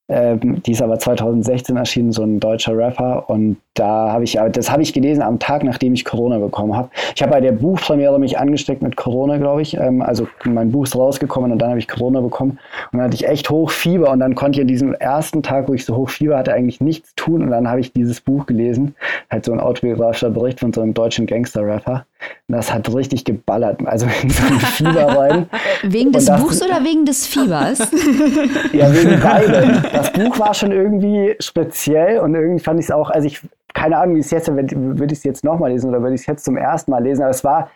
Ähm, 0.08 0.62
die 0.62 0.72
ist 0.72 0.82
aber 0.82 0.98
2016 0.98 1.76
erschienen, 1.76 2.12
so 2.12 2.22
ein 2.22 2.38
deutscher 2.38 2.76
Rapper. 2.76 3.28
Und 3.28 3.56
da 3.74 4.12
habe 4.12 4.24
ich, 4.24 4.38
das 4.52 4.70
habe 4.70 4.82
ich 4.82 4.92
gelesen 4.92 5.22
am 5.22 5.38
Tag, 5.38 5.64
nachdem 5.64 5.94
ich 5.94 6.04
Corona 6.04 6.38
bekommen 6.38 6.76
habe. 6.76 6.90
Ich 7.14 7.22
habe 7.22 7.32
bei 7.32 7.40
der 7.40 7.52
Buchpremiere 7.52 8.18
mich 8.20 8.38
angesteckt 8.38 8.82
mit 8.82 8.96
Corona, 8.96 9.36
glaube 9.38 9.62
ich. 9.62 9.76
Ähm, 9.76 10.02
also 10.02 10.28
mein 10.44 10.70
Buch 10.70 10.84
ist 10.84 10.94
rausgekommen 10.94 11.50
und 11.50 11.58
dann 11.58 11.70
habe 11.70 11.78
ich 11.80 11.88
Corona 11.88 12.20
bekommen. 12.20 12.58
Und 12.92 12.98
dann 12.98 13.02
hatte 13.02 13.16
ich 13.16 13.26
echt 13.26 13.50
Hochfieber 13.50 14.10
und 14.10 14.20
dann 14.20 14.36
konnte 14.36 14.58
ich 14.58 14.62
an 14.62 14.68
diesem 14.68 14.94
ersten 14.94 15.42
Tag, 15.42 15.68
wo 15.68 15.74
ich 15.74 15.84
so 15.84 15.96
Hochfieber 15.96 16.38
hatte, 16.38 16.52
eigentlich 16.52 16.80
nichts 16.80 17.14
tun. 17.16 17.42
Und 17.42 17.50
dann 17.50 17.68
habe 17.68 17.80
ich 17.80 17.92
dieses 17.92 18.20
Buch 18.20 18.46
gelesen. 18.46 18.94
Halt 19.28 19.44
so 19.44 19.52
ein 19.52 19.60
autobiografischer 19.60 20.30
Bericht 20.30 20.60
von 20.60 20.72
so 20.72 20.82
einem 20.82 20.94
deutschen 20.94 21.26
Gangster-Rapper. 21.26 22.06
Das 22.48 22.72
hat 22.72 22.92
richtig 22.94 23.24
geballert. 23.24 23.84
Also 23.86 24.06
in 24.22 24.30
so 24.30 24.46
ein 24.46 24.60
Fieber 24.60 25.18
rein. 25.18 25.50
Wegen 25.82 26.12
des 26.12 26.26
das, 26.26 26.40
Buchs 26.40 26.62
oder 26.62 26.84
wegen 26.84 27.04
des 27.04 27.26
Fiebers? 27.26 27.78
ja, 28.72 28.92
wegen 28.92 29.20
beidem. 29.20 29.82
Das 29.92 30.12
Buch 30.12 30.38
war 30.38 30.54
schon 30.54 30.72
irgendwie 30.72 31.34
speziell 31.40 32.20
und 32.20 32.34
irgendwie 32.34 32.62
fand 32.62 32.78
ich 32.78 32.86
es 32.86 32.92
auch, 32.92 33.10
also 33.10 33.26
ich, 33.26 33.40
keine 33.74 33.98
Ahnung, 33.98 34.16
wie 34.16 34.20
es 34.20 34.30
jetzt, 34.30 34.48
würde 34.48 35.12
ich 35.12 35.18
es 35.18 35.24
jetzt 35.24 35.44
nochmal 35.44 35.72
lesen 35.72 35.90
oder 35.90 36.02
würde 36.02 36.14
ich 36.14 36.20
es 36.22 36.26
jetzt 36.26 36.44
zum 36.44 36.56
ersten 36.56 36.90
Mal 36.90 37.02
lesen, 37.02 37.22
aber 37.22 37.30
es 37.30 37.42
war, 37.42 37.70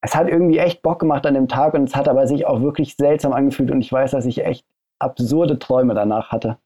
es 0.00 0.14
hat 0.14 0.28
irgendwie 0.28 0.58
echt 0.58 0.82
Bock 0.82 1.00
gemacht 1.00 1.26
an 1.26 1.34
dem 1.34 1.48
Tag 1.48 1.74
und 1.74 1.88
es 1.88 1.94
hat 1.94 2.08
aber 2.08 2.26
sich 2.26 2.46
auch 2.46 2.62
wirklich 2.62 2.96
seltsam 2.96 3.32
angefühlt 3.32 3.70
und 3.70 3.80
ich 3.80 3.92
weiß, 3.92 4.12
dass 4.12 4.24
ich 4.24 4.44
echt 4.44 4.64
absurde 4.98 5.58
Träume 5.58 5.94
danach 5.94 6.30
hatte, 6.30 6.58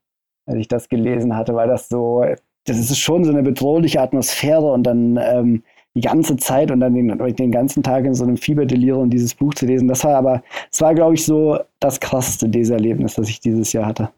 als 0.46 0.58
ich 0.58 0.68
das 0.68 0.88
gelesen 0.88 1.36
hatte, 1.36 1.54
weil 1.54 1.68
das 1.68 1.88
so, 1.88 2.24
das 2.66 2.78
ist 2.78 2.98
schon 2.98 3.24
so 3.24 3.30
eine 3.30 3.42
bedrohliche 3.42 4.00
Atmosphäre 4.00 4.70
und 4.70 4.84
dann 4.84 5.18
ähm, 5.20 5.62
die 5.98 6.06
ganze 6.06 6.36
Zeit 6.36 6.70
und 6.70 6.78
dann 6.80 6.94
den, 6.94 7.36
den 7.36 7.50
ganzen 7.50 7.82
Tag 7.82 8.04
in 8.04 8.14
so 8.14 8.22
einem 8.22 8.36
Fieberdelirium 8.36 9.10
dieses 9.10 9.34
Buch 9.34 9.52
zu 9.54 9.66
lesen. 9.66 9.88
Das 9.88 10.04
war 10.04 10.16
aber, 10.16 10.42
es 10.70 10.80
war, 10.80 10.94
glaube 10.94 11.14
ich, 11.14 11.24
so 11.24 11.58
das 11.80 11.98
krasseste 11.98 12.48
dieses 12.48 12.70
Erlebnis, 12.70 13.14
das 13.14 13.28
ich 13.28 13.40
dieses 13.40 13.72
Jahr 13.72 13.86
hatte. 13.86 14.10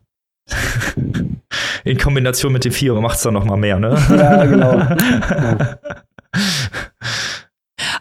In 1.84 1.96
Kombination 1.96 2.52
mit 2.52 2.66
dem 2.66 2.72
Fieber 2.72 3.00
macht 3.00 3.16
es 3.16 3.22
dann 3.22 3.32
noch 3.32 3.46
mal 3.46 3.56
mehr, 3.56 3.78
ne? 3.78 3.96
Ja, 4.10 4.44
genau. 4.44 4.78
ja. 4.78 5.78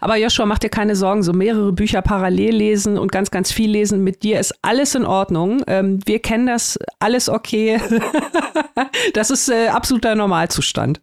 Aber 0.02 0.16
Joshua, 0.16 0.44
mach 0.44 0.58
dir 0.58 0.68
keine 0.68 0.96
Sorgen, 0.96 1.22
so 1.22 1.32
mehrere 1.32 1.72
Bücher 1.72 2.02
parallel 2.02 2.54
lesen 2.54 2.98
und 2.98 3.12
ganz, 3.12 3.30
ganz 3.30 3.52
viel 3.52 3.70
lesen. 3.70 4.04
Mit 4.04 4.22
dir 4.22 4.40
ist 4.40 4.54
alles 4.60 4.94
in 4.94 5.06
Ordnung. 5.06 5.62
Ähm, 5.66 6.00
wir 6.04 6.20
kennen 6.20 6.46
das, 6.46 6.78
alles 6.98 7.30
okay. 7.30 7.80
das 9.14 9.30
ist 9.30 9.48
äh, 9.48 9.68
absoluter 9.68 10.14
Normalzustand. 10.14 11.00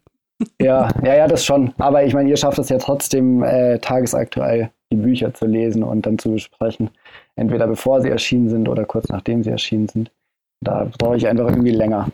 Ja, 0.60 0.88
ja, 1.02 1.16
ja, 1.16 1.26
das 1.26 1.44
schon. 1.44 1.72
Aber 1.78 2.04
ich 2.04 2.14
meine, 2.14 2.30
ihr 2.30 2.36
schafft 2.36 2.58
es 2.58 2.68
ja 2.68 2.78
trotzdem 2.78 3.42
äh, 3.42 3.78
tagesaktuell, 3.78 4.70
die 4.92 4.96
Bücher 4.96 5.34
zu 5.34 5.46
lesen 5.46 5.82
und 5.82 6.06
dann 6.06 6.18
zu 6.18 6.30
besprechen. 6.32 6.90
Entweder 7.36 7.66
bevor 7.66 8.00
sie 8.00 8.10
erschienen 8.10 8.48
sind 8.48 8.68
oder 8.68 8.84
kurz 8.84 9.08
nachdem 9.08 9.42
sie 9.42 9.50
erschienen 9.50 9.88
sind. 9.88 10.10
Da 10.60 10.90
brauche 10.98 11.16
ich 11.16 11.26
einfach 11.26 11.48
irgendwie 11.48 11.70
länger. 11.70 12.08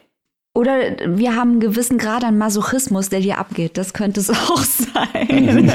Oder 0.55 0.97
wir 1.07 1.35
haben 1.37 1.53
einen 1.53 1.61
gewissen 1.61 1.99
Grad 1.99 2.25
an 2.25 2.39
Masochismus, 2.39 3.09
der 3.09 3.21
dir 3.21 3.39
abgeht. 3.39 3.77
Das 3.77 3.93
könnte 3.93 4.21
es 4.21 4.31
auch 4.51 4.63
sein. 4.63 5.71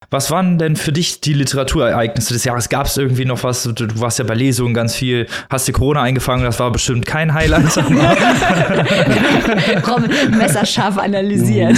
Was 0.10 0.32
waren 0.32 0.58
denn 0.58 0.76
für 0.76 0.92
dich 0.92 1.22
die 1.22 1.34
Literaturereignisse 1.34 2.34
des 2.34 2.44
Jahres? 2.44 2.70
Gab 2.70 2.88
es 2.88 2.98
irgendwie 2.98 3.26
noch 3.26 3.44
was? 3.44 3.64
Du, 3.64 3.86
warst 4.00 4.20
ja 4.20 4.26
bei 4.26 4.36
Lesungen 4.36 4.74
ganz 4.74 4.96
viel, 4.96 5.28
hast 5.50 5.68
dir 5.68 5.74
Corona 5.74 6.02
eingefangen, 6.02 6.44
das 6.46 6.60
war 6.60 6.72
bestimmt 6.72 7.06
kein 7.06 7.34
Highlight. 7.34 7.78
Robin 9.88 10.12
messerscharf 10.38 10.98
analysiert. 10.98 11.78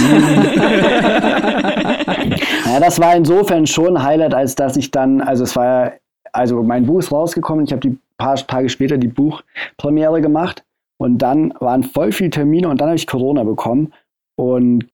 ja, 2.66 2.80
das 2.80 3.00
war 3.00 3.14
insofern 3.16 3.66
schon 3.66 3.96
ein 3.96 4.02
Highlight, 4.02 4.34
als 4.34 4.54
dass 4.54 4.76
ich 4.76 4.90
dann, 4.90 5.20
also 5.20 5.44
es 5.44 5.56
war 5.56 5.64
ja, 5.64 5.92
also 6.32 6.62
mein 6.62 6.86
Buch 6.86 6.98
ist 7.00 7.10
rausgekommen, 7.10 7.64
ich 7.64 7.72
habe 7.72 7.80
die 7.80 7.98
paar 8.18 8.36
Tage 8.36 8.68
später 8.68 8.98
die 8.98 9.08
Buchpremiere 9.08 10.20
gemacht 10.20 10.64
und 10.98 11.18
dann 11.18 11.54
waren 11.60 11.84
voll 11.84 12.12
viele 12.12 12.30
Termine 12.30 12.68
und 12.68 12.80
dann 12.80 12.88
habe 12.88 12.96
ich 12.96 13.06
Corona 13.06 13.44
bekommen 13.44 13.92
und 14.36 14.86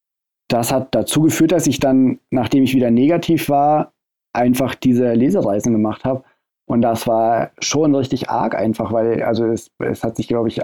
das 0.47 0.71
hat 0.71 0.93
dazu 0.93 1.21
geführt, 1.23 1.51
dass 1.51 1.67
ich 1.67 1.79
dann, 1.79 2.19
nachdem 2.29 2.63
ich 2.63 2.75
wieder 2.75 2.91
negativ 2.91 3.49
war, 3.49 3.93
einfach 4.33 4.75
diese 4.75 5.13
Lesereisen 5.13 5.73
gemacht 5.73 6.05
habe. 6.05 6.23
Und 6.67 6.81
das 6.81 7.07
war 7.07 7.51
schon 7.59 7.95
richtig 7.95 8.29
arg 8.29 8.55
einfach, 8.55 8.91
weil 8.91 9.21
also 9.23 9.45
es, 9.45 9.71
es 9.79 10.03
hat 10.03 10.15
sich, 10.15 10.27
glaube 10.27 10.49
ich, 10.49 10.61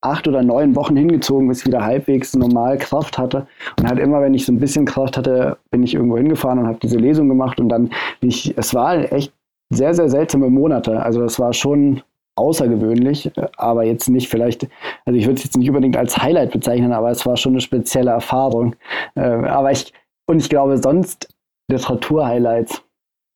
acht 0.00 0.28
oder 0.28 0.42
neun 0.42 0.76
Wochen 0.76 0.96
hingezogen, 0.96 1.48
bis 1.48 1.60
ich 1.60 1.66
wieder 1.66 1.84
halbwegs 1.84 2.34
normal 2.34 2.78
Kraft 2.78 3.18
hatte. 3.18 3.46
Und 3.78 3.88
halt 3.88 3.98
immer, 3.98 4.20
wenn 4.20 4.34
ich 4.34 4.44
so 4.44 4.52
ein 4.52 4.58
bisschen 4.58 4.84
Kraft 4.84 5.16
hatte, 5.16 5.56
bin 5.70 5.82
ich 5.82 5.94
irgendwo 5.94 6.18
hingefahren 6.18 6.58
und 6.58 6.66
habe 6.66 6.78
diese 6.80 6.98
Lesung 6.98 7.28
gemacht. 7.28 7.60
Und 7.60 7.68
dann, 7.70 7.90
ich, 8.20 8.56
es 8.56 8.74
war 8.74 9.10
echt 9.12 9.32
sehr, 9.70 9.94
sehr 9.94 10.08
seltsame 10.08 10.50
Monate. 10.50 11.02
Also 11.02 11.22
das 11.22 11.38
war 11.38 11.52
schon 11.52 12.02
außergewöhnlich, 12.36 13.30
aber 13.56 13.84
jetzt 13.84 14.08
nicht 14.08 14.28
vielleicht, 14.28 14.68
also 15.04 15.18
ich 15.18 15.26
würde 15.26 15.36
es 15.36 15.44
jetzt 15.44 15.56
nicht 15.56 15.68
unbedingt 15.68 15.96
als 15.96 16.18
Highlight 16.18 16.52
bezeichnen, 16.52 16.92
aber 16.92 17.10
es 17.10 17.24
war 17.26 17.36
schon 17.36 17.52
eine 17.52 17.60
spezielle 17.60 18.10
Erfahrung. 18.10 18.74
Äh, 19.14 19.20
aber 19.20 19.70
ich, 19.70 19.92
und 20.26 20.38
ich 20.38 20.48
glaube 20.48 20.78
sonst 20.78 21.34
Literatur-Highlights 21.70 22.82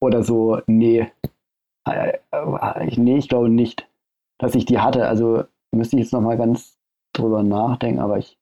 oder 0.00 0.22
so, 0.22 0.60
nee. 0.66 1.10
Äh, 1.86 2.18
nee, 2.96 3.18
ich 3.18 3.28
glaube 3.28 3.48
nicht, 3.48 3.88
dass 4.38 4.54
ich 4.54 4.64
die 4.64 4.78
hatte. 4.78 5.06
Also 5.06 5.44
müsste 5.72 5.96
ich 5.96 6.02
jetzt 6.02 6.12
nochmal 6.12 6.36
ganz 6.36 6.78
drüber 7.12 7.42
nachdenken, 7.42 8.00
aber 8.00 8.18
ich 8.18 8.37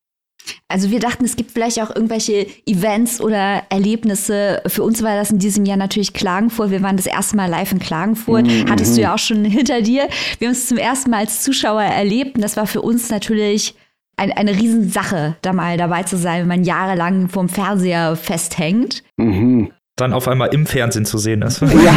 also 0.69 0.91
wir 0.91 1.01
dachten, 1.01 1.25
es 1.25 1.37
gibt 1.37 1.53
vielleicht 1.53 1.81
auch 1.81 1.95
irgendwelche 1.95 2.47
Events 2.67 3.21
oder 3.21 3.63
Erlebnisse. 3.69 4.63
Für 4.67 4.83
uns 4.83 5.03
war 5.03 5.17
das 5.17 5.31
in 5.31 5.39
diesem 5.39 5.65
Jahr 5.65 5.77
natürlich 5.77 6.13
Klagenfurt. 6.13 6.71
Wir 6.71 6.83
waren 6.83 6.97
das 6.97 7.07
erste 7.07 7.37
Mal 7.37 7.49
live 7.49 7.73
in 7.73 7.79
Klagenfurt. 7.79 8.47
Mhm. 8.47 8.71
Hattest 8.71 8.97
du 8.97 9.01
ja 9.01 9.15
auch 9.15 9.19
schon 9.19 9.45
hinter 9.45 9.83
dir. 9.83 10.09
Wir 10.39 10.49
haben 10.49 10.53
es 10.53 10.69
zum 10.69 10.79
ersten 10.79 11.11
Mal 11.11 11.19
als 11.19 11.43
Zuschauer 11.43 11.83
erlebt 11.83 12.37
und 12.37 12.43
das 12.43 12.57
war 12.57 12.67
für 12.67 12.83
uns 12.83 13.11
natürlich 13.11 13.75
ein, 14.17 14.33
eine 14.33 14.53
Riesensache, 14.53 15.37
da 15.43 15.53
mal 15.53 15.77
dabei 15.77 16.03
zu 16.03 16.17
sein, 16.17 16.43
wenn 16.43 16.49
man 16.49 16.65
jahrelang 16.65 17.29
vorm 17.29 17.49
Fernseher 17.49 18.17
festhängt. 18.17 19.03
Mhm. 19.17 19.71
Dann 19.97 20.13
auf 20.13 20.29
einmal 20.29 20.53
im 20.53 20.67
Fernsehen 20.67 21.07
zu 21.07 21.17
sehen 21.17 21.41
ist. 21.41 21.63
Ja, 21.63 21.95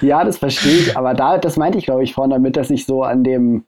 ja 0.00 0.24
das 0.24 0.38
verstehe 0.38 0.76
ich. 0.76 0.96
Aber 0.96 1.12
da, 1.14 1.38
das 1.38 1.56
meinte 1.56 1.76
ich, 1.78 1.86
glaube 1.86 2.04
ich, 2.04 2.14
vorhin 2.14 2.30
damit, 2.30 2.56
dass 2.56 2.70
ich 2.70 2.86
so 2.86 3.02
an 3.02 3.24
dem 3.24 3.64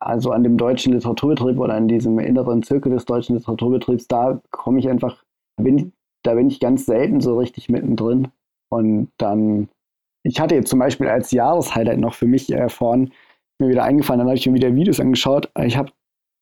also 0.00 0.32
an 0.32 0.42
dem 0.42 0.56
deutschen 0.56 0.92
Literaturbetrieb 0.92 1.58
oder 1.58 1.74
an 1.74 1.88
diesem 1.88 2.18
inneren 2.18 2.62
Zirkel 2.62 2.92
des 2.92 3.04
deutschen 3.04 3.36
Literaturbetriebs, 3.36 4.08
da 4.08 4.40
komme 4.50 4.78
ich 4.80 4.88
einfach, 4.88 5.22
bin, 5.56 5.92
da 6.24 6.34
bin 6.34 6.48
ich 6.48 6.60
ganz 6.60 6.86
selten 6.86 7.20
so 7.20 7.38
richtig 7.38 7.68
mittendrin. 7.68 8.28
Und 8.70 9.10
dann, 9.18 9.68
ich 10.24 10.40
hatte 10.40 10.54
jetzt 10.54 10.70
zum 10.70 10.78
Beispiel 10.78 11.08
als 11.08 11.30
Jahreshighlight 11.30 11.98
noch 11.98 12.14
für 12.14 12.26
mich 12.26 12.52
äh, 12.52 12.68
vorhin 12.68 13.12
mir 13.60 13.68
wieder 13.68 13.84
eingefallen, 13.84 14.20
dann 14.20 14.28
habe 14.28 14.38
ich 14.38 14.46
mir 14.46 14.54
wieder 14.54 14.74
Videos 14.74 15.00
angeschaut. 15.00 15.50
Ich 15.64 15.76
habe 15.76 15.90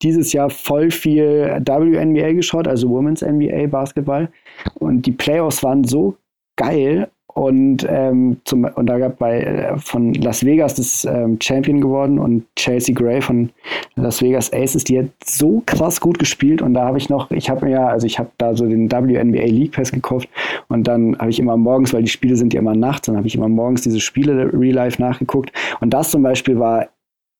dieses 0.02 0.32
Jahr 0.32 0.50
voll 0.50 0.90
viel 0.90 1.62
WNBA 1.64 2.32
geschaut, 2.32 2.68
also 2.68 2.90
Women's 2.90 3.22
NBA 3.22 3.68
Basketball. 3.68 4.30
Und 4.74 5.06
die 5.06 5.12
Playoffs 5.12 5.62
waren 5.62 5.84
so 5.84 6.16
geil 6.56 7.10
und, 7.36 7.86
ähm, 7.86 8.40
zum, 8.44 8.64
und 8.64 8.86
da 8.86 8.98
gab 8.98 9.18
bei 9.18 9.42
äh, 9.42 9.76
von 9.76 10.14
Las 10.14 10.42
Vegas 10.42 10.76
das 10.76 11.04
ähm, 11.04 11.36
Champion 11.38 11.82
geworden 11.82 12.18
und 12.18 12.46
Chelsea 12.56 12.94
Gray 12.94 13.20
von 13.20 13.50
Las 13.94 14.22
Vegas 14.22 14.50
Aces, 14.54 14.84
die 14.84 15.00
hat 15.00 15.10
so 15.22 15.62
krass 15.66 16.00
gut 16.00 16.18
gespielt. 16.18 16.62
Und 16.62 16.72
da 16.72 16.86
habe 16.86 16.96
ich 16.96 17.10
noch, 17.10 17.30
ich 17.30 17.50
habe 17.50 17.66
mir 17.66 17.72
ja, 17.72 17.88
also 17.88 18.06
ich 18.06 18.18
habe 18.18 18.30
da 18.38 18.56
so 18.56 18.64
den 18.64 18.90
WNBA 18.90 19.44
League 19.44 19.72
Pass 19.72 19.92
gekauft. 19.92 20.30
Und 20.68 20.88
dann 20.88 21.18
habe 21.18 21.28
ich 21.28 21.38
immer 21.38 21.58
morgens, 21.58 21.92
weil 21.92 22.04
die 22.04 22.08
Spiele 22.08 22.36
sind 22.36 22.54
ja 22.54 22.60
immer 22.60 22.74
nachts, 22.74 23.04
dann 23.04 23.18
habe 23.18 23.26
ich 23.26 23.34
immer 23.34 23.50
morgens 23.50 23.82
diese 23.82 24.00
Spiele 24.00 24.50
Real 24.54 24.74
Life 24.74 25.02
nachgeguckt. 25.02 25.52
Und 25.80 25.90
das 25.90 26.12
zum 26.12 26.22
Beispiel 26.22 26.58
war 26.58 26.88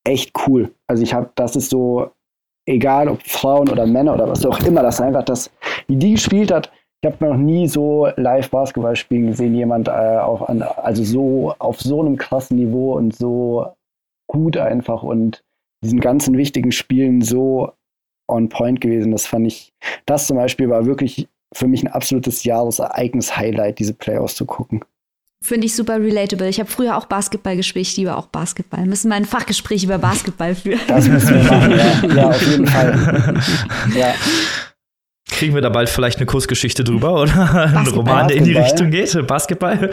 echt 0.03 0.31
cool. 0.45 0.69
Also 0.85 1.01
ich 1.01 1.15
habe, 1.15 1.31
das 1.33 1.55
ist 1.55 1.71
so, 1.71 2.11
egal 2.67 3.09
ob 3.09 3.23
Frauen 3.23 3.67
oder 3.67 3.87
Männer 3.87 4.13
oder 4.13 4.29
was 4.29 4.45
auch 4.45 4.59
immer, 4.59 4.83
das 4.83 5.01
einfach 5.01 5.23
das, 5.23 5.49
wie 5.87 5.95
die 5.95 6.11
gespielt 6.11 6.51
hat, 6.51 6.71
habe 7.07 7.25
noch 7.25 7.37
nie 7.37 7.67
so 7.67 8.07
live 8.15 8.49
Basketball 8.51 8.95
spielen 8.95 9.27
gesehen, 9.27 9.55
jemand 9.55 9.87
äh, 9.87 9.91
auch 9.91 10.47
an, 10.47 10.61
also 10.61 11.03
so 11.03 11.55
auf 11.57 11.81
so 11.81 12.01
einem 12.01 12.17
krassen 12.17 12.57
Niveau 12.57 12.95
und 12.95 13.15
so 13.15 13.65
gut 14.27 14.57
einfach 14.57 15.03
und 15.03 15.43
diesen 15.83 15.99
ganzen 15.99 16.37
wichtigen 16.37 16.71
Spielen 16.71 17.21
so 17.21 17.71
on 18.27 18.49
point 18.49 18.81
gewesen. 18.81 19.11
Das 19.11 19.25
fand 19.25 19.47
ich, 19.47 19.73
das 20.05 20.27
zum 20.27 20.37
Beispiel 20.37 20.69
war 20.69 20.85
wirklich 20.85 21.27
für 21.53 21.67
mich 21.67 21.83
ein 21.83 21.87
absolutes 21.87 22.43
Jahresereignis-Highlight, 22.43 23.79
diese 23.79 23.93
Playoffs 23.93 24.35
zu 24.35 24.45
gucken. 24.45 24.83
Finde 25.43 25.67
ich 25.67 25.75
super 25.75 26.01
relatable. 26.01 26.49
Ich 26.49 26.59
habe 26.59 26.69
früher 26.69 26.97
auch 26.97 27.05
Basketball 27.05 27.55
gespielt, 27.55 27.87
ich 27.87 27.95
liebe 27.95 28.15
auch 28.17 28.27
Basketball. 28.27 28.81
Wir 28.81 28.87
müssen 28.87 29.09
mal 29.09 29.15
ein 29.15 29.25
Fachgespräch 29.25 29.83
über 29.83 29.99
Basketball 29.99 30.55
führen. 30.55 30.79
Das 30.87 31.07
müssen 31.07 31.35
wir 31.35 31.43
machen, 31.43 31.71
ja. 31.71 32.15
ja 32.15 32.29
auf 32.29 32.41
jeden 32.41 32.67
Fall. 32.67 33.41
ja. 33.95 34.13
Kriegen 35.29 35.53
wir 35.53 35.61
da 35.61 35.69
bald 35.69 35.89
vielleicht 35.89 36.17
eine 36.17 36.25
Kursgeschichte 36.25 36.83
drüber 36.83 37.21
oder 37.21 37.73
ein 37.75 37.87
Roman, 37.87 38.27
der 38.27 38.37
in 38.37 38.45
die 38.45 38.53
Richtung 38.53 38.91
geht? 38.91 39.27
Basketball? 39.27 39.91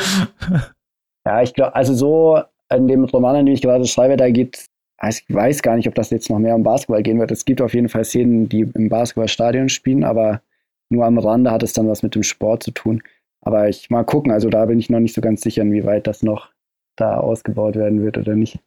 Ja, 1.27 1.43
ich 1.43 1.55
glaube, 1.55 1.75
also 1.75 1.95
so 1.95 2.41
in 2.73 2.89
dem 2.89 3.05
Roman, 3.05 3.45
den 3.45 3.55
ich 3.55 3.63
gerade 3.63 3.87
schreibe, 3.87 4.17
da 4.17 4.31
geht 4.31 4.69
ich 5.03 5.25
weiß 5.29 5.63
gar 5.63 5.77
nicht, 5.77 5.89
ob 5.89 5.95
das 5.95 6.11
jetzt 6.11 6.31
noch 6.31 6.39
mehr 6.39 6.55
um 6.55 6.63
Basketball 6.63 7.03
gehen 7.03 7.19
wird. 7.19 7.31
Es 7.31 7.45
gibt 7.45 7.61
auf 7.61 7.75
jeden 7.75 7.89
Fall 7.89 8.05
Szenen, 8.05 8.49
die 8.49 8.61
im 8.61 8.89
Basketballstadion 8.89 9.69
spielen, 9.69 10.05
aber 10.05 10.41
nur 10.89 11.05
am 11.05 11.19
Rande 11.19 11.51
hat 11.51 11.63
es 11.63 11.73
dann 11.73 11.89
was 11.89 12.03
mit 12.03 12.15
dem 12.15 12.23
Sport 12.23 12.63
zu 12.63 12.71
tun. 12.71 13.03
Aber 13.43 13.69
ich 13.69 13.91
mal 13.91 14.05
gucken, 14.05 14.33
also 14.33 14.49
da 14.49 14.65
bin 14.67 14.79
ich 14.79 14.91
noch 14.91 15.01
nicht 15.01 15.15
so 15.15 15.21
ganz 15.21 15.43
sicher, 15.43 15.63
inwieweit 15.63 16.07
das 16.07 16.23
noch 16.23 16.51
da 16.97 17.19
ausgebaut 17.19 17.77
werden 17.77 18.03
wird 18.03 18.17
oder 18.17 18.35
nicht. 18.35 18.59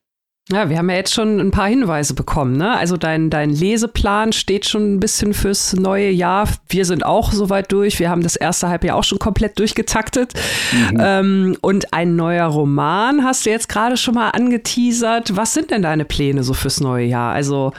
Ja, 0.50 0.70
wir 0.70 0.78
haben 0.78 0.89
ja 0.89 0.95
jetzt 0.95 1.14
schon 1.14 1.39
ein 1.39 1.52
paar 1.52 1.68
Hinweise 1.68 2.14
bekommen. 2.14 2.56
Ne? 2.56 2.78
Also 2.78 2.95
dein, 2.95 3.30
dein 3.30 3.50
Leseplan 3.50 4.32
steht 4.32 4.66
schon 4.66 4.95
ein 4.95 5.00
bisschen 5.00 5.34
fürs 5.34 5.74
neue 5.74 6.10
Jahr. 6.10 6.48
Wir 6.70 6.86
sind 6.86 7.06
auch 7.06 7.34
soweit 7.34 7.72
durch. 7.72 8.00
Wir 8.00 8.10
haben 8.10 8.24
das 8.24 8.38
erste 8.38 8.70
Halbjahr 8.70 8.95
auch 8.95 9.04
schon 9.04 9.20
komplett 9.20 9.60
durchgetaktet. 9.60 10.34
Mhm. 10.72 10.98
Ähm, 11.02 11.58
und 11.62 11.93
ein 11.93 12.16
neuer 12.16 12.45
Roman 12.45 13.26
hast 13.26 13.45
du 13.45 13.50
jetzt 13.50 13.68
gerade 13.68 13.98
schon 13.98 14.14
mal 14.14 14.30
angeteasert. 14.30 15.36
Was 15.36 15.54
sind 15.54 15.70
denn 15.70 15.82
deine 15.82 16.06
Pläne 16.06 16.43
so 16.43 16.54
fürs 16.54 16.80
neue 16.80 17.06
Jahr? 17.06 17.34
Also 17.34 17.74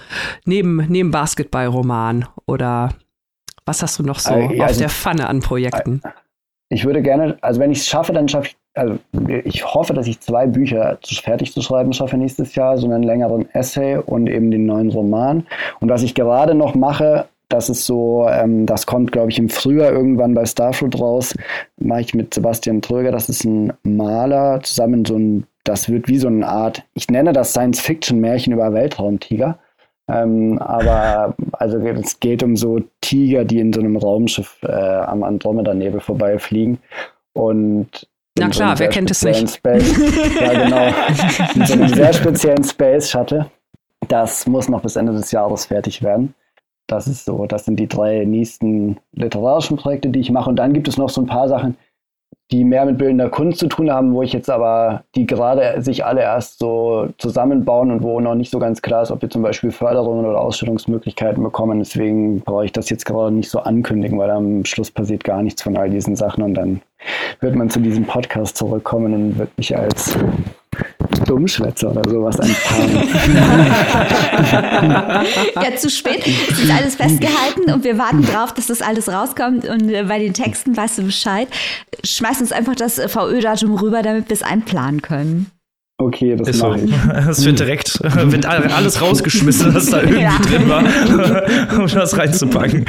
neben, 0.45 0.85
neben 0.89 1.11
Basketballroman 1.11 2.27
oder 2.45 2.91
was 3.65 3.83
hast 3.83 3.99
du 3.99 4.03
noch 4.03 4.19
so 4.19 4.35
äh, 4.35 4.57
ja, 4.57 4.65
auf 4.65 4.69
also, 4.69 4.81
der 4.81 4.91
Pfanne 4.91 5.27
an 5.27 5.41
Projekten? 5.41 6.03
Ich 6.69 6.85
würde 6.85 7.01
gerne, 7.01 7.39
also 7.41 7.61
wenn 7.61 7.71
ich 7.71 7.79
es 7.79 7.87
schaffe, 7.87 8.13
dann 8.13 8.29
schaffe 8.29 8.49
ich 8.49 8.57
also 8.79 8.99
ich 9.45 9.65
hoffe, 9.65 9.93
dass 9.93 10.07
ich 10.07 10.21
zwei 10.21 10.47
Bücher 10.47 10.99
fertig 11.05 11.53
zu 11.53 11.63
schreiben 11.63 11.93
schaffe 11.93 12.17
nächstes 12.17 12.55
Jahr, 12.55 12.79
so 12.79 12.87
einen 12.87 13.03
längeren 13.03 13.49
Essay 13.55 13.97
und 13.97 14.29
eben 14.29 14.51
den 14.51 14.67
neuen 14.67 14.91
Roman. 14.91 15.47
Und 15.81 15.91
was 15.91 16.03
ich 16.03 16.15
gerade 16.15 16.55
noch 16.55 16.75
mache, 16.75 17.27
das 17.49 17.71
ist 17.71 17.87
so, 17.87 18.27
ähm, 18.29 18.67
das 18.67 18.87
kommt, 18.87 19.11
glaube 19.13 19.31
ich, 19.31 19.39
im 19.39 19.49
Frühjahr 19.49 19.91
irgendwann 19.93 20.35
bei 20.35 20.45
Starfruit 20.45 21.01
raus, 21.01 21.35
mache 21.79 22.03
ich 22.03 22.15
mit 22.15 22.35
Sebastian 22.35 22.83
Tröger, 22.83 23.11
das 23.11 23.29
ist 23.29 23.45
ein 23.45 23.73
Maler, 23.83 24.61
zusammen 24.63 25.05
so 25.05 25.17
ein, 25.17 25.47
das 25.65 25.89
wird 25.89 26.09
wie 26.09 26.19
so 26.19 26.29
eine 26.29 26.47
Art, 26.47 26.85
ich 26.95 27.09
nenne 27.09 27.33
das 27.33 27.53
Science-Fiction-Märchen 27.53 28.53
über 28.53 28.73
Weltraumtiger. 28.73 29.59
Ähm, 30.11 30.59
aber 30.59 31.35
also 31.53 31.79
es 31.79 32.19
geht 32.21 32.43
um 32.43 32.57
so 32.57 32.81
Tiger, 33.03 33.45
die 33.45 33.61
in 33.61 33.73
so 33.73 33.81
einem 33.81 33.97
Raumschiff 33.97 34.59
äh, 34.63 34.73
am 34.73 35.23
Andromeda-Nebel 35.23 36.01
vorbeifliegen. 36.01 36.79
Und 37.35 38.09
na 38.39 38.49
klar, 38.49 38.77
so 38.77 38.81
wer 38.81 38.89
kennt 38.89 39.11
es 39.11 39.23
nicht? 39.23 39.51
Space, 39.51 39.97
ja, 40.41 40.65
genau. 40.65 40.95
in 41.55 41.67
so 41.67 41.73
einem 41.75 41.89
sehr 41.89 42.13
speziellen 42.13 42.65
Space 42.65 43.11
Shuttle. 43.11 43.51
Das 44.09 44.47
muss 44.47 44.69
noch 44.69 44.83
bis 44.83 44.97
Ende 44.97 45.13
des 45.13 45.33
Jahres 45.33 45.67
fertig 45.67 46.03
werden. 46.03 46.35
Das 46.87 47.07
ist 47.07 47.27
so, 47.27 47.47
das 47.47 47.67
sind 47.67 47.79
die 47.79 47.89
drei 47.89 48.25
nächsten 48.25 48.99
literarischen 49.13 49.77
Projekte, 49.77 50.09
die 50.09 50.21
ich 50.21 50.31
mache. 50.31 50.49
Und 50.49 50.57
dann 50.57 50.73
gibt 50.73 50.89
es 50.89 50.97
noch 50.97 51.11
so 51.11 51.21
ein 51.21 51.27
paar 51.27 51.49
Sachen, 51.49 51.77
die 52.51 52.65
mehr 52.65 52.87
mit 52.87 52.97
bildender 52.97 53.29
Kunst 53.29 53.59
zu 53.59 53.67
tun 53.67 53.91
haben, 53.91 54.15
wo 54.15 54.23
ich 54.23 54.33
jetzt 54.33 54.49
aber, 54.49 55.05
die 55.15 55.27
gerade 55.27 55.83
sich 55.83 56.05
alle 56.07 56.23
erst 56.23 56.59
so 56.59 57.09
zusammenbauen 57.19 57.91
und 57.91 58.03
wo 58.03 58.21
noch 58.21 58.35
nicht 58.35 58.51
so 58.51 58.59
ganz 58.59 58.81
klar 58.81 59.03
ist, 59.03 59.11
ob 59.11 59.21
wir 59.21 59.29
zum 59.29 59.43
Beispiel 59.43 59.71
Förderungen 59.71 60.25
oder 60.25 60.41
Ausstellungsmöglichkeiten 60.41 61.43
bekommen. 61.43 61.79
Deswegen 61.79 62.41
brauche 62.41 62.65
ich 62.65 62.73
das 62.73 62.89
jetzt 62.89 63.05
gerade 63.05 63.35
nicht 63.35 63.51
so 63.51 63.61
ankündigen, 63.61 64.19
weil 64.19 64.31
am 64.31 64.65
Schluss 64.65 64.91
passiert 64.91 65.25
gar 65.25 65.43
nichts 65.43 65.63
von 65.63 65.77
all 65.77 65.91
diesen 65.91 66.17
Sachen 66.17 66.43
und 66.43 66.55
dann 66.55 66.81
wird 67.41 67.55
man 67.55 67.69
zu 67.69 67.81
diesem 67.81 68.05
Podcast 68.05 68.57
zurückkommen 68.57 69.13
und 69.13 69.39
wird 69.39 69.51
mich 69.59 69.77
als 69.77 70.17
Dummschwätzer 71.27 71.91
oder 71.91 72.09
sowas 72.09 72.37
enttarnen. 72.39 73.09
ja, 75.63 75.77
zu 75.77 75.91
spät. 75.91 76.27
Es 76.27 76.59
ist 76.59 76.71
alles 76.71 76.97
festgehalten 76.97 77.73
und 77.73 77.85
wir 77.85 77.99
warten 77.99 78.23
drauf, 78.23 78.53
dass 78.55 78.67
das 78.67 78.83
alles 78.83 79.09
rauskommt. 79.09 79.67
Und 79.69 79.91
äh, 79.91 80.05
bei 80.05 80.19
den 80.19 80.35
Texten 80.35 80.77
weißt 80.77 80.99
du 80.99 81.03
Bescheid. 81.05 81.49
Schmeiß 82.05 82.41
uns 82.41 82.53
einfach 82.53 82.75
das 82.75 83.01
VÖ-Datum 83.01 83.75
rüber, 83.75 84.03
damit 84.03 84.29
wir 84.29 84.35
es 84.35 84.43
einplanen 84.43 85.03
können. 85.03 85.51
Okay, 86.01 86.37
das 86.37 86.47
ist 86.47 86.59
so. 86.61 86.73
Ich. 86.75 86.93
Es 87.29 87.45
wird 87.45 87.59
direkt 87.59 87.99
wird 88.01 88.47
alles 88.47 89.01
rausgeschmissen, 89.03 89.75
was 89.75 89.91
da 89.91 90.01
irgendwie 90.01 90.23
ja. 90.23 90.39
drin 90.39 90.69
war, 90.69 90.85
um 91.79 91.89
das 91.89 92.17
reinzupacken. 92.17 92.85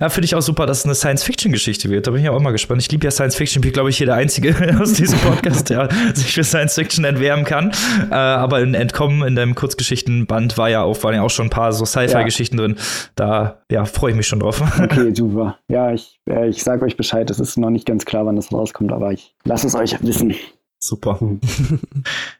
ja, 0.00 0.08
finde 0.08 0.24
ich 0.24 0.34
auch 0.34 0.42
super, 0.42 0.66
dass 0.66 0.80
es 0.80 0.84
eine 0.86 0.96
Science-Fiction-Geschichte 0.96 1.88
wird. 1.88 2.08
Da 2.08 2.10
bin 2.10 2.22
ich 2.22 2.28
auch 2.28 2.36
immer 2.36 2.50
gespannt. 2.50 2.82
Ich 2.82 2.90
liebe 2.90 3.04
ja 3.04 3.12
Science-Fiction. 3.12 3.60
Ich 3.60 3.68
bin, 3.68 3.72
glaube 3.72 3.90
ich, 3.90 3.96
hier 3.96 4.06
der 4.06 4.16
Einzige 4.16 4.56
aus 4.80 4.94
diesem 4.94 5.20
Podcast, 5.20 5.70
der 5.70 5.88
sich 6.14 6.32
für 6.32 6.42
Science-Fiction 6.42 7.04
entwärmen 7.04 7.44
kann. 7.44 7.70
Äh, 8.10 8.14
aber 8.14 8.60
in 8.60 8.74
Entkommen, 8.74 9.26
in 9.26 9.36
dem 9.36 9.54
Kurzgeschichtenband, 9.54 10.58
war 10.58 10.68
ja 10.68 10.82
auch, 10.82 11.00
waren 11.04 11.14
ja 11.14 11.22
auch 11.22 11.30
schon 11.30 11.46
ein 11.46 11.50
paar 11.50 11.72
so 11.72 11.84
Sci-Fi-Geschichten 11.84 12.58
ja. 12.58 12.64
drin. 12.64 12.76
Da 13.14 13.62
ja, 13.70 13.84
freue 13.84 14.10
ich 14.10 14.16
mich 14.16 14.26
schon 14.26 14.40
drauf. 14.40 14.62
Okay, 14.82 15.14
super. 15.14 15.58
Ja, 15.68 15.92
ich, 15.92 16.18
äh, 16.28 16.48
ich 16.48 16.64
sage 16.64 16.84
euch 16.84 16.96
Bescheid. 16.96 17.30
Es 17.30 17.38
ist 17.38 17.56
noch 17.56 17.70
nicht 17.70 17.86
ganz 17.86 18.04
klar, 18.04 18.26
wann 18.26 18.34
das 18.34 18.52
rauskommt, 18.52 18.92
aber 18.92 19.12
ich 19.12 19.36
lasse 19.44 19.68
es 19.68 19.76
euch 19.76 19.96
wissen. 20.02 20.34
Super. 20.86 21.18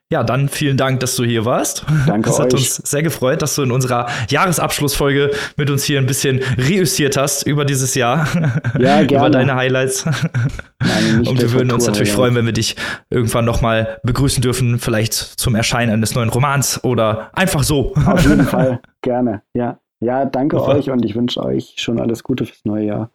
Ja, 0.08 0.22
dann 0.22 0.48
vielen 0.48 0.76
Dank, 0.76 1.00
dass 1.00 1.16
du 1.16 1.24
hier 1.24 1.44
warst. 1.44 1.84
Danke 2.06 2.30
Es 2.30 2.38
hat 2.38 2.54
euch. 2.54 2.60
uns 2.60 2.76
sehr 2.76 3.02
gefreut, 3.02 3.42
dass 3.42 3.56
du 3.56 3.62
in 3.62 3.72
unserer 3.72 4.06
Jahresabschlussfolge 4.28 5.32
mit 5.56 5.68
uns 5.68 5.82
hier 5.82 5.98
ein 5.98 6.06
bisschen 6.06 6.40
reüssiert 6.56 7.16
hast 7.16 7.44
über 7.44 7.64
dieses 7.64 7.96
Jahr. 7.96 8.28
Ja, 8.78 9.02
gerne. 9.02 9.26
über 9.26 9.30
deine 9.30 9.56
Highlights. 9.56 10.04
Nein, 10.04 11.26
Und 11.26 11.40
wir 11.40 11.50
würden 11.52 11.72
uns 11.72 11.86
natürlich 11.88 12.10
Highlights. 12.10 12.14
freuen, 12.14 12.34
wenn 12.36 12.46
wir 12.46 12.52
dich 12.52 12.76
irgendwann 13.10 13.44
nochmal 13.44 13.98
begrüßen 14.04 14.40
dürfen, 14.42 14.78
vielleicht 14.78 15.12
zum 15.14 15.56
Erscheinen 15.56 15.90
eines 15.94 16.14
neuen 16.14 16.28
Romans 16.28 16.84
oder 16.84 17.30
einfach 17.32 17.64
so. 17.64 17.92
Auf 17.96 18.22
jeden 18.22 18.44
Fall, 18.44 18.80
gerne. 19.02 19.42
Ja, 19.54 19.80
ja 19.98 20.24
danke 20.24 20.56
Super. 20.60 20.76
euch 20.76 20.88
und 20.88 21.04
ich 21.04 21.16
wünsche 21.16 21.42
euch 21.42 21.74
schon 21.78 21.98
alles 21.98 22.22
Gute 22.22 22.46
fürs 22.46 22.64
neue 22.64 22.84
Jahr. 22.86 23.10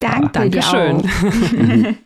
Danke, 0.00 0.24
ja, 0.48 0.62
Dankeschön. 0.64 1.98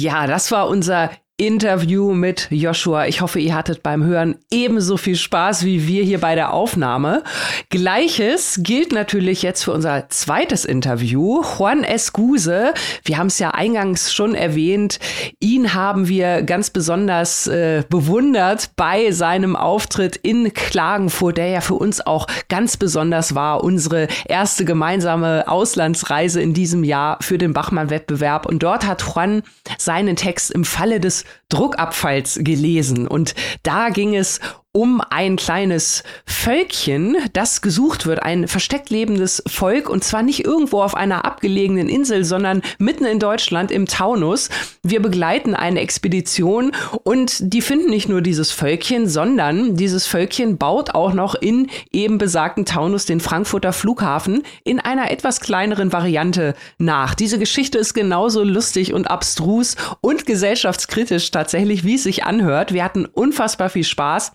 Ja, 0.00 0.28
das 0.28 0.52
war 0.52 0.68
unser 0.68 1.10
Interview 1.40 2.14
mit 2.14 2.48
Joshua. 2.50 3.06
Ich 3.06 3.20
hoffe, 3.20 3.38
ihr 3.38 3.54
hattet 3.54 3.84
beim 3.84 4.02
Hören 4.02 4.34
ebenso 4.50 4.96
viel 4.96 5.14
Spaß 5.14 5.64
wie 5.64 5.86
wir 5.86 6.02
hier 6.02 6.18
bei 6.18 6.34
der 6.34 6.52
Aufnahme. 6.52 7.22
Gleiches 7.70 8.58
gilt 8.64 8.90
natürlich 8.90 9.42
jetzt 9.42 9.62
für 9.62 9.70
unser 9.70 10.08
zweites 10.08 10.64
Interview. 10.64 11.42
Juan 11.42 11.84
Escuse, 11.84 12.74
wir 13.04 13.18
haben 13.18 13.28
es 13.28 13.38
ja 13.38 13.52
eingangs 13.52 14.12
schon 14.12 14.34
erwähnt, 14.34 14.98
ihn 15.38 15.74
haben 15.74 16.08
wir 16.08 16.42
ganz 16.42 16.70
besonders 16.70 17.46
äh, 17.46 17.84
bewundert 17.88 18.70
bei 18.74 19.12
seinem 19.12 19.54
Auftritt 19.54 20.16
in 20.16 20.52
Klagenfurt, 20.52 21.38
der 21.38 21.50
ja 21.50 21.60
für 21.60 21.74
uns 21.74 22.04
auch 22.04 22.26
ganz 22.48 22.76
besonders 22.76 23.36
war. 23.36 23.62
Unsere 23.62 24.08
erste 24.26 24.64
gemeinsame 24.64 25.46
Auslandsreise 25.46 26.42
in 26.42 26.52
diesem 26.52 26.82
Jahr 26.82 27.18
für 27.20 27.38
den 27.38 27.52
Bachmann-Wettbewerb. 27.52 28.44
Und 28.44 28.64
dort 28.64 28.88
hat 28.88 29.04
Juan 29.04 29.44
seinen 29.78 30.16
Text 30.16 30.50
im 30.50 30.64
Falle 30.64 30.98
des 30.98 31.27
Druckabfalls 31.48 32.40
gelesen. 32.42 33.06
Und 33.08 33.34
da 33.62 33.90
ging 33.90 34.14
es 34.14 34.40
um 34.72 35.00
ein 35.10 35.36
kleines 35.36 36.04
Völkchen, 36.26 37.16
das 37.32 37.62
gesucht 37.62 38.06
wird, 38.06 38.22
ein 38.22 38.48
versteckt 38.48 38.90
lebendes 38.90 39.42
Volk 39.46 39.88
und 39.88 40.04
zwar 40.04 40.22
nicht 40.22 40.44
irgendwo 40.44 40.82
auf 40.82 40.94
einer 40.94 41.24
abgelegenen 41.24 41.88
Insel, 41.88 42.22
sondern 42.24 42.62
mitten 42.78 43.06
in 43.06 43.18
Deutschland 43.18 43.70
im 43.70 43.86
Taunus. 43.86 44.50
Wir 44.82 45.00
begleiten 45.00 45.54
eine 45.54 45.80
Expedition 45.80 46.72
und 47.02 47.52
die 47.52 47.62
finden 47.62 47.88
nicht 47.90 48.08
nur 48.08 48.20
dieses 48.20 48.52
Völkchen, 48.52 49.08
sondern 49.08 49.74
dieses 49.74 50.06
Völkchen 50.06 50.58
baut 50.58 50.94
auch 50.94 51.14
noch 51.14 51.34
in 51.34 51.68
eben 51.90 52.18
besagten 52.18 52.66
Taunus 52.66 53.06
den 53.06 53.20
Frankfurter 53.20 53.72
Flughafen 53.72 54.42
in 54.64 54.80
einer 54.80 55.10
etwas 55.10 55.40
kleineren 55.40 55.92
Variante 55.92 56.54
nach. 56.76 57.14
Diese 57.14 57.38
Geschichte 57.38 57.78
ist 57.78 57.94
genauso 57.94 58.44
lustig 58.44 58.92
und 58.92 59.10
abstrus 59.10 59.76
und 60.02 60.26
gesellschaftskritisch 60.26 61.30
tatsächlich, 61.30 61.84
wie 61.84 61.94
es 61.94 62.02
sich 62.02 62.24
anhört. 62.24 62.74
Wir 62.74 62.84
hatten 62.84 63.06
unfassbar 63.06 63.70
viel 63.70 63.84
Spaß 63.84 64.32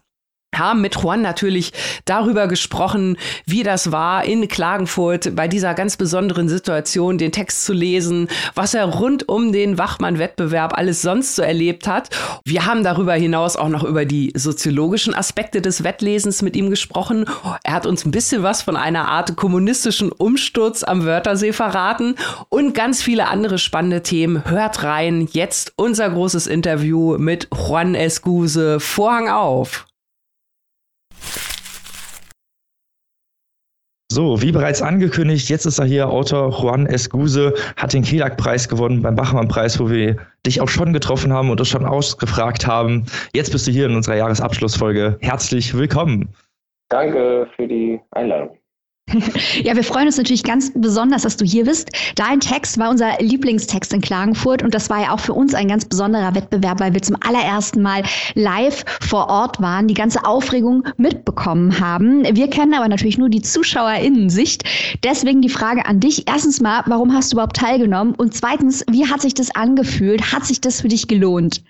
haben 0.58 0.82
mit 0.82 0.95
Juan 0.95 1.22
natürlich 1.22 1.74
darüber 2.06 2.47
gesprochen, 2.47 3.18
wie 3.45 3.64
das 3.64 3.91
war 3.91 4.24
in 4.26 4.47
Klagenfurt 4.47 5.36
bei 5.36 5.47
dieser 5.47 5.74
ganz 5.74 5.97
besonderen 5.97 6.49
Situation, 6.49 7.18
den 7.18 7.32
Text 7.32 7.66
zu 7.66 7.74
lesen, 7.74 8.28
was 8.56 8.74
er 8.74 8.86
rund 8.86 9.28
um 9.30 9.51
den 9.51 9.78
Wachmann-Wettbewerb 9.78 10.78
alles 10.78 11.01
sonst 11.01 11.36
so 11.36 11.41
erlebt 11.41 11.88
hat. 11.88 12.10
Wir 12.45 12.66
haben 12.66 12.84
darüber 12.84 13.14
hinaus 13.14 13.56
auch 13.56 13.70
noch 13.70 13.84
über 13.84 14.06
die 14.06 14.34
soziologischen 14.36 15.14
Aspekte 15.14 15.62
des 15.62 15.84
Wettlesens 15.84 16.41
mit 16.41 16.56
ihm 16.56 16.70
gesprochen. 16.70 17.26
Er 17.64 17.74
hat 17.74 17.86
uns 17.86 18.06
ein 18.06 18.12
bisschen 18.12 18.43
was 18.43 18.62
von 18.62 18.76
einer 18.76 19.08
Art 19.08 19.36
kommunistischen 19.36 20.12
Umsturz 20.12 20.84
am 20.84 21.06
Wörthersee 21.06 21.54
verraten 21.54 22.16
und 22.49 22.74
ganz 22.74 23.01
viele 23.01 23.28
andere 23.28 23.58
spannende 23.58 24.04
Themen. 24.04 24.43
Hört 24.49 24.84
rein. 24.84 25.28
Jetzt 25.32 25.74
unser 25.76 26.10
großes 26.10 26.47
Interview 26.47 27.18
mit 27.18 27.47
Juan 27.54 27.95
Escuse. 27.95 28.80
Vorhang 28.80 29.30
auf. 29.30 29.86
So, 34.13 34.39
wie 34.43 34.51
bereits 34.51 34.80
angekündigt, 34.84 35.49
jetzt 35.49 35.65
ist 35.65 35.80
er 35.80 35.86
hier, 35.86 36.07
Autor 36.07 36.51
Juan 36.51 36.86
Escuse, 36.86 37.51
hat 37.78 37.93
den 37.93 38.03
Kelag-Preis 38.03 38.69
gewonnen 38.69 39.01
beim 39.01 39.15
Bachmann-Preis, 39.15 39.80
wo 39.80 39.89
wir 39.89 40.17
dich 40.45 40.61
auch 40.61 40.67
schon 40.67 40.93
getroffen 40.93 41.34
haben 41.34 41.49
und 41.49 41.59
uns 41.59 41.69
schon 41.69 41.84
ausgefragt 41.84 42.67
haben. 42.67 43.07
Jetzt 43.34 43.51
bist 43.51 43.65
du 43.65 43.71
hier 43.71 43.88
in 43.88 43.95
unserer 43.95 44.17
Jahresabschlussfolge. 44.17 45.17
Herzlich 45.21 45.76
willkommen. 45.76 46.30
Danke 46.89 47.47
für 47.55 47.67
die 47.67 47.99
Einladung. 48.11 48.55
Ja, 49.62 49.76
wir 49.76 49.84
freuen 49.84 50.08
uns 50.08 50.18
natürlich 50.18 50.43
ganz 50.43 50.72
besonders, 50.76 51.22
dass 51.22 51.38
du 51.38 51.45
hier 51.45 51.66
bist. 51.66 51.91
Dein 52.16 52.39
Text 52.39 52.80
war 52.80 52.89
unser 52.89 53.18
Lieblingstext 53.20 53.93
in 53.93 54.01
Klagenfurt 54.01 54.64
und 54.64 54.74
das 54.74 54.89
war 54.89 55.01
ja 55.01 55.14
auch 55.14 55.20
für 55.20 55.34
uns 55.34 55.54
ein 55.54 55.68
ganz 55.68 55.86
besonderer 55.86 56.34
Wettbewerb, 56.36 56.80
weil 56.80 56.93
wir 56.93 57.01
zum 57.01 57.18
allerersten 57.26 57.82
Mal 57.82 58.04
live 58.34 58.84
vor 59.01 59.30
Ort 59.30 59.62
waren, 59.62 59.88
die 59.88 59.93
ganze 59.93 60.26
Aufregung 60.26 60.84
mitbekommen 60.97 61.80
haben. 61.80 62.24
Wir 62.36 62.49
kennen 62.49 62.74
aber 62.74 62.88
natürlich 62.88 63.18
nur 63.18 63.30
die 63.30 63.41
ZuschauerInnen-Sicht. 63.41 64.64
Deswegen 65.04 65.41
die 65.41 65.49
Frage 65.49 65.86
an 65.86 65.99
dich. 65.99 66.28
Erstens 66.28 66.60
mal, 66.60 66.84
warum 66.88 67.14
hast 67.14 67.32
du 67.32 67.36
überhaupt 67.36 67.58
teilgenommen? 67.58 68.16
Und 68.16 68.34
zweitens, 68.34 68.84
wie 68.89 69.08
hat 69.08 69.22
sich 69.22 69.34
das 69.34 69.56
angefühlt? 69.56 70.34
Hat 70.34 70.45
sich 70.45 70.62
das 70.62 70.82
für 70.82 70.88
dich 70.88 71.08
gelohnt? 71.08 71.64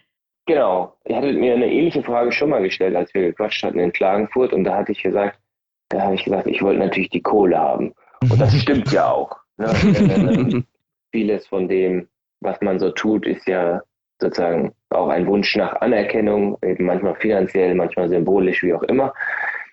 Genau. 0.45 0.95
Ihr 1.07 1.15
hattet 1.15 1.37
mir 1.37 1.53
eine 1.53 1.71
ähnliche 1.71 2.03
Frage 2.03 2.31
schon 2.31 2.49
mal 2.49 2.61
gestellt, 2.61 2.95
als 2.95 3.13
wir 3.13 3.21
gequatscht 3.21 3.63
hatten 3.63 3.79
in 3.79 3.93
Klagenfurt 3.93 4.53
und 4.53 4.63
da 4.63 4.75
hatte 4.75 4.91
ich 4.91 5.01
gesagt, 5.01 5.37
da 5.93 6.03
habe 6.03 6.15
ich 6.15 6.23
gesagt, 6.23 6.47
ich 6.47 6.61
wollte 6.61 6.79
natürlich 6.79 7.09
die 7.09 7.21
Kohle 7.21 7.57
haben. 7.57 7.93
Und 8.21 8.39
das 8.39 8.53
stimmt 8.61 8.91
ja 8.91 9.09
auch. 9.09 9.37
Ne? 9.57 10.63
Vieles 11.11 11.47
von 11.47 11.67
dem, 11.67 12.07
was 12.41 12.59
man 12.61 12.79
so 12.79 12.89
tut, 12.91 13.25
ist 13.27 13.47
ja 13.47 13.81
sozusagen 14.19 14.73
auch 14.89 15.09
ein 15.09 15.27
Wunsch 15.27 15.55
nach 15.55 15.81
Anerkennung, 15.81 16.57
eben 16.63 16.85
manchmal 16.85 17.15
finanziell, 17.15 17.75
manchmal 17.75 18.09
symbolisch, 18.09 18.63
wie 18.63 18.73
auch 18.73 18.83
immer. 18.83 19.13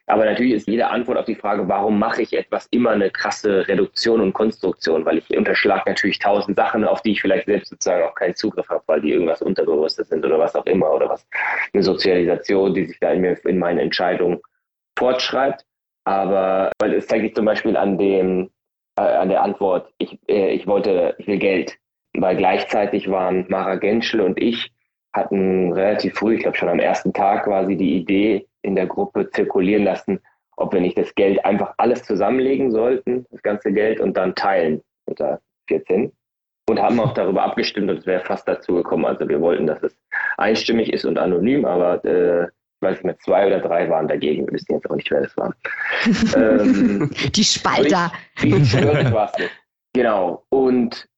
Aber 0.06 0.24
natürlich 0.24 0.54
ist 0.54 0.66
jede 0.66 0.88
Antwort 0.88 1.18
auf 1.18 1.24
die 1.24 1.36
Frage, 1.36 1.68
warum 1.68 1.98
mache 1.98 2.22
ich 2.22 2.36
etwas, 2.36 2.66
immer 2.72 2.90
eine 2.90 3.10
krasse 3.10 3.68
Reduktion 3.68 4.20
und 4.20 4.32
Konstruktion, 4.32 5.04
weil 5.04 5.18
ich 5.18 5.36
unterschlage 5.36 5.88
natürlich 5.88 6.18
tausend 6.18 6.56
Sachen, 6.56 6.84
auf 6.84 7.00
die 7.02 7.12
ich 7.12 7.20
vielleicht 7.20 7.46
selbst 7.46 7.68
sozusagen 7.68 8.02
auch 8.02 8.14
keinen 8.16 8.34
Zugriff 8.34 8.68
habe, 8.68 8.82
weil 8.86 9.00
die 9.00 9.12
irgendwas 9.12 9.40
Unterbewusstes 9.40 10.08
sind 10.08 10.24
oder 10.24 10.38
was 10.38 10.56
auch 10.56 10.66
immer 10.66 10.92
oder 10.92 11.08
was 11.08 11.26
eine 11.72 11.84
Sozialisation, 11.84 12.74
die 12.74 12.86
sich 12.86 12.98
da 12.98 13.12
in 13.12 13.20
mir 13.20 13.38
in 13.44 13.58
meinen 13.58 13.78
Entscheidungen 13.78 14.40
fortschreibt. 14.98 15.64
Aber 16.04 16.72
weil 16.78 16.94
es 16.94 17.06
zeigt 17.06 17.24
sich 17.24 17.34
zum 17.34 17.44
Beispiel 17.44 17.76
an 17.76 17.98
dem, 17.98 18.50
äh, 18.96 19.02
an 19.02 19.28
der 19.28 19.42
Antwort, 19.42 19.92
ich, 19.98 20.18
äh, 20.28 20.52
ich 20.52 20.66
wollte, 20.66 21.14
ich 21.18 21.26
will 21.26 21.38
Geld. 21.38 21.78
Weil 22.14 22.36
gleichzeitig 22.36 23.08
waren 23.10 23.46
Mara 23.48 23.76
Genschel 23.76 24.20
und 24.20 24.40
ich 24.40 24.72
hatten 25.12 25.72
relativ 25.72 26.14
früh, 26.14 26.34
ich 26.34 26.42
glaube 26.42 26.56
schon 26.56 26.68
am 26.68 26.80
ersten 26.80 27.12
Tag 27.12 27.44
quasi 27.44 27.76
die 27.76 27.96
Idee 27.96 28.46
in 28.62 28.76
der 28.76 28.86
Gruppe 28.86 29.30
zirkulieren 29.30 29.84
lassen, 29.84 30.20
ob 30.56 30.72
wir 30.72 30.80
nicht 30.80 30.98
das 30.98 31.14
Geld 31.14 31.44
einfach 31.44 31.74
alles 31.78 32.02
zusammenlegen 32.04 32.70
sollten, 32.70 33.26
das 33.30 33.42
ganze 33.42 33.72
Geld, 33.72 34.00
und 34.00 34.16
dann 34.16 34.34
teilen 34.34 34.82
unter 35.06 35.40
14. 35.68 36.12
Und 36.68 36.80
haben 36.80 37.00
auch 37.00 37.14
darüber 37.14 37.42
abgestimmt 37.42 37.90
und 37.90 37.98
es 37.98 38.06
wäre 38.06 38.24
fast 38.24 38.46
dazu 38.46 38.74
gekommen. 38.74 39.04
Also 39.04 39.28
wir 39.28 39.40
wollten, 39.40 39.66
dass 39.66 39.82
es 39.82 39.96
einstimmig 40.36 40.92
ist 40.92 41.04
und 41.04 41.18
anonym, 41.18 41.64
aber 41.64 42.04
äh, 42.04 42.48
weiß 42.80 42.98
ich 42.98 43.04
nicht, 43.04 43.22
zwei 43.22 43.46
oder 43.46 43.60
drei 43.60 43.88
waren 43.88 44.08
dagegen. 44.08 44.46
Wir 44.46 44.54
wissen 44.54 44.74
jetzt 44.74 44.90
auch 44.90 44.96
nicht, 44.96 45.10
wer 45.10 45.22
das 45.22 45.36
war. 45.36 45.54
ähm, 46.36 47.10
die 47.34 47.44
Spalter. 47.44 48.12
Wie 48.40 48.64
schwierig 48.64 49.12
war 49.12 49.30
es 49.32 49.38
nicht. 49.38 49.52
Genau. 49.92 50.44
Und 50.48 51.08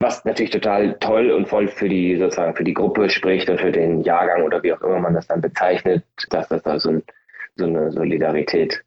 was 0.00 0.24
natürlich 0.24 0.50
total 0.50 0.98
toll 0.98 1.30
und 1.30 1.48
voll 1.48 1.68
für 1.68 1.88
die 1.88 2.16
sozusagen 2.16 2.56
für 2.56 2.64
die 2.64 2.74
Gruppe 2.74 3.10
spricht 3.10 3.50
und 3.50 3.60
für 3.60 3.70
den 3.70 4.00
Jahrgang 4.02 4.42
oder 4.42 4.62
wie 4.62 4.72
auch 4.72 4.80
immer 4.80 4.98
man 4.98 5.14
das 5.14 5.26
dann 5.26 5.42
bezeichnet, 5.42 6.04
dass 6.30 6.48
das 6.48 6.62
da 6.62 6.80
so, 6.80 6.90
ein, 6.90 7.02
so 7.56 7.66
eine 7.66 7.92
Solidarität 7.92 8.82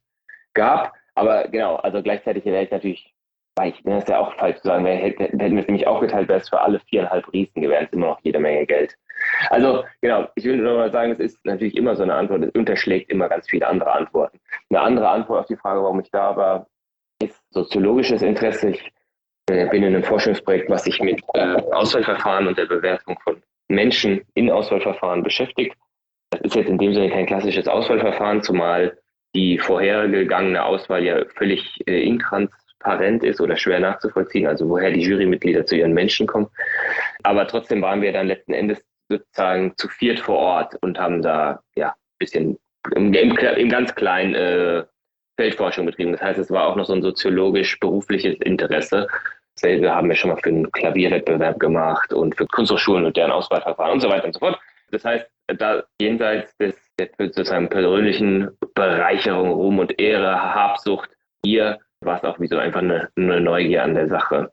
gab. 0.55 0.93
Aber 1.13 1.47
genau, 1.49 1.75
also 1.75 2.01
gleichzeitig 2.01 2.45
wäre 2.45 2.63
ich 2.63 2.71
natürlich, 2.71 3.13
weil 3.55 3.69
ich, 3.69 3.81
das 3.84 4.03
ist 4.03 4.09
ja 4.09 4.17
auch 4.17 4.34
falsch 4.38 4.57
zu 4.61 4.67
sagen, 4.69 4.86
hätten 4.86 5.39
wir 5.39 5.61
es 5.61 5.67
nämlich 5.67 5.86
aufgeteilt, 5.86 6.27
wäre 6.27 6.39
es 6.39 6.49
für 6.49 6.59
alle 6.59 6.79
viereinhalb 6.79 7.31
Riesen 7.31 7.61
gewesen, 7.61 7.89
immer 7.91 8.07
noch 8.07 8.19
jede 8.23 8.39
Menge 8.39 8.65
Geld. 8.65 8.97
Also 9.49 9.84
genau, 10.01 10.28
ich 10.36 10.45
will 10.45 10.57
nur 10.57 10.78
mal 10.78 10.91
sagen, 10.91 11.11
es 11.11 11.20
ist 11.20 11.45
natürlich 11.45 11.76
immer 11.76 11.95
so 11.95 12.03
eine 12.03 12.16
Antwort, 12.16 12.43
es 12.43 12.51
unterschlägt 12.51 13.09
immer 13.09 13.30
ganz 13.30 13.49
viele 13.49 13.68
andere 13.68 13.93
Antworten. 13.93 14.39
Eine 14.70 14.82
andere 14.82 15.09
Antwort 15.09 15.41
auf 15.41 15.47
die 15.47 15.57
Frage, 15.57 15.82
warum 15.82 15.99
ich 15.99 16.11
da 16.11 16.36
war, 16.36 16.68
ist 17.22 17.41
soziologisches 17.51 18.22
Interesse. 18.22 18.70
Ich 18.70 18.91
äh, 19.49 19.68
bin 19.68 19.84
in 19.84 19.95
einem 19.95 20.03
Forschungsprojekt, 20.03 20.70
was 20.70 20.84
sich 20.84 20.99
mit 21.01 21.22
äh, 21.34 21.55
Auswahlverfahren 21.72 22.47
und 22.47 22.57
der 22.57 22.66
Bewertung 22.66 23.18
von 23.24 23.41
Menschen 23.68 24.22
in 24.34 24.49
Auswahlverfahren 24.49 25.24
beschäftigt. 25.24 25.76
Das 26.32 26.41
ist 26.41 26.55
jetzt 26.55 26.70
in 26.70 26.78
dem 26.78 26.93
Sinne 26.93 27.09
kein 27.09 27.26
klassisches 27.26 27.68
Auswahlverfahren, 27.68 28.41
zumal 28.41 28.97
die 29.36 29.57
vorhergegangene 29.57 30.64
Auswahl 30.64 31.03
ja 31.03 31.24
völlig 31.36 31.80
äh, 31.88 32.03
intransparent 32.03 33.24
ist 33.24 33.41
oder 33.41 33.57
schwer 33.57 33.80
nachzuvollziehen, 33.80 34.47
also 34.47 34.70
woher 34.70 34.91
die 34.91 35.01
Jurymitglieder 35.01 35.66
zu 35.66 35.76
ihren 35.76 35.93
Menschen 35.93 36.28
kommen. 36.28 36.47
Aber 37.24 37.47
trotzdem 37.47 37.82
waren 37.82 38.01
wir 38.01 38.14
dann 38.14 38.28
letzten 38.28 38.53
Endes 38.53 38.84
sozusagen 39.18 39.74
zu 39.78 39.88
viert 39.89 40.20
vor 40.20 40.38
Ort 40.38 40.76
und 40.82 40.99
haben 40.99 41.22
da 41.22 41.61
ja 41.76 41.89
ein 41.89 42.18
bisschen 42.20 42.57
im, 42.95 43.14
im, 43.14 43.38
im 43.38 43.70
ganz 43.70 43.95
kleinen 43.95 44.36
äh, 44.36 44.84
Feldforschung 45.38 45.86
betrieben. 45.86 46.11
Das 46.11 46.22
heißt, 46.22 46.39
es 46.39 46.51
war 46.51 46.68
auch 46.68 46.76
noch 46.76 46.86
so 46.86 46.93
ein 46.93 47.01
soziologisch-berufliches 47.01 48.36
Interesse. 48.41 49.07
Selbe 49.55 49.93
haben 49.93 50.09
wir 50.09 50.16
schon 50.16 50.32
mal 50.32 50.39
für 50.41 50.49
einen 50.49 50.72
Klavierwettbewerb 50.72 51.59
gemacht 51.59 52.11
und 52.14 52.36
für 52.36 52.45
Kunsthochschulen 52.47 53.05
und 53.05 53.18
deren 53.18 53.32
Auswahlverfahren 53.32 53.93
und 53.93 53.99
so 54.01 54.09
weiter 54.09 54.26
und 54.26 54.34
so 54.34 54.39
fort. 54.39 54.59
Das 54.91 55.05
heißt, 55.05 55.28
da 55.57 55.84
jenseits 55.99 56.55
des, 56.57 56.76
der 56.99 57.09
sozusagen 57.18 57.70
persönlichen 57.70 58.49
Bereicherung, 58.76 59.51
Ruhm 59.51 59.80
und 59.80 59.99
Ehre, 59.99 60.55
Habsucht, 60.55 61.09
hier 61.43 61.80
war 62.01 62.18
es 62.18 62.24
auch 62.24 62.39
wie 62.39 62.47
so 62.47 62.57
einfach 62.57 62.82
eine, 62.82 63.09
eine 63.16 63.41
Neugier 63.41 63.84
an 63.84 63.95
der 63.95 64.07
Sache. 64.07 64.51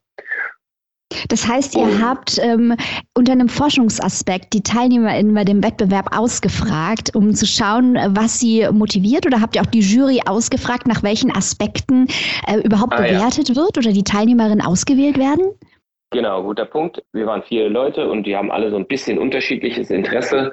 Das 1.28 1.46
heißt, 1.46 1.76
ihr 1.76 1.88
oh. 1.88 2.00
habt 2.02 2.38
ähm, 2.40 2.74
unter 3.16 3.32
einem 3.32 3.48
Forschungsaspekt 3.48 4.52
die 4.52 4.62
TeilnehmerInnen 4.62 5.34
bei 5.34 5.44
dem 5.44 5.62
Wettbewerb 5.62 6.16
ausgefragt, 6.16 7.14
um 7.14 7.34
zu 7.34 7.46
schauen, 7.46 7.98
was 8.10 8.38
sie 8.38 8.66
motiviert 8.72 9.26
oder 9.26 9.40
habt 9.40 9.56
ihr 9.56 9.62
auch 9.62 9.66
die 9.66 9.80
Jury 9.80 10.20
ausgefragt, 10.26 10.86
nach 10.86 11.02
welchen 11.02 11.34
Aspekten 11.34 12.06
äh, 12.46 12.60
überhaupt 12.60 12.94
ah, 12.94 13.02
bewertet 13.02 13.48
ja. 13.48 13.56
wird 13.56 13.78
oder 13.78 13.92
die 13.92 14.04
Teilnehmerinnen 14.04 14.64
ausgewählt 14.64 15.18
werden? 15.18 15.52
Genau, 16.12 16.42
guter 16.42 16.64
Punkt. 16.64 17.00
Wir 17.12 17.26
waren 17.26 17.42
vier 17.44 17.68
Leute 17.68 18.08
und 18.10 18.24
die 18.24 18.36
haben 18.36 18.50
alle 18.50 18.70
so 18.70 18.76
ein 18.76 18.86
bisschen 18.86 19.16
unterschiedliches 19.16 19.90
Interesse. 19.90 20.52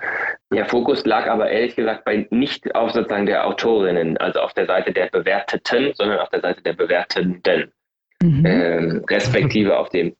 Der 0.53 0.65
Fokus 0.67 1.03
lag 1.05 1.27
aber 1.27 1.49
ehrlich 1.49 1.75
gesagt 1.75 2.05
bei 2.05 2.27
nicht 2.29 2.75
auf 2.75 2.91
sozusagen 2.91 3.25
der 3.25 3.47
Autorinnen, 3.47 4.17
also 4.17 4.39
auf 4.41 4.53
der 4.53 4.67
Seite 4.67 4.93
der 4.93 5.07
Bewerteten, 5.07 5.93
sondern 5.95 6.19
auf 6.19 6.29
der 6.29 6.41
Seite 6.41 6.61
der 6.61 6.73
Bewertenden. 6.73 7.71
Mhm. 8.21 8.45
Ähm, 8.45 9.05
respektive 9.09 9.77
auf 9.77 9.89
dem 9.89 10.15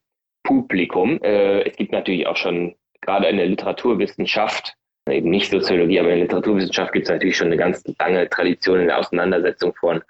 Publikum. 0.48 1.22
Äh, 1.22 1.68
es 1.68 1.76
gibt 1.76 1.92
natürlich 1.92 2.26
auch 2.26 2.38
schon 2.38 2.74
gerade 3.02 3.28
in 3.28 3.38
der 3.38 3.48
Literaturwissenschaft, 3.48 4.74
eben 5.10 5.30
nicht 5.30 5.52
Soziologie, 5.52 6.00
aber 6.00 6.10
in 6.10 6.16
der 6.16 6.24
Literaturwissenschaft 6.24 6.94
gibt 6.94 7.06
es 7.06 7.12
natürlich 7.12 7.36
schon 7.36 7.48
eine 7.48 7.58
ganz 7.58 7.84
lange 8.00 8.30
Tradition 8.30 8.80
in 8.80 8.88
der 8.88 8.98
Auseinandersetzung 8.98 9.76
von 9.76 10.02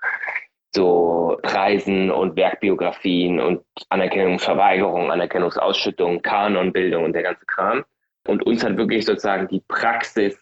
so 0.75 1.39
Preisen 1.41 2.11
und 2.11 2.35
Werkbiografien 2.35 3.39
und 3.39 3.63
Anerkennungsverweigerung, 3.89 5.11
Anerkennungsausschüttung, 5.11 6.21
Kanonbildung 6.21 7.05
und 7.05 7.13
der 7.13 7.23
ganze 7.23 7.45
Kram. 7.47 7.83
Und 8.27 8.45
uns 8.45 8.63
hat 8.63 8.77
wirklich 8.77 9.05
sozusagen 9.05 9.47
die 9.47 9.63
Praxis 9.67 10.39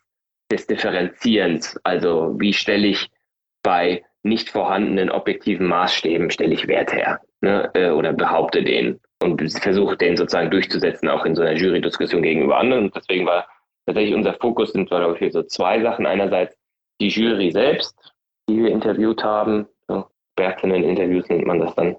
des 0.51 0.67
Differenzierens. 0.67 1.79
Also 1.83 2.35
wie 2.37 2.51
stelle 2.51 2.87
ich 2.87 3.09
bei 3.63 4.03
nicht 4.23 4.49
vorhandenen 4.49 5.09
objektiven 5.09 5.67
Maßstäben 5.67 6.31
stelle 6.31 6.53
ich 6.53 6.67
Wert 6.67 6.91
her 6.91 7.21
ne, 7.41 7.69
äh, 7.75 7.91
oder 7.91 8.11
behaupte 8.11 8.63
den 8.63 8.99
und 9.21 9.41
versuche 9.59 9.97
den 9.97 10.17
sozusagen 10.17 10.51
durchzusetzen, 10.51 11.09
auch 11.09 11.25
in 11.25 11.35
so 11.35 11.41
einer 11.41 11.53
Jury-Diskussion 11.53 12.21
gegenüber 12.21 12.57
anderen. 12.57 12.85
Und 12.85 12.95
deswegen 12.95 13.25
war 13.25 13.47
tatsächlich 13.85 14.15
unser 14.15 14.33
Fokus 14.33 14.71
sind, 14.71 14.89
glaube 14.89 15.17
ich, 15.19 15.33
so 15.33 15.43
zwei 15.43 15.81
Sachen. 15.81 16.05
Einerseits 16.05 16.57
die 16.99 17.09
Jury 17.09 17.51
selbst, 17.51 17.95
die 18.49 18.63
wir 18.63 18.71
interviewt 18.71 19.23
haben, 19.23 19.67
so 19.87 20.05
Expertinnen-Interviews 20.37 21.29
nennt 21.29 21.45
man 21.45 21.59
das 21.59 21.75
dann, 21.75 21.95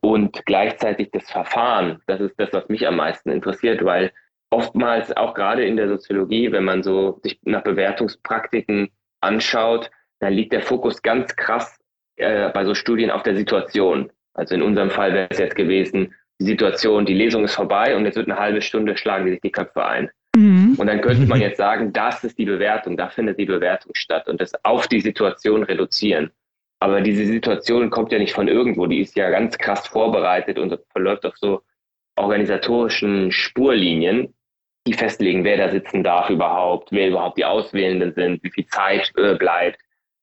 und 0.00 0.44
gleichzeitig 0.46 1.10
das 1.12 1.30
Verfahren. 1.30 2.00
Das 2.06 2.20
ist 2.20 2.34
das, 2.38 2.52
was 2.52 2.68
mich 2.68 2.86
am 2.86 2.96
meisten 2.96 3.30
interessiert, 3.30 3.84
weil 3.84 4.12
oftmals 4.50 5.14
auch 5.16 5.34
gerade 5.34 5.66
in 5.66 5.76
der 5.76 5.88
Soziologie, 5.88 6.52
wenn 6.52 6.64
man 6.64 6.82
so 6.82 7.20
sich 7.22 7.38
nach 7.42 7.62
Bewertungspraktiken 7.62 8.90
anschaut, 9.20 9.90
dann 10.20 10.32
liegt 10.32 10.52
der 10.52 10.62
Fokus 10.62 11.02
ganz 11.02 11.34
krass 11.36 11.78
äh, 12.16 12.48
bei 12.50 12.64
so 12.64 12.74
Studien 12.74 13.10
auf 13.10 13.22
der 13.22 13.36
Situation. 13.36 14.10
Also 14.34 14.54
in 14.54 14.62
unserem 14.62 14.90
Fall 14.90 15.12
wäre 15.12 15.28
es 15.30 15.38
jetzt 15.38 15.56
gewesen, 15.56 16.14
die 16.40 16.44
Situation, 16.44 17.06
die 17.06 17.14
Lesung 17.14 17.44
ist 17.44 17.54
vorbei 17.54 17.96
und 17.96 18.04
jetzt 18.04 18.16
wird 18.16 18.28
eine 18.30 18.38
halbe 18.38 18.62
Stunde 18.62 18.96
schlagen 18.96 19.26
die 19.26 19.32
sich 19.32 19.40
die 19.40 19.52
Köpfe 19.52 19.84
ein. 19.84 20.10
Mhm. 20.36 20.76
Und 20.78 20.86
dann 20.86 21.00
könnte 21.00 21.26
man 21.26 21.40
jetzt 21.40 21.56
sagen, 21.56 21.92
das 21.92 22.22
ist 22.22 22.38
die 22.38 22.44
Bewertung, 22.44 22.96
da 22.96 23.08
findet 23.08 23.38
die 23.38 23.46
Bewertung 23.46 23.92
statt 23.94 24.28
und 24.28 24.40
das 24.40 24.52
auf 24.64 24.86
die 24.86 25.00
Situation 25.00 25.62
reduzieren. 25.64 26.30
Aber 26.80 27.00
diese 27.00 27.26
Situation 27.26 27.90
kommt 27.90 28.12
ja 28.12 28.18
nicht 28.18 28.34
von 28.34 28.46
irgendwo, 28.46 28.86
die 28.86 29.00
ist 29.00 29.16
ja 29.16 29.30
ganz 29.30 29.58
krass 29.58 29.86
vorbereitet 29.88 30.58
und 30.58 30.78
verläuft 30.90 31.26
auf 31.26 31.36
so 31.36 31.62
organisatorischen 32.16 33.32
Spurlinien, 33.32 34.34
die 34.86 34.92
festlegen, 34.92 35.44
wer 35.44 35.56
da 35.56 35.70
sitzen 35.70 36.04
darf 36.04 36.30
überhaupt, 36.30 36.92
wer 36.92 37.08
überhaupt 37.08 37.36
die 37.36 37.44
Auswählenden 37.44 38.14
sind, 38.14 38.42
wie 38.44 38.50
viel 38.50 38.66
Zeit 38.66 39.12
äh, 39.16 39.34
bleibt, 39.34 39.80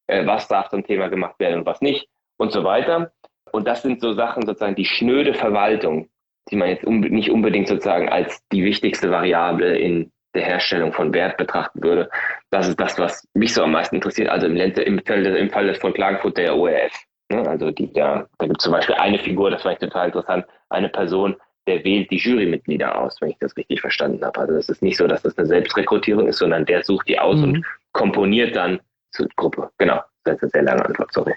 äh, 0.08 0.26
was 0.26 0.48
darf 0.48 0.70
zum 0.70 0.86
Thema 0.86 1.10
gemacht 1.10 1.38
werden 1.40 1.60
und 1.60 1.66
was 1.66 1.82
nicht 1.82 2.08
und 2.38 2.52
so 2.52 2.64
weiter. 2.64 3.12
Und 3.52 3.68
das 3.68 3.82
sind 3.82 4.02
so 4.02 4.14
Sachen 4.14 4.46
sozusagen 4.46 4.76
die 4.76 4.86
schnöde 4.86 5.34
Verwaltung, 5.34 6.10
die 6.52 6.56
man 6.56 6.70
jetzt 6.70 6.86
nicht 6.86 7.30
unbedingt 7.30 7.68
sozusagen 7.68 8.10
als 8.10 8.42
die 8.52 8.64
wichtigste 8.64 9.10
Variable 9.12 9.78
in 9.78 10.12
der 10.36 10.44
Herstellung 10.44 10.92
von 10.92 11.14
Wert 11.14 11.38
betrachten 11.38 11.82
würde. 11.82 12.10
Das 12.52 12.68
ist 12.68 12.80
das, 12.80 13.00
was 13.00 13.28
mich 13.34 13.54
so 13.54 13.64
am 13.64 13.72
meisten 13.72 13.96
interessiert. 13.96 14.30
Also 14.30 14.48
im, 14.48 14.56
Lente, 14.56 14.82
im, 14.84 15.00
Fall, 15.04 15.26
im 15.26 15.50
Fall 15.50 15.74
von 15.76 15.94
Klagenfurt 15.94 16.38
der 16.38 16.56
ORF. 16.56 16.94
Ne? 17.32 17.48
Also 17.48 17.72
die, 17.72 17.92
da, 17.94 18.28
da 18.38 18.46
gibt 18.46 18.60
es 18.60 18.64
zum 18.64 18.74
Beispiel 18.74 18.96
eine 18.96 19.18
Figur, 19.18 19.50
das 19.50 19.64
fand 19.64 19.74
ich 19.76 19.80
total 19.80 20.08
interessant, 20.08 20.46
eine 20.70 20.90
Person, 20.90 21.36
der 21.68 21.84
wählt 21.84 22.12
die 22.12 22.18
Jurymitglieder 22.18 23.00
aus, 23.00 23.20
wenn 23.22 23.30
ich 23.30 23.38
das 23.40 23.58
richtig 23.58 23.82
verstanden 23.82 24.24
habe. 24.24 24.40
Also 24.40 24.54
es 24.54 24.70
ist 24.70 24.84
nicht 24.84 24.98
so, 24.98 25.08
dass 25.08 25.24
das 25.24 25.38
eine 25.38 25.48
Selbstrekrutierung 25.48 26.28
ist, 26.28 26.38
sondern 26.38 26.66
der 26.66 26.84
sucht 26.84 27.08
die 27.08 27.18
aus 27.18 27.38
mhm. 27.38 27.44
und 27.44 27.66
komponiert 27.94 28.56
dann 28.56 28.80
zur 29.12 29.28
Gruppe. 29.36 29.72
Genau, 29.78 30.02
das 30.26 30.36
ist 30.36 30.44
eine 30.44 30.50
sehr 30.52 30.64
lange 30.64 30.86
Antwort, 30.86 31.12
sorry. 31.14 31.34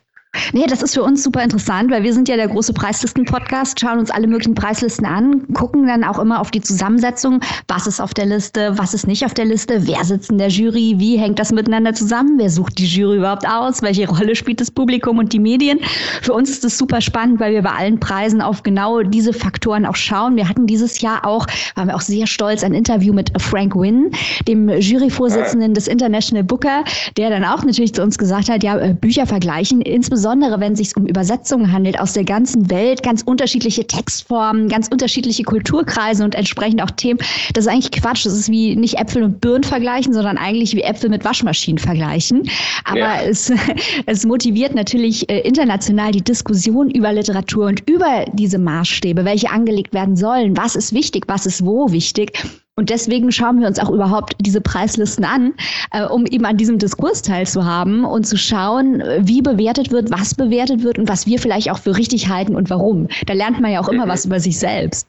Nee, 0.52 0.66
das 0.66 0.82
ist 0.82 0.94
für 0.94 1.02
uns 1.02 1.22
super 1.22 1.42
interessant, 1.42 1.90
weil 1.90 2.02
wir 2.02 2.12
sind 2.12 2.28
ja 2.28 2.36
der 2.36 2.48
große 2.48 2.72
Preislisten-Podcast, 2.72 3.80
schauen 3.80 3.98
uns 3.98 4.10
alle 4.10 4.26
möglichen 4.26 4.54
Preislisten 4.54 5.06
an, 5.06 5.46
gucken 5.52 5.86
dann 5.86 6.04
auch 6.04 6.18
immer 6.18 6.40
auf 6.40 6.50
die 6.50 6.60
Zusammensetzung, 6.60 7.40
was 7.66 7.86
ist 7.86 8.00
auf 8.00 8.14
der 8.14 8.26
Liste, 8.26 8.76
was 8.76 8.94
ist 8.94 9.06
nicht 9.06 9.24
auf 9.24 9.34
der 9.34 9.44
Liste, 9.44 9.86
wer 9.86 10.04
sitzt 10.04 10.30
in 10.30 10.38
der 10.38 10.48
Jury, 10.48 10.94
wie 10.98 11.18
hängt 11.18 11.38
das 11.38 11.52
miteinander 11.52 11.92
zusammen, 11.92 12.38
wer 12.38 12.50
sucht 12.50 12.78
die 12.78 12.86
Jury 12.86 13.18
überhaupt 13.18 13.46
aus, 13.46 13.82
welche 13.82 14.08
Rolle 14.08 14.36
spielt 14.36 14.60
das 14.60 14.70
Publikum 14.70 15.18
und 15.18 15.32
die 15.32 15.38
Medien. 15.38 15.80
Für 16.22 16.32
uns 16.32 16.50
ist 16.50 16.64
das 16.64 16.78
super 16.78 17.00
spannend, 17.00 17.40
weil 17.40 17.52
wir 17.52 17.62
bei 17.62 17.72
allen 17.72 17.98
Preisen 17.98 18.40
auf 18.40 18.62
genau 18.62 19.02
diese 19.02 19.32
Faktoren 19.32 19.86
auch 19.86 19.96
schauen. 19.96 20.36
Wir 20.36 20.48
hatten 20.48 20.66
dieses 20.66 21.00
Jahr 21.00 21.26
auch, 21.26 21.46
waren 21.74 21.88
wir 21.88 21.96
auch 21.96 22.00
sehr 22.00 22.26
stolz, 22.26 22.62
ein 22.62 22.74
Interview 22.74 23.12
mit 23.12 23.30
Frank 23.40 23.74
Wynn, 23.74 24.10
dem 24.46 24.68
Juryvorsitzenden 24.68 25.74
des 25.74 25.88
International 25.88 26.44
Booker, 26.44 26.84
der 27.16 27.30
dann 27.30 27.44
auch 27.44 27.64
natürlich 27.64 27.94
zu 27.94 28.02
uns 28.02 28.18
gesagt 28.18 28.48
hat, 28.48 28.62
ja, 28.62 28.78
äh, 28.78 28.94
Bücher 28.94 29.26
vergleichen, 29.26 29.80
insbesondere 29.80 30.27
insbesondere 30.32 30.60
wenn 30.60 30.72
es 30.72 30.78
sich 30.78 30.96
um 30.96 31.06
Übersetzungen 31.06 31.72
handelt 31.72 31.98
aus 32.00 32.12
der 32.12 32.24
ganzen 32.24 32.70
Welt, 32.70 33.02
ganz 33.02 33.22
unterschiedliche 33.22 33.86
Textformen, 33.86 34.68
ganz 34.68 34.88
unterschiedliche 34.88 35.42
Kulturkreise 35.42 36.24
und 36.24 36.34
entsprechend 36.34 36.82
auch 36.82 36.90
Themen. 36.90 37.18
Das 37.54 37.64
ist 37.64 37.70
eigentlich 37.70 37.90
Quatsch. 37.90 38.26
Das 38.26 38.34
ist 38.34 38.50
wie 38.50 38.76
nicht 38.76 38.98
Äpfel 38.98 39.22
und 39.22 39.40
Birnen 39.40 39.64
vergleichen, 39.64 40.12
sondern 40.12 40.36
eigentlich 40.36 40.74
wie 40.74 40.82
Äpfel 40.82 41.10
mit 41.10 41.24
Waschmaschinen 41.24 41.78
vergleichen. 41.78 42.48
Aber 42.84 42.98
ja. 42.98 43.22
es, 43.22 43.52
es 44.06 44.26
motiviert 44.26 44.74
natürlich 44.74 45.28
äh, 45.30 45.40
international 45.40 46.12
die 46.12 46.22
Diskussion 46.22 46.90
über 46.90 47.12
Literatur 47.12 47.66
und 47.66 47.88
über 47.88 48.26
diese 48.32 48.58
Maßstäbe, 48.58 49.24
welche 49.24 49.50
angelegt 49.50 49.94
werden 49.94 50.16
sollen. 50.16 50.56
Was 50.56 50.76
ist 50.76 50.92
wichtig? 50.92 51.24
Was 51.26 51.46
ist 51.46 51.64
wo 51.64 51.90
wichtig? 51.90 52.32
Und 52.78 52.90
deswegen 52.90 53.32
schauen 53.32 53.58
wir 53.58 53.66
uns 53.66 53.80
auch 53.80 53.90
überhaupt 53.90 54.36
diese 54.38 54.60
Preislisten 54.60 55.24
an, 55.24 55.52
äh, 55.90 56.04
um 56.04 56.26
eben 56.26 56.44
an 56.44 56.56
diesem 56.56 56.78
Diskurs 56.78 57.22
teilzuhaben 57.22 58.04
und 58.04 58.24
zu 58.24 58.38
schauen, 58.38 59.02
wie 59.18 59.42
bewertet 59.42 59.90
wird, 59.90 60.12
was 60.12 60.36
bewertet 60.36 60.84
wird 60.84 60.96
und 60.96 61.08
was 61.08 61.26
wir 61.26 61.40
vielleicht 61.40 61.72
auch 61.72 61.78
für 61.78 61.96
richtig 61.96 62.28
halten 62.28 62.54
und 62.54 62.70
warum. 62.70 63.08
Da 63.26 63.32
lernt 63.32 63.60
man 63.60 63.72
ja 63.72 63.80
auch 63.80 63.88
immer 63.88 64.06
was 64.06 64.26
über 64.26 64.38
sich 64.38 64.60
selbst. 64.60 65.08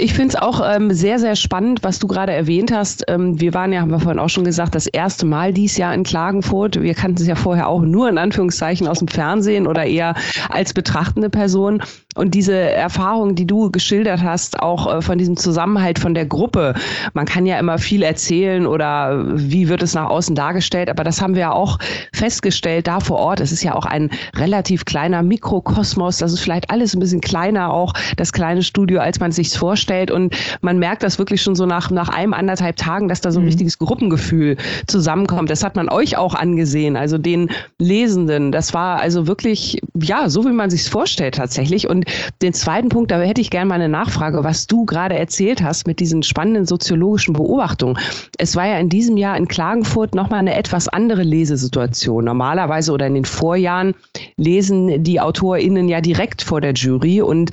Ich 0.00 0.14
finde 0.14 0.34
es 0.34 0.36
auch 0.36 0.62
ähm, 0.64 0.90
sehr, 0.92 1.18
sehr 1.18 1.36
spannend, 1.36 1.82
was 1.82 1.98
du 1.98 2.06
gerade 2.06 2.32
erwähnt 2.32 2.72
hast. 2.72 3.04
Ähm, 3.08 3.38
wir 3.38 3.52
waren 3.52 3.72
ja, 3.72 3.80
haben 3.80 3.90
wir 3.90 4.00
vorhin 4.00 4.18
auch 4.18 4.30
schon 4.30 4.44
gesagt, 4.44 4.74
das 4.74 4.86
erste 4.86 5.26
Mal 5.26 5.52
dieses 5.52 5.76
Jahr 5.76 5.92
in 5.94 6.04
Klagenfurt. 6.04 6.80
Wir 6.80 6.94
kannten 6.94 7.20
es 7.20 7.28
ja 7.28 7.34
vorher 7.34 7.68
auch 7.68 7.82
nur 7.82 8.08
in 8.08 8.16
Anführungszeichen 8.16 8.88
aus 8.88 9.00
dem 9.00 9.08
Fernsehen 9.08 9.66
oder 9.66 9.84
eher 9.84 10.14
als 10.48 10.72
betrachtende 10.72 11.28
Person. 11.28 11.82
Und 12.20 12.34
diese 12.34 12.54
Erfahrung, 12.54 13.34
die 13.34 13.46
du 13.46 13.70
geschildert 13.70 14.22
hast, 14.22 14.60
auch 14.60 14.94
äh, 14.94 15.02
von 15.02 15.18
diesem 15.18 15.36
Zusammenhalt 15.36 15.98
von 15.98 16.14
der 16.14 16.26
Gruppe. 16.26 16.74
Man 17.14 17.26
kann 17.26 17.46
ja 17.46 17.58
immer 17.58 17.78
viel 17.78 18.02
erzählen 18.02 18.66
oder 18.66 19.24
wie 19.36 19.68
wird 19.68 19.82
es 19.82 19.94
nach 19.94 20.08
außen 20.08 20.34
dargestellt, 20.34 20.90
aber 20.90 21.02
das 21.02 21.20
haben 21.20 21.34
wir 21.34 21.40
ja 21.40 21.52
auch 21.52 21.78
festgestellt 22.12 22.86
da 22.86 23.00
vor 23.00 23.18
Ort. 23.18 23.40
Es 23.40 23.52
ist 23.52 23.62
ja 23.62 23.74
auch 23.74 23.86
ein 23.86 24.10
relativ 24.36 24.84
kleiner 24.84 25.22
Mikrokosmos. 25.22 26.18
Das 26.18 26.32
ist 26.32 26.40
vielleicht 26.40 26.70
alles 26.70 26.94
ein 26.94 27.00
bisschen 27.00 27.20
kleiner, 27.20 27.72
auch 27.72 27.92
das 28.16 28.32
kleine 28.32 28.62
Studio, 28.62 29.00
als 29.00 29.18
man 29.18 29.32
sich 29.32 29.50
vorstellt 29.50 29.80
vorstellt. 29.80 30.10
Und 30.10 30.36
man 30.60 30.78
merkt 30.78 31.02
das 31.02 31.18
wirklich 31.18 31.42
schon 31.42 31.54
so 31.54 31.66
nach, 31.66 31.90
nach 31.90 32.08
einem, 32.08 32.34
anderthalb 32.34 32.76
Tagen, 32.76 33.08
dass 33.08 33.20
da 33.20 33.30
so 33.30 33.38
ein 33.38 33.42
mhm. 33.42 33.48
richtiges 33.48 33.78
Gruppengefühl 33.78 34.56
zusammenkommt. 34.86 35.50
Das 35.50 35.64
hat 35.64 35.76
man 35.76 35.88
euch 35.88 36.16
auch 36.16 36.34
angesehen, 36.34 36.96
also 36.96 37.18
den 37.18 37.50
Lesenden. 37.78 38.52
Das 38.52 38.74
war 38.74 39.00
also 39.00 39.26
wirklich, 39.26 39.80
ja, 39.94 40.28
so 40.28 40.44
wie 40.44 40.52
man 40.52 40.70
sich 40.70 40.82
es 40.82 40.88
vorstellt 40.88 41.36
tatsächlich. 41.36 41.88
Und 41.88 42.04
den 42.42 42.52
zweiten 42.52 42.88
Punkt, 42.88 43.10
da 43.10 43.20
hätte 43.20 43.40
ich 43.40 43.50
gerne 43.50 43.66
mal 43.66 43.74
eine 43.76 43.88
Nachfrage, 43.88 44.44
was 44.44 44.66
du 44.66 44.84
gerade 44.84 45.16
erzählt 45.16 45.62
hast 45.62 45.86
mit 45.86 46.00
diesen 46.00 46.22
spannenden 46.22 46.66
soziologischen 46.66 47.34
Beobachtungen. 47.34 47.98
Es 48.38 48.56
war 48.56 48.66
ja 48.66 48.78
in 48.78 48.88
diesem 48.88 49.16
Jahr 49.16 49.36
in 49.36 49.48
Klagenfurt 49.48 50.14
nochmal 50.14 50.40
eine 50.40 50.54
etwas 50.54 50.88
andere 50.88 51.22
Lesesituation. 51.22 52.24
Normalerweise 52.24 52.92
oder 52.92 53.06
in 53.06 53.14
den 53.14 53.24
Vorjahren 53.24 53.94
lesen 54.36 55.02
die 55.04 55.20
AutorInnen 55.20 55.88
ja 55.88 56.00
direkt 56.00 56.42
vor 56.42 56.60
der 56.60 56.72
Jury 56.72 57.22
und 57.22 57.50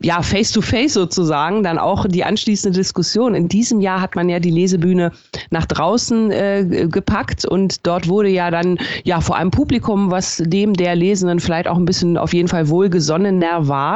ja, 0.00 0.22
face 0.22 0.52
to 0.52 0.60
face 0.60 0.94
sozusagen 0.94 1.62
dann 1.62 1.78
auch 1.78 2.06
die 2.06 2.24
anschließende 2.24 2.78
Diskussion. 2.78 3.34
In 3.34 3.48
diesem 3.48 3.80
Jahr 3.80 4.00
hat 4.00 4.14
man 4.14 4.28
ja 4.28 4.38
die 4.38 4.50
Lesebühne 4.50 5.12
nach 5.50 5.66
draußen 5.66 6.30
äh, 6.30 6.86
gepackt 6.88 7.44
und 7.44 7.86
dort 7.86 8.08
wurde 8.08 8.28
ja 8.28 8.50
dann 8.50 8.78
ja 9.04 9.20
vor 9.20 9.36
einem 9.36 9.50
Publikum, 9.50 10.10
was 10.10 10.42
dem 10.44 10.74
der 10.74 10.94
Lesenden 10.94 11.40
vielleicht 11.40 11.68
auch 11.68 11.76
ein 11.76 11.84
bisschen 11.84 12.16
auf 12.16 12.32
jeden 12.32 12.48
Fall 12.48 12.68
wohlgesonnener 12.68 13.68
war. 13.68 13.87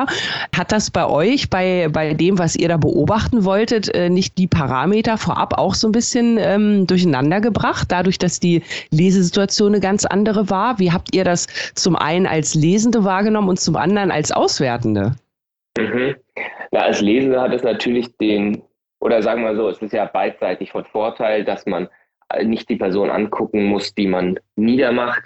Hat 0.56 0.72
das 0.72 0.90
bei 0.90 1.06
euch, 1.06 1.50
bei, 1.50 1.88
bei 1.90 2.14
dem, 2.14 2.38
was 2.38 2.56
ihr 2.56 2.68
da 2.68 2.76
beobachten 2.76 3.44
wolltet, 3.44 3.94
äh, 3.94 4.08
nicht 4.08 4.38
die 4.38 4.46
Parameter 4.46 5.18
vorab 5.18 5.58
auch 5.58 5.74
so 5.74 5.88
ein 5.88 5.92
bisschen 5.92 6.38
ähm, 6.38 6.86
durcheinander 6.86 7.40
gebracht, 7.40 7.88
dadurch, 7.90 8.18
dass 8.18 8.40
die 8.40 8.62
Lesesituation 8.90 9.72
eine 9.72 9.80
ganz 9.80 10.04
andere 10.04 10.50
war? 10.50 10.78
Wie 10.78 10.92
habt 10.92 11.14
ihr 11.14 11.24
das 11.24 11.46
zum 11.74 11.96
einen 11.96 12.26
als 12.26 12.54
Lesende 12.54 13.04
wahrgenommen 13.04 13.48
und 13.48 13.60
zum 13.60 13.76
anderen 13.76 14.10
als 14.10 14.32
Auswertende? 14.32 15.14
Mhm. 15.78 16.16
Na, 16.70 16.80
als 16.80 17.00
Lesender 17.00 17.42
hat 17.42 17.52
es 17.52 17.62
natürlich 17.62 18.16
den, 18.16 18.62
oder 19.00 19.22
sagen 19.22 19.42
wir 19.42 19.56
so, 19.56 19.68
es 19.68 19.78
ist 19.78 19.92
ja 19.92 20.06
beidseitig 20.06 20.72
von 20.72 20.84
Vorteil, 20.84 21.44
dass 21.44 21.66
man 21.66 21.88
nicht 22.44 22.68
die 22.68 22.76
Person 22.76 23.10
angucken 23.10 23.64
muss, 23.64 23.94
die 23.94 24.06
man 24.06 24.38
niedermacht 24.56 25.22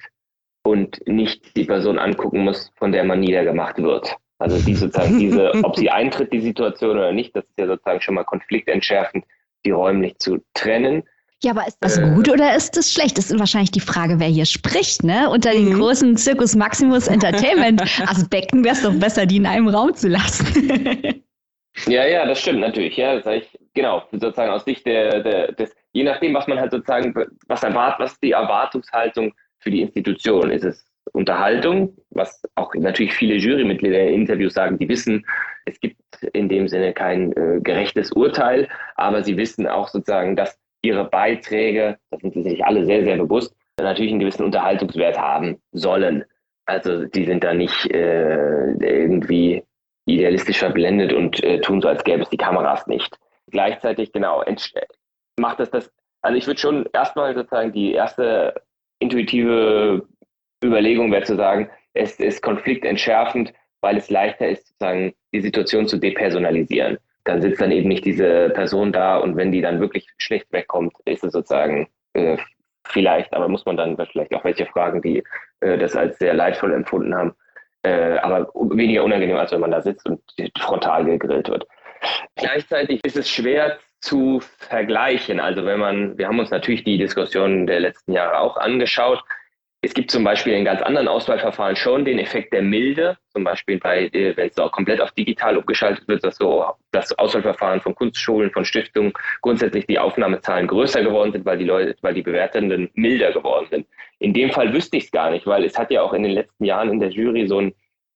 und 0.65 1.07
nicht 1.07 1.57
die 1.57 1.65
Person 1.65 1.99
angucken 1.99 2.41
muss, 2.41 2.73
von 2.77 2.93
der 2.93 3.05
man 3.05 3.21
niedergemacht 3.21 3.79
wird. 3.79 4.17
Also 4.39 4.59
die 4.59 4.75
sozusagen 4.75 5.19
diese, 5.19 5.53
ob 5.65 5.77
sie 5.77 5.91
eintritt, 5.91 6.33
die 6.33 6.41
Situation 6.41 6.99
oder 6.99 7.13
nicht, 7.13 7.35
das 7.35 7.45
ist 7.45 7.59
ja 7.59 7.67
sozusagen 7.67 8.01
schon 8.01 8.15
mal 8.15 8.25
konfliktentschärfend, 8.25 9.25
die 9.65 9.71
räumlich 9.71 10.19
zu 10.19 10.39
trennen. 10.55 11.05
Ja, 11.43 11.53
aber 11.53 11.67
ist 11.67 11.79
das 11.81 11.99
äh, 11.99 12.11
gut 12.15 12.31
oder 12.31 12.55
ist 12.55 12.77
das 12.77 12.93
schlecht? 12.93 13.19
Das 13.19 13.31
ist 13.31 13.39
wahrscheinlich 13.39 13.71
die 13.71 13.81
Frage, 13.81 14.19
wer 14.19 14.29
hier 14.29 14.47
spricht, 14.47 15.05
ne? 15.05 15.29
Unter 15.29 15.53
den 15.53 15.71
mhm. 15.71 15.79
großen 15.79 16.17
Circus 16.17 16.55
Maximus 16.55 17.09
Entertainment 17.09 17.83
Aspekten 17.83 18.65
wäre 18.65 18.75
es 18.75 18.83
doch 18.83 18.95
besser, 18.95 19.27
die 19.27 19.37
in 19.37 19.47
einem 19.47 19.69
Raum 19.69 19.95
zu 19.95 20.09
lassen. 20.09 20.47
ja, 21.87 22.07
ja, 22.07 22.27
das 22.27 22.41
stimmt 22.41 22.61
natürlich. 22.61 22.97
Ja, 22.97 23.21
das 23.21 23.35
ich, 23.35 23.59
genau, 23.75 24.03
sozusagen 24.13 24.51
aus 24.51 24.65
Sicht 24.65 24.87
der, 24.87 25.23
der, 25.23 25.53
des, 25.53 25.75
je 25.93 26.05
nachdem, 26.05 26.33
was 26.35 26.47
man 26.47 26.59
halt 26.59 26.71
sozusagen, 26.71 27.15
was 27.49 27.63
erwartet, 27.63 28.01
was 28.01 28.21
die 28.21 28.33
Erwartungshaltung 28.33 29.35
für 29.59 29.71
die 29.71 29.83
Institution 29.83 30.51
ist. 30.51 30.65
Es 30.65 30.86
Unterhaltung, 31.13 31.97
was 32.11 32.43
auch 32.55 32.75
natürlich 32.75 33.15
viele 33.15 33.37
Jurymitglieder 33.37 34.09
in 34.09 34.23
Interviews 34.23 34.55
sagen, 34.55 34.79
die 34.79 34.89
wissen, 34.89 35.25
es 35.65 35.81
gibt 35.81 36.01
in 36.33 36.49
dem 36.49 36.69
Sinne 36.69 36.93
kein 36.93 37.33
äh, 37.33 37.61
gerechtes 37.61 38.13
Urteil, 38.13 38.69
aber 38.97 39.23
sie 39.23 39.37
wissen 39.37 39.67
auch 39.67 39.89
sozusagen, 39.89 40.37
dass 40.37 40.59
ihre 40.83 41.05
Beiträge, 41.05 41.99
das 42.11 42.21
sind 42.21 42.35
sich 42.35 42.65
alle 42.65 42.85
sehr, 42.85 43.05
sehr 43.05 43.17
bewusst, 43.17 43.55
natürlich 43.79 44.13
einen 44.13 44.21
gewissen 44.21 44.45
Unterhaltungswert 44.45 45.19
haben 45.19 45.61
sollen. 45.73 46.25
Also 46.65 47.05
die 47.05 47.25
sind 47.25 47.45
da 47.45 47.55
nicht 47.55 47.91
äh, 47.91 48.73
irgendwie 48.73 49.63
idealistisch 50.07 50.59
verblendet 50.59 51.13
und 51.13 51.43
äh, 51.43 51.61
tun 51.61 51.81
so, 51.81 51.89
als 51.89 52.05
gäbe 52.05 52.23
es 52.23 52.31
die 52.31 52.37
Kameras 52.37 52.87
nicht. 52.87 53.17
Gleichzeitig, 53.51 54.13
genau, 54.13 54.43
macht 55.39 55.61
das 55.61 55.71
das, 55.71 55.93
also 56.23 56.37
ich 56.37 56.47
würde 56.47 56.61
schon 56.61 56.89
erstmal 56.93 57.35
sozusagen 57.35 57.73
die 57.73 57.93
erste 57.93 58.55
intuitive 58.99 60.07
Überlegung 60.67 61.13
wäre 61.13 61.23
zu 61.23 61.37
sagen, 61.37 61.71
es 61.95 62.19
ist 62.21 62.43
konfliktentschärfend, 62.43 63.53
weil 63.81 63.97
es 63.97 64.11
leichter 64.11 64.49
ist, 64.49 64.69
sozusagen 64.69 65.15
die 65.33 65.41
Situation 65.41 65.87
zu 65.87 65.99
depersonalisieren. 65.99 66.99
Dann 67.25 67.43
sitzt 67.43 67.61
dann 67.61 67.73
eben 67.73 67.89
nicht 67.89 68.05
diese 68.05 68.51
Person 68.51 68.93
da 68.93 69.17
und 69.17 69.37
wenn 69.37 69.53
die 69.53 69.61
dann 69.61 69.81
wirklich 69.81 70.09
schlecht 70.19 70.47
wegkommt, 70.53 70.95
ist 71.05 71.25
es 71.25 71.33
sozusagen 71.33 71.89
äh, 72.15 72.37
vielleicht, 72.87 73.33
aber 73.35 73.49
muss 73.49 73.67
man 73.67 73.77
dann 73.77 73.97
vielleicht 73.97 74.35
auch 74.35 74.45
welche 74.45 74.67
fragen, 74.67 75.03
die 75.03 75.23
äh, 75.61 75.79
das 75.79 75.97
als 75.97 76.19
sehr 76.19 76.35
leidvoll 76.35 76.73
empfunden 76.73 77.15
haben, 77.15 77.35
äh, 77.83 78.19
aber 78.19 78.51
weniger 78.55 79.05
unangenehm, 79.05 79.37
als 79.37 79.53
wenn 79.53 79.61
man 79.61 79.73
da 79.73 79.81
sitzt 79.81 80.09
und 80.09 80.21
frontal 80.59 81.05
gegrillt 81.05 81.49
wird. 81.49 81.67
Gleichzeitig 82.37 83.01
ist 83.05 83.17
es 83.17 83.29
schwer 83.29 83.79
zu 84.01 84.41
vergleichen. 84.59 85.41
Also 85.41 85.65
wenn 85.65 85.81
man, 85.81 86.19
wir 86.19 86.29
haben 86.29 86.39
uns 86.39 86.51
natürlich 86.51 86.85
die 86.85 86.99
Diskussionen 86.99 87.67
der 87.67 87.81
letzten 87.81 88.13
Jahre 88.13 88.39
auch 88.41 88.57
angeschaut. 88.57 89.23
Es 89.87 89.95
gibt 89.95 90.11
zum 90.11 90.25
Beispiel 90.25 90.53
in 90.55 90.65
ganz 90.65 90.83
anderen 90.83 91.07
Auswahlverfahren 91.07 91.77
schon 91.77 92.05
den 92.05 92.19
Effekt 92.19 92.53
der 92.53 92.63
Milde, 92.63 93.17
zum 93.29 93.45
Beispiel 93.45 93.79
bei, 93.79 94.07
äh, 94.07 94.37
wenn 94.37 94.49
es 94.49 94.59
auch 94.59 94.73
komplett 94.73 95.01
auf 95.01 95.13
digital 95.13 95.57
umgeschaltet 95.57 96.09
wird, 96.09 96.25
dass 96.25 96.39
so 96.39 96.65
das 96.91 97.17
Auswahlverfahren 97.17 97.81
von 97.81 97.95
Kunstschulen, 97.95 98.51
von 98.51 98.65
Stiftungen 98.65 99.13
grundsätzlich 99.43 99.87
die 99.87 100.01
Aufnahmezahlen 100.01 100.67
größer 100.67 101.05
geworden 101.05 101.31
sind, 101.31 101.45
weil 101.45 101.59
die 101.59 101.67
Leute, 101.67 101.95
weil 102.01 102.15
die 102.15 102.23
Bewertenden 102.23 102.91
milder 102.95 103.31
geworden 103.31 103.69
sind. 103.71 103.87
In 104.19 104.35
dem 104.35 104.51
Fall 104.51 104.73
wüsste 104.73 104.97
ich 104.97 105.05
es 105.05 105.13
gar 105.13 105.31
nicht, 105.31 105.47
weil 105.47 105.63
es 105.63 105.79
hat 105.79 105.93
ja 105.93 106.03
auch 106.03 106.15
in 106.15 106.25
den 106.25 106.33
letzten 106.33 106.65
Jahren 106.65 106.91
in 106.91 106.99
der 106.99 107.11
Jury 107.11 107.47
so 107.47 107.61
ein 107.61 107.73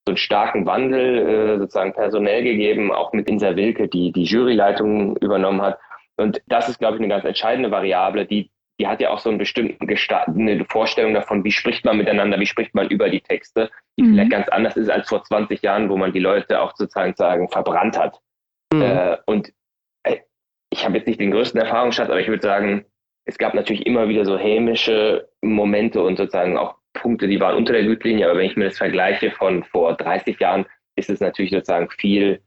so 0.06 0.12
einen 0.12 0.16
starken 0.16 0.66
Wandel 0.66 1.18
äh, 1.18 1.58
sozusagen 1.58 1.92
personell 1.92 2.42
gegeben, 2.42 2.90
auch 2.90 3.12
mit 3.12 3.28
Insa 3.28 3.54
Wilke, 3.54 3.86
die 3.86 4.10
die 4.10 4.24
Juryleitung 4.24 5.16
übernommen 5.18 5.62
hat. 5.62 5.78
Und 6.16 6.42
das 6.48 6.68
ist, 6.68 6.80
glaube 6.80 6.96
ich, 6.96 7.00
eine 7.00 7.08
ganz 7.08 7.24
entscheidende 7.24 7.70
Variable, 7.70 8.26
die, 8.26 8.50
die 8.80 8.86
hat 8.86 9.00
ja 9.00 9.10
auch 9.10 9.18
so 9.18 9.28
einen 9.28 9.36
bestimmten 9.36 9.86
Gesta 9.86 10.22
eine 10.22 10.64
Vorstellung 10.64 11.12
davon, 11.12 11.44
wie 11.44 11.52
spricht 11.52 11.84
man 11.84 11.98
miteinander, 11.98 12.40
wie 12.40 12.46
spricht 12.46 12.74
man 12.74 12.88
über 12.88 13.10
die 13.10 13.20
Texte, 13.20 13.70
die 13.98 14.04
mhm. 14.04 14.14
vielleicht 14.14 14.30
ganz 14.30 14.48
anders 14.48 14.76
ist 14.78 14.88
als 14.88 15.06
vor 15.06 15.22
20 15.22 15.60
Jahren, 15.60 15.90
wo 15.90 15.98
man 15.98 16.14
die 16.14 16.18
Leute 16.18 16.62
auch 16.62 16.74
sozusagen 16.74 17.14
sagen, 17.14 17.50
verbrannt 17.50 17.98
hat. 17.98 18.18
Mhm. 18.72 18.82
Äh, 18.82 19.18
und 19.26 19.52
äh, 20.04 20.16
ich 20.72 20.86
habe 20.86 20.96
jetzt 20.96 21.06
nicht 21.06 21.20
den 21.20 21.30
größten 21.30 21.60
Erfahrungsschatz, 21.60 22.08
aber 22.08 22.20
ich 22.20 22.28
würde 22.28 22.42
sagen, 22.42 22.86
es 23.26 23.36
gab 23.36 23.52
natürlich 23.52 23.84
immer 23.84 24.08
wieder 24.08 24.24
so 24.24 24.38
hämische 24.38 25.28
Momente 25.42 26.02
und 26.02 26.16
sozusagen 26.16 26.56
auch 26.56 26.76
Punkte, 26.94 27.28
die 27.28 27.38
waren 27.38 27.56
unter 27.56 27.74
der 27.74 27.84
Gürtellinie, 27.84 28.30
aber 28.30 28.38
wenn 28.38 28.46
ich 28.46 28.56
mir 28.56 28.64
das 28.64 28.78
vergleiche 28.78 29.30
von 29.30 29.62
vor 29.64 29.94
30 29.94 30.40
Jahren, 30.40 30.64
ist 30.96 31.10
es 31.10 31.20
natürlich 31.20 31.50
sozusagen 31.50 31.90
viel, 31.90 32.40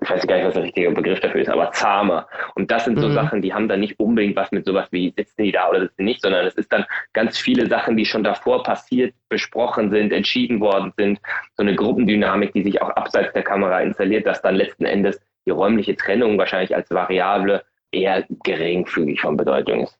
ich 0.00 0.10
weiß 0.10 0.26
gar 0.26 0.36
nicht, 0.36 0.46
was 0.46 0.54
der 0.54 0.64
richtige 0.64 0.90
Begriff 0.90 1.20
dafür 1.20 1.40
ist, 1.40 1.50
aber 1.50 1.70
zahmer. 1.72 2.26
Und 2.54 2.70
das 2.70 2.84
sind 2.84 2.98
so 2.98 3.08
mhm. 3.08 3.14
Sachen, 3.14 3.42
die 3.42 3.52
haben 3.52 3.68
dann 3.68 3.80
nicht 3.80 3.98
unbedingt 3.98 4.36
was 4.36 4.50
mit 4.50 4.64
sowas 4.64 4.88
wie 4.90 5.12
sitzen 5.16 5.42
die 5.42 5.52
da 5.52 5.68
oder 5.68 5.80
sitzen 5.80 5.96
die 5.98 6.04
nicht, 6.04 6.22
sondern 6.22 6.46
es 6.46 6.54
ist 6.54 6.72
dann 6.72 6.84
ganz 7.12 7.38
viele 7.38 7.66
Sachen, 7.66 7.96
die 7.96 8.04
schon 8.04 8.24
davor 8.24 8.62
passiert, 8.62 9.14
besprochen 9.28 9.90
sind, 9.90 10.12
entschieden 10.12 10.60
worden 10.60 10.92
sind. 10.96 11.20
So 11.56 11.62
eine 11.62 11.74
Gruppendynamik, 11.74 12.52
die 12.52 12.62
sich 12.62 12.82
auch 12.82 12.90
abseits 12.90 13.32
der 13.32 13.42
Kamera 13.42 13.80
installiert, 13.80 14.26
dass 14.26 14.42
dann 14.42 14.56
letzten 14.56 14.84
Endes 14.84 15.20
die 15.46 15.50
räumliche 15.50 15.96
Trennung 15.96 16.38
wahrscheinlich 16.38 16.74
als 16.74 16.90
Variable 16.90 17.64
eher 17.92 18.24
geringfügig 18.44 19.20
von 19.20 19.36
Bedeutung 19.36 19.84
ist. 19.84 19.98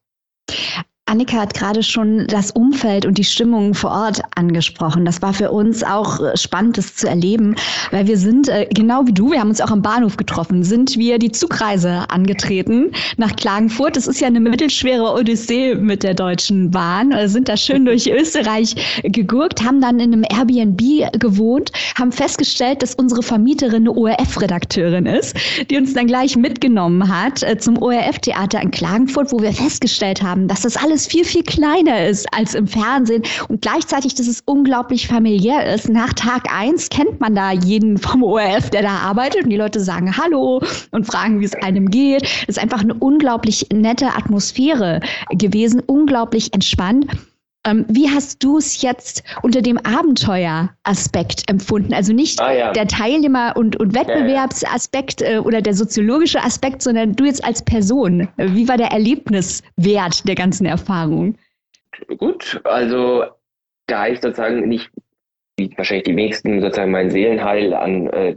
Annika 1.09 1.39
hat 1.39 1.55
gerade 1.55 1.83
schon 1.83 2.27
das 2.27 2.51
Umfeld 2.51 3.07
und 3.07 3.17
die 3.17 3.25
Stimmung 3.25 3.73
vor 3.73 3.91
Ort 3.91 4.21
angesprochen. 4.35 5.07
Das 5.07 5.23
war 5.23 5.33
für 5.33 5.51
uns 5.51 5.83
auch 5.83 6.21
äh, 6.21 6.37
spannend, 6.37 6.77
das 6.77 6.97
zu 6.97 7.09
erleben, 7.09 7.57
weil 7.91 8.07
wir 8.07 8.19
sind, 8.19 8.49
äh, 8.49 8.67
genau 8.71 9.07
wie 9.07 9.15
du, 9.15 9.33
wir 9.33 9.41
haben 9.41 9.49
uns 9.49 9.63
auch 9.63 9.71
am 9.71 9.81
Bahnhof 9.81 10.19
getroffen, 10.19 10.63
sind 10.65 10.99
wir 10.99 11.19
die 11.19 11.33
Zugreise 11.33 12.05
angetreten 12.11 12.93
nach 13.17 13.35
Klagenfurt. 13.37 13.97
Das 13.97 14.07
ist 14.07 14.21
ja 14.21 14.27
eine 14.27 14.41
mittelschwere 14.41 15.15
Odyssee 15.15 15.75
mit 15.77 16.03
der 16.03 16.13
Deutschen 16.13 16.71
Bahn, 16.71 17.13
äh, 17.13 17.27
sind 17.27 17.49
da 17.49 17.57
schön 17.57 17.87
durch 17.87 18.07
Österreich 18.11 19.01
gegurkt, 19.03 19.65
haben 19.65 19.81
dann 19.81 20.01
in 20.01 20.13
einem 20.13 20.25
Airbnb 20.29 21.19
gewohnt, 21.19 21.73
haben 21.99 22.13
festgestellt, 22.13 22.83
dass 22.83 22.95
unsere 22.95 23.23
Vermieterin 23.23 23.89
eine 23.89 23.93
ORF-Redakteurin 23.93 25.07
ist, 25.07 25.35
die 25.71 25.79
uns 25.79 25.95
dann 25.95 26.07
gleich 26.07 26.37
mitgenommen 26.37 27.09
hat 27.09 27.45
zum 27.61 27.81
ORF-Theater 27.81 28.61
in 28.61 28.71
Klagenfurt, 28.71 29.33
wo 29.33 29.41
wir 29.41 29.53
festgestellt 29.53 30.23
haben, 30.23 30.49
dass 30.49 30.63
das 30.63 30.77
alles 30.77 30.98
alles 30.99 31.07
viel, 31.07 31.25
viel 31.25 31.45
kleiner 31.45 32.07
ist 32.07 32.27
als 32.35 32.57
im 32.57 32.67
Fernsehen 32.67 33.23
und 33.49 33.63
gleichzeitig, 33.63 34.17
dass 34.17 34.27
es 34.27 34.43
unglaublich 34.45 35.07
familiär 35.07 35.73
ist. 35.73 35.89
Nach 35.89 36.13
Tag 36.13 36.53
eins 36.53 36.89
kennt 36.89 37.21
man 37.21 37.37
da 37.37 37.53
jeden 37.53 37.99
vom 37.99 38.25
ORF, 38.25 38.71
der 38.71 38.83
da 38.83 38.97
arbeitet 38.97 39.45
und 39.45 39.51
die 39.51 39.57
Leute 39.57 39.79
sagen 39.79 40.17
Hallo 40.17 40.61
und 40.91 41.07
fragen, 41.07 41.39
wie 41.39 41.45
es 41.45 41.55
einem 41.55 41.89
geht. 41.89 42.25
Es 42.25 42.57
ist 42.57 42.59
einfach 42.59 42.81
eine 42.81 42.95
unglaublich 42.95 43.69
nette 43.73 44.09
Atmosphäre 44.17 44.99
gewesen, 45.31 45.81
unglaublich 45.87 46.53
entspannt. 46.53 47.07
Ähm, 47.69 47.85
wie 47.89 48.09
hast 48.09 48.43
du 48.43 48.59
es 48.59 48.83
jetzt 48.83 49.23
unter 49.43 49.61
dem 49.61 49.79
Abenteueraspekt 49.79 51.49
empfunden? 51.51 51.93
Also 51.93 52.13
nicht 52.13 52.41
ah, 52.41 52.53
ja. 52.53 52.73
der 52.73 52.87
Teilnehmer- 52.87 53.57
und, 53.57 53.77
und 53.77 53.95
Wettbewerbsaspekt 53.95 55.23
äh, 55.23 55.39
oder 55.39 55.61
der 55.61 55.75
soziologische 55.75 56.43
Aspekt, 56.43 56.83
sondern 56.83 57.15
du 57.15 57.25
jetzt 57.25 57.45
als 57.45 57.63
Person. 57.65 58.29
Wie 58.37 58.69
war 58.69 58.77
der 58.77 58.89
Erlebniswert 58.89 60.27
der 60.27 60.35
ganzen 60.35 60.67
Erfahrung? 60.67 61.37
Gut, 62.19 62.61
also 62.65 63.25
da 63.87 64.07
ich 64.07 64.21
sozusagen 64.21 64.69
nicht 64.69 64.91
wahrscheinlich 65.77 66.05
die 66.05 66.17
wenigsten 66.17 66.61
sozusagen 66.61 66.91
mein 66.91 67.11
Seelenheil 67.11 67.75
an, 67.75 68.09
äh, 68.09 68.37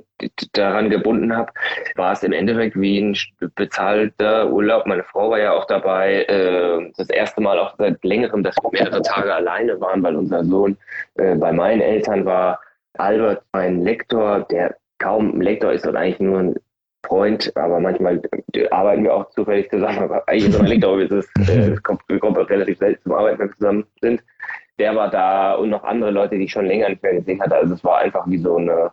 daran 0.54 0.90
gebunden 0.90 1.36
habe, 1.36 1.52
war 1.96 2.14
es 2.14 2.24
im 2.24 2.34
Endeffekt 2.34 2.80
wie 2.80 3.00
ein 3.00 3.18
bezahlter 3.56 4.50
Urlaub. 4.50 4.86
Meine 4.86 5.04
Frau 5.04 5.30
war 5.32 5.40
ja 5.40 5.54
auch 5.54 5.66
dabei. 5.66 6.24
Äh, 6.24 6.92
das 6.98 7.10
erste 7.10 7.42
Mal 7.42 7.60
auch 7.60 7.76
seit 7.78 8.04
längerem, 8.04 8.44
dass 8.44 8.56
wir 8.62 8.70
mehrere 8.72 9.02
Tage 9.02 9.34
alleine 9.34 9.80
waren, 9.80 10.04
weil 10.04 10.16
unser 10.16 10.44
Sohn 10.44 10.78
äh, 11.16 11.36
bei 11.36 11.52
meinen 11.52 11.82
Eltern 11.82 12.26
war. 12.26 12.60
Albert, 12.98 13.44
mein 13.54 13.84
Lektor, 13.84 14.42
der 14.52 14.76
kaum 15.00 15.36
ein 15.36 15.42
Lektor 15.42 15.72
ist 15.72 15.88
und 15.88 15.96
eigentlich 15.96 16.20
nur 16.20 16.40
ein 16.40 16.56
Freund, 17.06 17.52
aber 17.56 17.80
manchmal 17.80 18.22
arbeiten 18.70 19.04
wir 19.04 19.16
auch 19.16 19.30
zufällig 19.32 19.70
zusammen. 19.70 20.00
Aber 20.00 20.28
eigentlich 20.28 20.50
ist 20.50 20.60
mein 20.60 20.68
Lektor, 20.68 21.00
äh, 21.00 21.76
kommt, 21.82 22.02
kommt 22.20 22.50
relativ 22.50 22.78
selten 22.78 23.02
zum 23.04 23.14
Arbeiten, 23.14 23.40
wenn 23.40 23.50
wir 23.50 23.56
zusammen 23.56 23.86
sind 24.02 24.22
der 24.80 24.96
war 24.96 25.10
da 25.10 25.54
und 25.56 25.70
noch 25.70 25.84
andere 25.84 26.12
Leute, 26.12 26.38
die 26.38 26.46
ich 26.46 26.52
schon 26.52 26.66
länger 26.66 26.90
nicht 26.90 27.04
mehr 27.04 27.14
gesehen 27.14 27.42
hatte. 27.42 27.56
Also 27.56 27.74
es 27.74 27.84
war 27.84 28.00
einfach 28.00 28.28
wie 28.28 28.38
so 28.38 28.58
eine, 28.58 28.92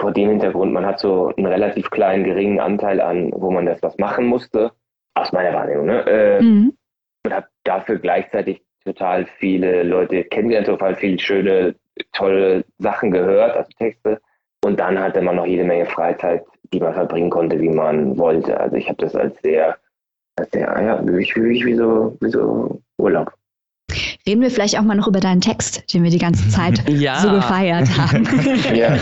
vor 0.00 0.12
dem 0.12 0.30
Hintergrund, 0.30 0.72
man 0.72 0.86
hat 0.86 0.98
so 0.98 1.32
einen 1.36 1.46
relativ 1.46 1.90
kleinen, 1.90 2.24
geringen 2.24 2.60
Anteil 2.60 3.00
an, 3.00 3.30
wo 3.34 3.50
man 3.50 3.66
das 3.66 3.82
was 3.82 3.96
machen 3.98 4.26
musste, 4.26 4.72
aus 5.14 5.32
meiner 5.32 5.54
Wahrnehmung, 5.54 5.86
ne? 5.86 6.06
Äh, 6.06 6.42
mhm. 6.42 6.76
Und 7.24 7.34
hat 7.34 7.46
dafür 7.64 7.98
gleichzeitig 7.98 8.62
total 8.84 9.26
viele 9.38 9.82
Leute 9.84 10.24
kennengelernt, 10.24 10.66
total 10.66 10.96
viele 10.96 11.18
schöne, 11.18 11.76
tolle 12.12 12.64
Sachen 12.78 13.10
gehört, 13.10 13.56
also 13.56 13.70
Texte. 13.78 14.20
Und 14.64 14.80
dann 14.80 14.98
hatte 14.98 15.22
man 15.22 15.36
noch 15.36 15.46
jede 15.46 15.64
Menge 15.64 15.86
Freizeit, 15.86 16.44
die 16.72 16.80
man 16.80 16.94
verbringen 16.94 17.30
konnte, 17.30 17.60
wie 17.60 17.68
man 17.68 18.16
wollte. 18.18 18.58
Also 18.58 18.76
ich 18.76 18.88
habe 18.88 18.98
das 18.98 19.14
als 19.14 19.40
sehr, 19.42 19.76
als 20.36 20.50
sehr, 20.50 20.62
ja, 20.62 21.00
wie, 21.06 21.18
wie, 21.18 21.64
wie, 21.64 21.74
so, 21.74 22.16
wie 22.20 22.30
so 22.30 22.80
Urlaub. 22.98 23.32
Reden 24.24 24.40
wir 24.40 24.52
vielleicht 24.52 24.78
auch 24.78 24.82
mal 24.82 24.94
noch 24.94 25.08
über 25.08 25.18
deinen 25.18 25.40
Text, 25.40 25.82
den 25.92 26.04
wir 26.04 26.10
die 26.10 26.18
ganze 26.18 26.48
Zeit 26.48 26.88
ja. 26.88 27.20
so 27.20 27.30
gefeiert 27.30 27.88
haben. 27.98 28.28
ja. 28.74 28.96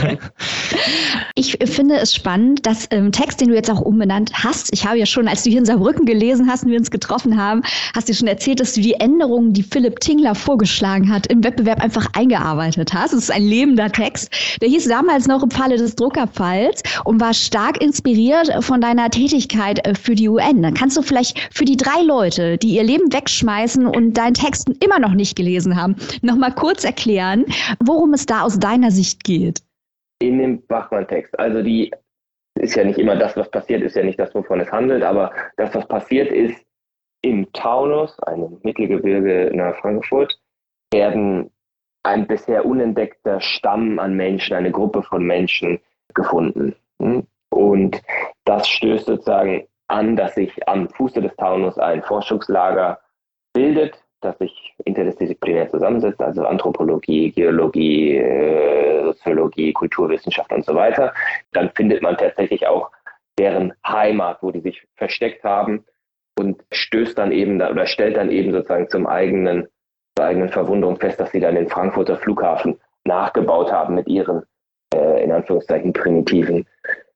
Ich 1.35 1.59
finde 1.65 1.97
es 1.97 2.15
spannend, 2.15 2.65
dass 2.65 2.87
im 2.87 3.07
ähm, 3.07 3.13
Text, 3.13 3.41
den 3.41 3.49
du 3.49 3.55
jetzt 3.55 3.71
auch 3.71 3.83
umbenannt 3.83 4.33
hast, 4.33 4.73
ich 4.73 4.87
habe 4.87 4.99
ja 4.99 5.05
schon, 5.05 5.29
als 5.29 5.43
du 5.43 5.51
hier 5.51 5.59
in 5.59 5.67
Saarbrücken 5.67 6.07
gelesen 6.07 6.49
hast 6.49 6.65
und 6.65 6.71
wir 6.71 6.79
uns 6.79 6.91
getroffen 6.91 7.37
haben, 7.37 7.63
hast 7.95 8.09
du 8.09 8.15
schon 8.15 8.29
erzählt, 8.29 8.61
dass 8.61 8.73
du 8.73 8.81
die 8.81 8.95
Änderungen, 8.95 9.53
die 9.53 9.63
Philipp 9.63 10.01
Tingler 10.01 10.35
vorgeschlagen 10.35 11.13
hat, 11.13 11.27
im 11.27 11.45
Wettbewerb 11.45 11.83
einfach 11.83 12.07
eingearbeitet 12.15 12.95
hast. 12.95 13.13
Es 13.13 13.25
ist 13.25 13.31
ein 13.31 13.45
lebender 13.45 13.93
Text. 13.93 14.31
Der 14.63 14.71
hieß 14.71 14.89
damals 14.89 15.27
noch 15.27 15.43
im 15.43 15.51
Falle 15.51 15.77
des 15.77 15.97
Druckerfalls 15.97 16.83
und 17.05 17.21
war 17.21 17.35
stark 17.35 17.83
inspiriert 17.83 18.51
von 18.61 18.81
deiner 18.81 19.11
Tätigkeit 19.11 19.87
äh, 19.87 19.95
für 19.95 20.15
die 20.15 20.31
UN. 20.31 20.63
Dann 20.63 20.73
kannst 20.73 20.97
du 20.97 21.03
vielleicht 21.03 21.39
für 21.53 21.67
die 21.67 21.77
drei 21.77 22.03
Leute, 22.03 22.57
die 22.57 22.71
ihr 22.71 22.85
Leben 22.85 23.13
wegschmeißen 23.13 23.87
und 23.87 24.15
deinen 24.15 24.35
Texten 24.35 24.77
immer 24.81 24.99
noch 24.99 25.10
nicht 25.15 25.37
gelesen 25.37 25.81
haben, 25.81 25.97
noch 26.23 26.37
mal 26.37 26.53
kurz 26.53 26.85
erklären, 26.85 27.45
worum 27.83 28.15
es 28.15 28.27
da 28.27 28.43
aus 28.43 28.59
deiner 28.59 28.91
Sicht 28.91 29.25
geht. 29.25 29.63
In 30.21 30.39
dem 30.39 30.67
Bachmann-Text. 30.67 31.39
Also 31.39 31.63
die 31.63 31.91
ist 32.59 32.75
ja 32.75 32.85
nicht 32.85 32.99
immer 32.99 33.17
das, 33.17 33.37
was 33.37 33.51
passiert, 33.51 33.83
ist 33.83 33.97
ja 33.97 34.03
nicht 34.03 34.19
das, 34.19 34.35
wovon 34.35 34.61
es 34.61 34.71
handelt, 34.71 35.03
aber 35.03 35.33
das, 35.57 35.75
was 35.75 35.87
passiert 35.89 36.31
ist, 36.31 36.65
im 37.23 37.51
Taunus, 37.53 38.19
einem 38.21 38.59
Mittelgebirge 38.63 39.51
nahe 39.55 39.75
Frankfurt, 39.75 40.39
werden 40.93 41.51
ein 42.03 42.27
bisher 42.27 42.65
unentdeckter 42.65 43.41
Stamm 43.41 43.99
an 43.99 44.15
Menschen, 44.15 44.57
eine 44.57 44.71
Gruppe 44.71 45.03
von 45.03 45.25
Menschen 45.25 45.81
gefunden. 46.15 46.75
Hm? 47.01 47.27
Und 47.51 48.01
das 48.45 48.69
stößt 48.69 49.07
sozusagen 49.07 49.67
an, 49.89 50.17
dass 50.17 50.35
sich 50.35 50.69
am 50.69 50.89
Fuße 50.89 51.21
des 51.21 51.35
Taunus 51.37 51.79
ein 51.79 52.03
Forschungslager 52.03 53.01
bildet, 53.53 54.03
das 54.21 54.39
sich 54.39 54.75
interdisziplinär 54.85 55.69
zusammensetzt, 55.69 56.21
also 56.21 56.45
Anthropologie, 56.45 57.31
Geologie, 57.31 58.17
äh, 58.17 59.05
Soziologie, 59.05 59.73
Kulturwissenschaft 59.73 60.53
und 60.53 60.65
so 60.65 60.75
weiter. 60.75 61.13
Dann 61.53 61.71
findet 61.71 62.03
man 62.03 62.17
tatsächlich 62.17 62.67
auch 62.67 62.91
deren 63.39 63.73
Heimat, 63.87 64.39
wo 64.43 64.51
die 64.51 64.61
sich 64.61 64.87
versteckt 64.97 65.45
haben 65.45 65.85
und 66.39 66.63
stößt 66.73 67.19
dann 67.19 67.33
eben 67.33 67.61
oder 67.61 67.87
stellt 67.87 68.17
dann 68.17 68.31
eben 68.31 68.53
sozusagen 68.53 68.89
zum 68.89 69.07
eigenen, 69.07 69.69
zur 70.17 70.27
eigenen 70.27 70.51
Verwunderung 70.51 70.97
fest, 70.97 71.19
dass 71.21 71.33
sie 71.33 71.41
dann 71.41 71.55
den 71.55 71.69
Frankfurter 71.69 72.17
Flughafen 72.17 72.79
nachgebaut 73.05 73.73
haben 73.73 73.95
mit 73.95 74.07
ihren, 74.09 74.43
äh, 74.95 75.25
in 75.25 75.33
Anführungszeichen, 75.33 75.93
primitiven 75.93 76.67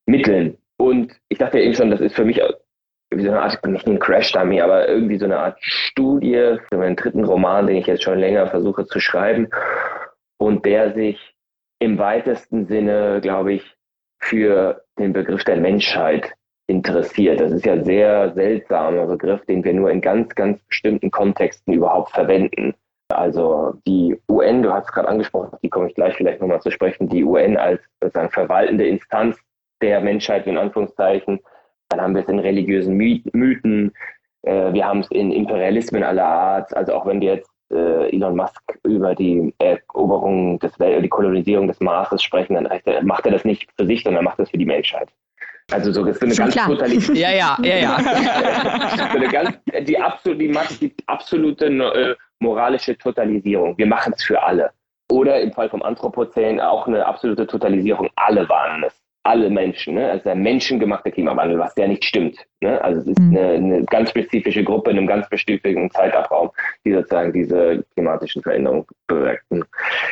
Mitteln. 0.06 0.56
Und 0.76 1.12
ich 1.28 1.38
dachte 1.38 1.60
eben 1.60 1.74
schon, 1.74 1.90
das 1.90 2.00
ist 2.00 2.16
für 2.16 2.24
mich 2.24 2.40
wie 3.16 3.24
so 3.24 3.30
eine 3.30 3.42
Art, 3.42 3.64
nicht 3.66 3.86
ein 3.86 3.98
Crash-Dummy, 3.98 4.60
aber 4.60 4.88
irgendwie 4.88 5.18
so 5.18 5.24
eine 5.24 5.38
Art 5.38 5.56
Studie 5.60 6.56
für 6.68 6.78
meinen 6.78 6.96
dritten 6.96 7.24
Roman, 7.24 7.66
den 7.66 7.76
ich 7.76 7.86
jetzt 7.86 8.02
schon 8.02 8.18
länger 8.18 8.46
versuche 8.48 8.86
zu 8.86 9.00
schreiben 9.00 9.48
und 10.38 10.64
der 10.64 10.92
sich 10.94 11.34
im 11.78 11.98
weitesten 11.98 12.66
Sinne, 12.66 13.20
glaube 13.20 13.54
ich, 13.54 13.76
für 14.20 14.82
den 14.98 15.12
Begriff 15.12 15.44
der 15.44 15.56
Menschheit 15.56 16.32
interessiert. 16.66 17.40
Das 17.40 17.52
ist 17.52 17.66
ja 17.66 17.74
ein 17.74 17.84
sehr 17.84 18.32
seltsamer 18.32 19.06
Begriff, 19.06 19.44
den 19.46 19.62
wir 19.64 19.74
nur 19.74 19.90
in 19.90 20.00
ganz, 20.00 20.34
ganz 20.34 20.62
bestimmten 20.64 21.10
Kontexten 21.10 21.74
überhaupt 21.74 22.10
verwenden. 22.10 22.74
Also 23.08 23.74
die 23.86 24.18
UN, 24.30 24.62
du 24.62 24.72
hast 24.72 24.86
es 24.86 24.92
gerade 24.92 25.08
angesprochen, 25.08 25.58
die 25.62 25.68
komme 25.68 25.88
ich 25.88 25.94
gleich 25.94 26.16
vielleicht 26.16 26.40
nochmal 26.40 26.62
zu 26.62 26.70
sprechen, 26.70 27.08
die 27.08 27.22
UN 27.22 27.58
als 27.58 27.82
sozusagen 28.00 28.30
verwaltende 28.30 28.86
Instanz 28.86 29.38
der 29.82 30.00
Menschheit 30.00 30.46
in 30.46 30.56
Anführungszeichen 30.56 31.40
dann 31.96 32.06
haben 32.06 32.14
wir 32.14 32.22
es 32.22 32.28
in 32.28 32.38
religiösen 32.38 32.96
Mythen, 32.96 33.92
äh, 34.42 34.72
wir 34.72 34.84
haben 34.84 35.00
es 35.00 35.10
in 35.10 35.32
Imperialismen 35.32 36.02
aller 36.02 36.26
Art. 36.26 36.76
Also 36.76 36.94
auch 36.94 37.06
wenn 37.06 37.20
wir 37.20 37.36
jetzt 37.36 37.50
äh, 37.72 38.14
Elon 38.14 38.36
Musk 38.36 38.62
über 38.84 39.14
die 39.14 39.54
Eroberung 39.58 40.58
des 40.58 40.78
Welt, 40.78 41.04
die 41.04 41.08
Kolonisierung 41.08 41.68
des 41.68 41.80
Marses 41.80 42.22
sprechen, 42.22 42.54
dann 42.54 42.68
heißt 42.68 42.86
er, 42.86 43.02
macht 43.02 43.26
er 43.26 43.32
das 43.32 43.44
nicht 43.44 43.68
für 43.76 43.86
sich, 43.86 44.02
sondern 44.02 44.24
macht 44.24 44.38
das 44.38 44.50
für 44.50 44.58
die 44.58 44.66
Menschheit. 44.66 45.08
Also 45.72 45.92
so 45.92 46.04
ist 46.04 46.22
eine 46.22 46.34
ganz 46.34 46.54
totalitäre. 46.54 47.18
Ja, 47.18 47.30
ja, 47.30 47.56
ja, 47.62 47.76
ja. 47.76 47.98
so 49.12 49.16
eine 49.16 49.28
ganz, 49.28 49.58
die, 49.86 49.98
absolut, 49.98 50.40
die, 50.40 50.52
die 50.78 50.94
absolute 51.06 51.66
äh, 51.66 52.14
moralische 52.38 52.98
Totalisierung. 52.98 53.76
Wir 53.78 53.86
machen 53.86 54.12
es 54.14 54.22
für 54.22 54.42
alle. 54.42 54.70
Oder 55.10 55.40
im 55.40 55.52
Fall 55.52 55.70
vom 55.70 55.82
Anthropozän 55.82 56.60
auch 56.60 56.86
eine 56.86 57.06
absolute 57.06 57.46
Totalisierung. 57.46 58.10
Alle 58.16 58.46
waren 58.48 58.84
es 58.84 59.03
alle 59.24 59.48
Menschen, 59.48 59.94
ne? 59.94 60.10
also 60.10 60.24
der 60.24 60.34
menschengemachte 60.34 61.10
Klimawandel, 61.10 61.58
was 61.58 61.74
der 61.74 61.88
nicht 61.88 62.04
stimmt. 62.04 62.38
Ne? 62.60 62.80
Also 62.84 63.00
es 63.00 63.06
ist 63.06 63.18
mhm. 63.18 63.36
eine, 63.36 63.48
eine, 63.52 63.84
ganz 63.84 64.10
spezifische 64.10 64.62
Gruppe 64.62 64.90
in 64.90 64.98
einem 64.98 65.06
ganz 65.06 65.28
bestimmten 65.30 65.90
Zeitraum, 65.90 66.50
die 66.84 66.92
sozusagen 66.92 67.32
diese 67.32 67.84
klimatischen 67.94 68.42
Veränderungen 68.42 68.84
bewirken. 69.06 69.64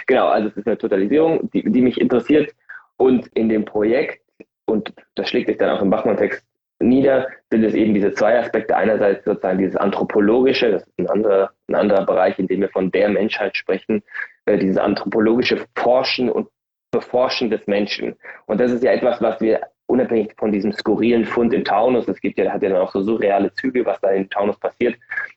Genau, 0.06 0.28
also 0.28 0.48
es 0.48 0.56
ist 0.56 0.66
eine 0.66 0.78
Totalisierung, 0.78 1.50
die, 1.52 1.62
die 1.62 1.82
mich 1.82 2.00
interessiert. 2.00 2.54
Und 2.96 3.26
in 3.34 3.50
dem 3.50 3.66
Projekt, 3.66 4.22
und 4.64 4.92
das 5.14 5.28
schlägt 5.28 5.48
sich 5.48 5.58
dann 5.58 5.76
auch 5.76 5.82
im 5.82 5.90
Bachmann-Text 5.90 6.42
nieder, 6.80 7.28
sind 7.50 7.64
es 7.64 7.74
eben 7.74 7.92
diese 7.92 8.12
zwei 8.14 8.38
Aspekte. 8.38 8.76
Einerseits 8.76 9.26
sozusagen 9.26 9.58
dieses 9.58 9.76
anthropologische, 9.76 10.70
das 10.70 10.82
ist 10.84 10.98
ein 10.98 11.10
anderer, 11.10 11.50
ein 11.68 11.74
anderer 11.74 12.06
Bereich, 12.06 12.38
in 12.38 12.46
dem 12.46 12.62
wir 12.62 12.70
von 12.70 12.90
der 12.90 13.10
Menschheit 13.10 13.56
sprechen, 13.56 14.02
äh, 14.46 14.56
dieses 14.56 14.78
anthropologische 14.78 15.64
Forschen 15.76 16.30
und 16.30 16.48
Beforschen 16.93 17.51
des 17.51 17.66
Menschen. 17.66 18.14
Und 18.47 18.61
das 18.61 18.70
ist 18.70 18.84
ja 18.84 18.93
etwas, 18.93 19.20
was 19.20 19.40
wir 19.40 19.61
unabhängig 19.86 20.32
von 20.38 20.53
diesem 20.53 20.72
skurrilen 20.72 21.24
Fund 21.24 21.53
im 21.53 21.64
Taunus, 21.64 22.07
es 22.07 22.20
gibt 22.20 22.38
ja, 22.38 22.51
hat 22.51 22.62
ja 22.62 22.70
dann 22.70 22.80
auch 22.80 22.93
so 22.93 23.03
surreale 23.03 23.53
Züge, 23.55 23.84
was 23.84 24.01
da 24.01 24.11
im 24.11 24.28
Taunus 24.30 24.59
passiert, 24.59 24.97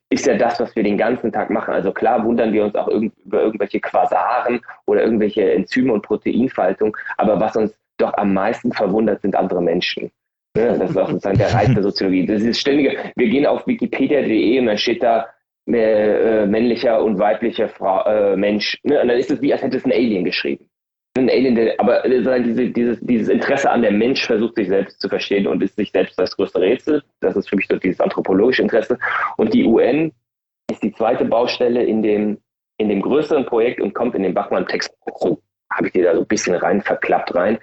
ist 0.10 0.26
ja 0.28 0.38
das, 0.38 0.60
was 0.60 0.76
wir 0.76 0.84
den 0.84 0.98
ganzen 0.98 1.32
Tag 1.32 1.50
machen. 1.50 1.74
Also 1.74 1.92
klar 1.92 2.24
wundern 2.24 2.54
wir 2.54 2.64
uns 2.64 2.76
auch 2.76 2.88
über 2.88 3.42
irgendwelche 3.42 3.80
Quasaren 3.80 4.62
oder 4.86 5.04
irgendwelche 5.04 5.52
Enzyme 5.54 5.92
und 5.92 6.04
Proteinfaltung, 6.04 6.96
aber 7.18 7.40
was 7.40 7.56
uns 7.56 7.78
doch 7.98 8.14
am 8.16 8.34
meisten 8.34 8.72
verwundert, 8.72 9.22
sind 9.22 9.36
andere 9.36 9.62
Menschen. 9.62 10.12
Ne, 10.56 10.78
das 10.78 10.92
ist 10.92 10.98
auch 10.98 11.10
sozusagen 11.10 11.38
der 11.38 11.54
Reiz 11.54 11.74
der 11.74 11.84
Soziologie. 11.84 12.26
Das 12.26 12.42
ist 12.42 12.60
ständige, 12.60 12.98
wir 13.16 13.30
gehen 13.30 13.46
auf 13.46 13.66
wikipedia.de 13.68 14.60
und 14.60 14.68
dann 14.68 14.78
steht 14.78 15.04
da 15.04 15.28
äh, 15.68 16.46
männlicher 16.46 17.04
und 17.04 17.20
weiblicher 17.20 17.68
Frau, 17.68 18.04
äh, 18.06 18.38
Mensch. 18.38 18.80
Ne? 18.84 19.02
Und 19.02 19.08
dann 19.10 19.18
ist 19.18 19.32
es 19.32 19.42
wie, 19.42 19.52
als 19.52 19.64
hätte 19.64 19.78
es 19.78 19.86
ein 19.86 19.92
Alien 19.92 20.24
geschrieben 20.24 20.70
ein 21.18 21.30
Alien, 21.30 21.56
der, 21.56 21.80
aber 21.80 22.02
diese, 22.04 22.70
dieses, 22.70 23.00
dieses 23.02 23.30
Interesse 23.30 23.70
an 23.70 23.82
der 23.82 23.92
Mensch 23.92 24.26
versucht 24.26 24.56
sich 24.56 24.68
selbst 24.68 25.00
zu 25.00 25.08
verstehen 25.08 25.48
und 25.48 25.64
ist 25.64 25.78
sich 25.78 25.92
selbst 25.92 26.20
das 26.20 26.36
größte 26.36 26.60
Rätsel. 26.60 27.04
Das 27.22 27.36
ist 27.36 27.50
für 27.50 27.56
mich 27.56 27.68
so 27.68 27.78
dieses 27.78 28.02
anthropologische 28.02 28.62
Interesse. 28.62 28.98
Und 29.38 29.54
die 29.54 29.66
UN 29.66 30.12
ist 30.70 30.84
die 30.84 30.94
zweite 30.94 31.26
Baustelle 31.26 31.84
in 31.84 32.02
dem, 32.04 32.40
in 32.78 32.90
dem 32.90 33.02
größeren 33.02 33.46
Projekt 33.46 33.80
und 33.80 33.94
kommt 33.94 34.16
in 34.16 34.24
den 34.24 34.34
Bachmann-Text, 34.34 34.94
so 35.20 35.42
habe 35.72 35.88
ich 35.88 35.94
dir 35.94 36.04
da 36.04 36.16
so 36.16 36.22
ein 36.22 36.28
bisschen 36.28 36.56
rein 36.56 36.82
verklappt 36.82 37.34
rein. 37.34 37.60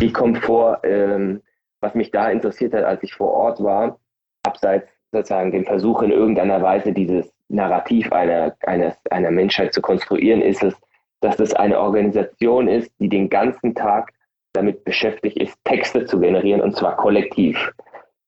Die 0.00 0.12
kommt 0.12 0.38
vor, 0.38 0.80
ähm, 0.84 1.42
was 1.80 1.94
mich 1.94 2.10
da 2.12 2.30
interessiert 2.30 2.72
hat, 2.72 2.84
als 2.84 3.02
ich 3.02 3.14
vor 3.14 3.32
Ort 3.32 3.62
war, 3.62 3.98
abseits 4.44 4.88
sozusagen 5.10 5.50
dem 5.50 5.64
Versuch 5.64 6.02
in 6.02 6.12
irgendeiner 6.12 6.62
Weise 6.62 6.92
dieses 6.92 7.32
Narrativ 7.48 8.10
einer, 8.12 8.56
einer, 8.64 8.96
einer 9.10 9.30
Menschheit 9.30 9.74
zu 9.74 9.82
konstruieren, 9.82 10.40
ist 10.40 10.62
es, 10.62 10.74
dass 11.22 11.38
es 11.40 11.54
eine 11.54 11.78
Organisation 11.80 12.68
ist, 12.68 12.92
die 12.98 13.08
den 13.08 13.30
ganzen 13.30 13.74
Tag 13.74 14.12
damit 14.52 14.84
beschäftigt 14.84 15.38
ist, 15.38 15.56
Texte 15.64 16.04
zu 16.04 16.20
generieren 16.20 16.60
und 16.60 16.76
zwar 16.76 16.96
kollektiv. 16.96 17.72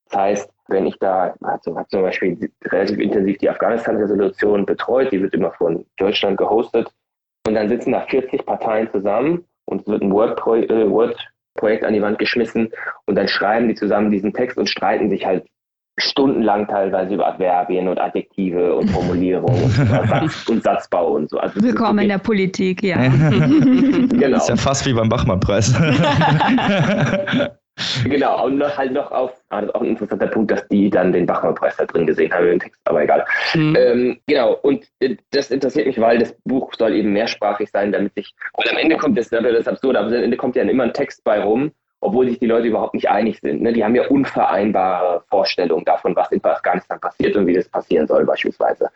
Das 0.09 0.19
heißt, 0.19 0.49
wenn 0.67 0.87
ich 0.87 0.97
da, 0.97 1.35
also 1.41 1.77
zum 1.89 2.01
Beispiel 2.01 2.49
relativ 2.63 2.97
intensiv 2.97 3.37
die 3.37 3.49
Afghanistan-Resolution 3.49 4.65
betreut, 4.65 5.11
die 5.11 5.21
wird 5.21 5.33
immer 5.33 5.51
von 5.51 5.85
Deutschland 5.97 6.37
gehostet 6.37 6.91
und 7.45 7.53
dann 7.53 7.69
sitzen 7.69 7.91
da 7.91 8.01
40 8.01 8.45
Parteien 8.45 8.89
zusammen 8.91 9.45
und 9.65 9.81
es 9.81 9.87
wird 9.87 10.01
ein 10.01 10.11
Word-Projekt 10.11 10.71
äh, 10.71 10.89
Word 10.89 11.15
an 11.61 11.93
die 11.93 12.01
Wand 12.01 12.19
geschmissen 12.19 12.71
und 13.05 13.15
dann 13.15 13.27
schreiben 13.27 13.67
die 13.67 13.75
zusammen 13.75 14.11
diesen 14.11 14.33
Text 14.33 14.57
und 14.57 14.69
streiten 14.69 15.09
sich 15.09 15.25
halt 15.25 15.45
stundenlang 15.97 16.67
teilweise 16.67 17.13
über 17.13 17.27
Adverbien 17.27 17.87
und 17.87 17.99
Adjektive 17.99 18.75
und 18.75 18.89
Formulierungen 18.89 19.63
und, 19.63 19.71
Satz, 19.71 20.45
und 20.49 20.63
Satzbau 20.63 21.11
und 21.13 21.29
so. 21.29 21.37
Also 21.39 21.61
Willkommen 21.61 21.99
in 21.99 22.09
der 22.09 22.17
Politik, 22.17 22.83
ja. 22.83 22.97
genau. 23.07 24.37
Ist 24.37 24.49
ja 24.49 24.57
fast 24.57 24.85
wie 24.85 24.93
beim 24.93 25.07
Bachmann-Preis. 25.07 25.73
genau, 28.03 28.45
und 28.45 28.57
noch, 28.57 28.77
halt 28.77 28.91
noch 28.91 29.09
auf, 29.11 29.31
ah, 29.49 29.61
das 29.61 29.69
ist 29.69 29.75
auch 29.75 29.81
ein 29.81 29.87
interessanter 29.87 30.27
Punkt, 30.27 30.51
dass 30.51 30.67
die 30.67 30.89
dann 30.89 31.13
den 31.13 31.25
Bachmann-Preis 31.25 31.77
da 31.77 31.85
drin 31.85 32.05
gesehen 32.05 32.33
haben 32.33 32.47
im 32.47 32.59
Text, 32.59 32.81
aber 32.83 33.03
egal. 33.03 33.25
Mhm. 33.53 33.75
Ähm, 33.79 34.19
genau, 34.27 34.55
und 34.63 34.85
äh, 34.99 35.15
das 35.31 35.49
interessiert 35.49 35.87
mich, 35.87 35.99
weil 36.01 36.19
das 36.19 36.35
Buch 36.43 36.73
soll 36.77 36.93
eben 36.93 37.13
mehrsprachig 37.13 37.69
sein, 37.71 37.93
damit 37.93 38.11
ich, 38.15 38.35
und 38.53 38.69
am 38.69 38.77
Ende 38.77 38.97
kommt, 38.97 39.17
das, 39.17 39.29
das 39.29 39.43
ist 39.45 39.69
absurd, 39.69 39.95
aber 39.95 40.07
am 40.07 40.13
Ende 40.13 40.35
kommt 40.35 40.57
ja 40.57 40.63
immer 40.63 40.83
ein 40.83 40.93
Text 40.93 41.23
bei 41.23 41.41
rum, 41.41 41.71
obwohl 42.01 42.27
sich 42.27 42.39
die 42.39 42.45
Leute 42.45 42.67
überhaupt 42.67 42.93
nicht 42.93 43.09
einig 43.09 43.39
sind. 43.39 43.61
Ne? 43.61 43.73
Die 43.73 43.83
haben 43.83 43.95
ja 43.95 44.07
unvereinbare 44.07 45.23
Vorstellungen 45.29 45.85
davon, 45.85 46.15
was 46.15 46.31
in 46.31 46.43
Afghanistan 46.43 46.99
passiert 46.99 47.35
und 47.35 47.47
wie 47.47 47.53
das 47.53 47.67
passieren 47.69 48.07
soll 48.07 48.25
beispielsweise. 48.25 48.89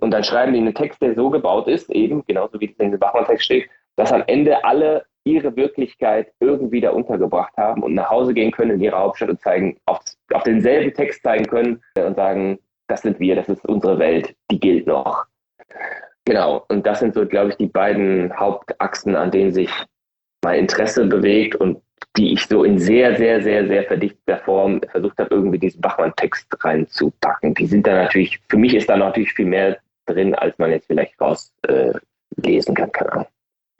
Und 0.00 0.12
dann 0.12 0.24
schreiben 0.24 0.52
die 0.52 0.60
einen 0.60 0.74
Text, 0.74 1.02
der 1.02 1.14
so 1.14 1.30
gebaut 1.30 1.68
ist, 1.68 1.90
eben 1.90 2.24
genauso 2.26 2.60
wie 2.60 2.66
es 2.66 2.76
in 2.78 2.90
dem 2.90 3.00
Bachmann-Text 3.00 3.44
steht, 3.44 3.68
dass 3.96 4.12
am 4.12 4.22
Ende 4.26 4.64
alle 4.64 5.04
ihre 5.24 5.54
Wirklichkeit 5.56 6.32
irgendwie 6.40 6.80
da 6.80 6.90
untergebracht 6.90 7.54
haben 7.56 7.82
und 7.82 7.94
nach 7.94 8.10
Hause 8.10 8.32
gehen 8.32 8.50
können 8.50 8.72
in 8.72 8.80
ihre 8.80 8.98
Hauptstadt 8.98 9.28
und 9.28 9.40
zeigen, 9.40 9.78
auf, 9.84 10.00
auf 10.32 10.42
denselben 10.44 10.94
Text 10.94 11.22
zeigen 11.22 11.44
können 11.46 11.82
und 11.96 12.16
sagen, 12.16 12.58
das 12.86 13.02
sind 13.02 13.20
wir, 13.20 13.36
das 13.36 13.48
ist 13.48 13.64
unsere 13.66 13.98
Welt, 13.98 14.34
die 14.50 14.58
gilt 14.58 14.86
noch. 14.86 15.26
Genau, 16.24 16.64
und 16.68 16.86
das 16.86 17.00
sind 17.00 17.14
so, 17.14 17.26
glaube 17.26 17.50
ich, 17.50 17.56
die 17.56 17.66
beiden 17.66 18.34
Hauptachsen, 18.38 19.16
an 19.16 19.30
denen 19.30 19.52
sich 19.52 19.70
mein 20.42 20.60
Interesse 20.60 21.06
bewegt 21.06 21.56
und 21.56 21.82
die 22.16 22.32
ich 22.32 22.46
so 22.46 22.64
in 22.64 22.78
sehr, 22.78 23.16
sehr, 23.16 23.42
sehr, 23.42 23.66
sehr 23.66 23.84
verdichteter 23.84 24.38
Form 24.38 24.80
versucht 24.90 25.18
habe, 25.18 25.34
irgendwie 25.34 25.58
diesen 25.58 25.80
Bachmann-Text 25.80 26.46
reinzupacken. 26.64 27.54
Die 27.54 27.66
sind 27.66 27.86
da 27.86 27.94
natürlich, 27.94 28.40
für 28.48 28.56
mich 28.56 28.74
ist 28.74 28.88
da 28.88 28.96
natürlich 28.96 29.32
viel 29.32 29.46
mehr 29.46 29.78
drin, 30.06 30.34
als 30.34 30.58
man 30.58 30.70
jetzt 30.70 30.86
vielleicht 30.86 31.20
rauslesen 31.20 32.72
äh, 32.72 32.74
kann, 32.74 32.92
keine 32.92 33.12
Ahnung. 33.12 33.26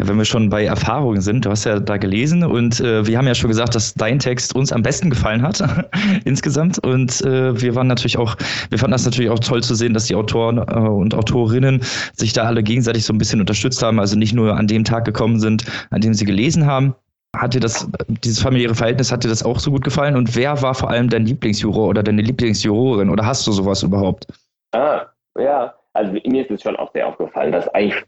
Wenn 0.01 0.17
wir 0.17 0.25
schon 0.25 0.49
bei 0.49 0.65
Erfahrungen 0.65 1.21
sind, 1.21 1.45
du 1.45 1.51
hast 1.51 1.65
ja 1.65 1.81
da 1.81 1.97
gelesen 1.97 2.45
und 2.45 2.79
äh, 2.79 3.05
wir 3.05 3.19
haben 3.19 3.27
ja 3.27 3.35
schon 3.35 3.49
gesagt, 3.49 3.75
dass 3.75 3.95
dein 3.95 4.21
Text 4.21 4.55
uns 4.55 4.73
am 4.73 4.83
besten 4.83 5.11
gefallen 5.11 5.43
hat 5.43 5.61
insgesamt 6.25 6.79
und 6.87 7.21
äh, 7.23 7.61
wir 7.61 7.75
waren 7.75 7.89
natürlich 7.89 8.17
auch, 8.17 8.37
wir 8.71 8.79
fanden 8.79 8.93
das 8.93 9.05
natürlich 9.05 9.29
auch 9.29 9.41
toll 9.41 9.61
zu 9.61 9.75
sehen, 9.75 9.95
dass 9.95 10.07
die 10.07 10.15
Autoren 10.15 10.59
äh, 10.59 10.89
und 10.89 11.15
Autorinnen 11.15 11.83
sich 12.15 12.33
da 12.33 12.45
alle 12.45 12.63
gegenseitig 12.63 13.05
so 13.05 13.13
ein 13.13 13.19
bisschen 13.19 13.41
unterstützt 13.41 13.83
haben, 13.83 13.99
also 13.99 14.17
nicht 14.17 14.35
nur 14.35 14.57
an 14.57 14.69
dem 14.69 14.85
Tag 14.85 15.05
gekommen 15.05 15.41
sind, 15.41 15.65
an 15.91 16.01
dem 16.01 16.15
sie 16.15 16.27
gelesen 16.27 16.65
haben, 16.67 16.95
hat 17.37 17.55
dir 17.55 17.61
das, 17.61 17.89
dieses 18.25 18.41
familiäre 18.41 18.75
Verhältnis, 18.75 19.13
hat 19.13 19.25
dir 19.25 19.29
das 19.29 19.45
auch 19.45 19.59
so 19.59 19.71
gut 19.71 19.85
gefallen? 19.85 20.17
Und 20.17 20.35
wer 20.35 20.61
war 20.63 20.75
vor 20.75 20.91
allem 20.91 21.09
dein 21.09 21.27
Lieblingsjuror 21.27 21.89
oder 21.89 22.03
deine 22.03 22.23
Lieblingsjurorin? 22.23 23.11
Oder 23.11 23.27
hast 23.27 23.47
du 23.47 23.53
sowas 23.53 23.83
überhaupt? 23.83 24.27
Ah, 24.73 25.07
ja. 25.39 25.75
Also 25.93 26.13
mir 26.13 26.43
ist 26.43 26.51
es 26.51 26.63
schon 26.63 26.77
auch 26.77 26.93
sehr 26.93 27.07
aufgefallen, 27.07 27.53
dass 27.53 27.69
eigentlich, 27.69 28.03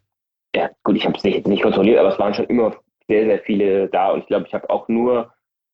ja 0.54 0.70
gut, 0.84 0.96
ich 0.96 1.04
habe 1.04 1.16
es 1.16 1.24
nicht, 1.24 1.46
nicht 1.46 1.62
kontrolliert, 1.62 1.98
aber 1.98 2.10
es 2.10 2.18
waren 2.18 2.34
schon 2.34 2.46
immer 2.46 2.76
sehr, 3.08 3.24
sehr 3.24 3.38
viele 3.40 3.88
da. 3.88 4.10
Und 4.10 4.20
ich 4.20 4.26
glaube, 4.26 4.46
ich 4.46 4.54
habe 4.54 4.70
auch 4.70 4.88
nur 4.88 5.32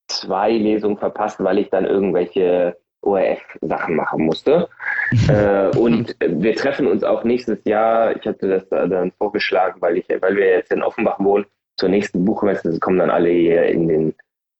zwei 0.08 0.50
Lesungen 0.50 0.98
verpasst, 0.98 1.42
weil 1.42 1.58
ich 1.58 1.70
dann 1.70 1.84
irgendwelche 1.84 2.76
ORF-Sachen 3.02 3.94
machen 3.94 4.24
musste. 4.24 4.68
äh, 5.28 5.76
und 5.76 6.16
wir 6.20 6.56
treffen 6.56 6.86
uns 6.86 7.04
auch 7.04 7.22
nächstes 7.22 7.58
Jahr. 7.64 8.16
Ich 8.16 8.26
hatte 8.26 8.48
das 8.48 8.68
dann 8.68 9.12
vorgeschlagen, 9.18 9.80
weil 9.80 9.98
ich, 9.98 10.06
weil 10.20 10.36
wir 10.36 10.46
jetzt 10.46 10.72
in 10.72 10.82
Offenbach 10.82 11.20
wohnen, 11.20 11.46
zur 11.76 11.88
nächsten 11.88 12.24
Buchmesse 12.24 12.78
kommen 12.80 12.98
dann 12.98 13.10
alle 13.10 13.30
hier 13.30 13.66
in 13.66 13.88
den 13.88 14.14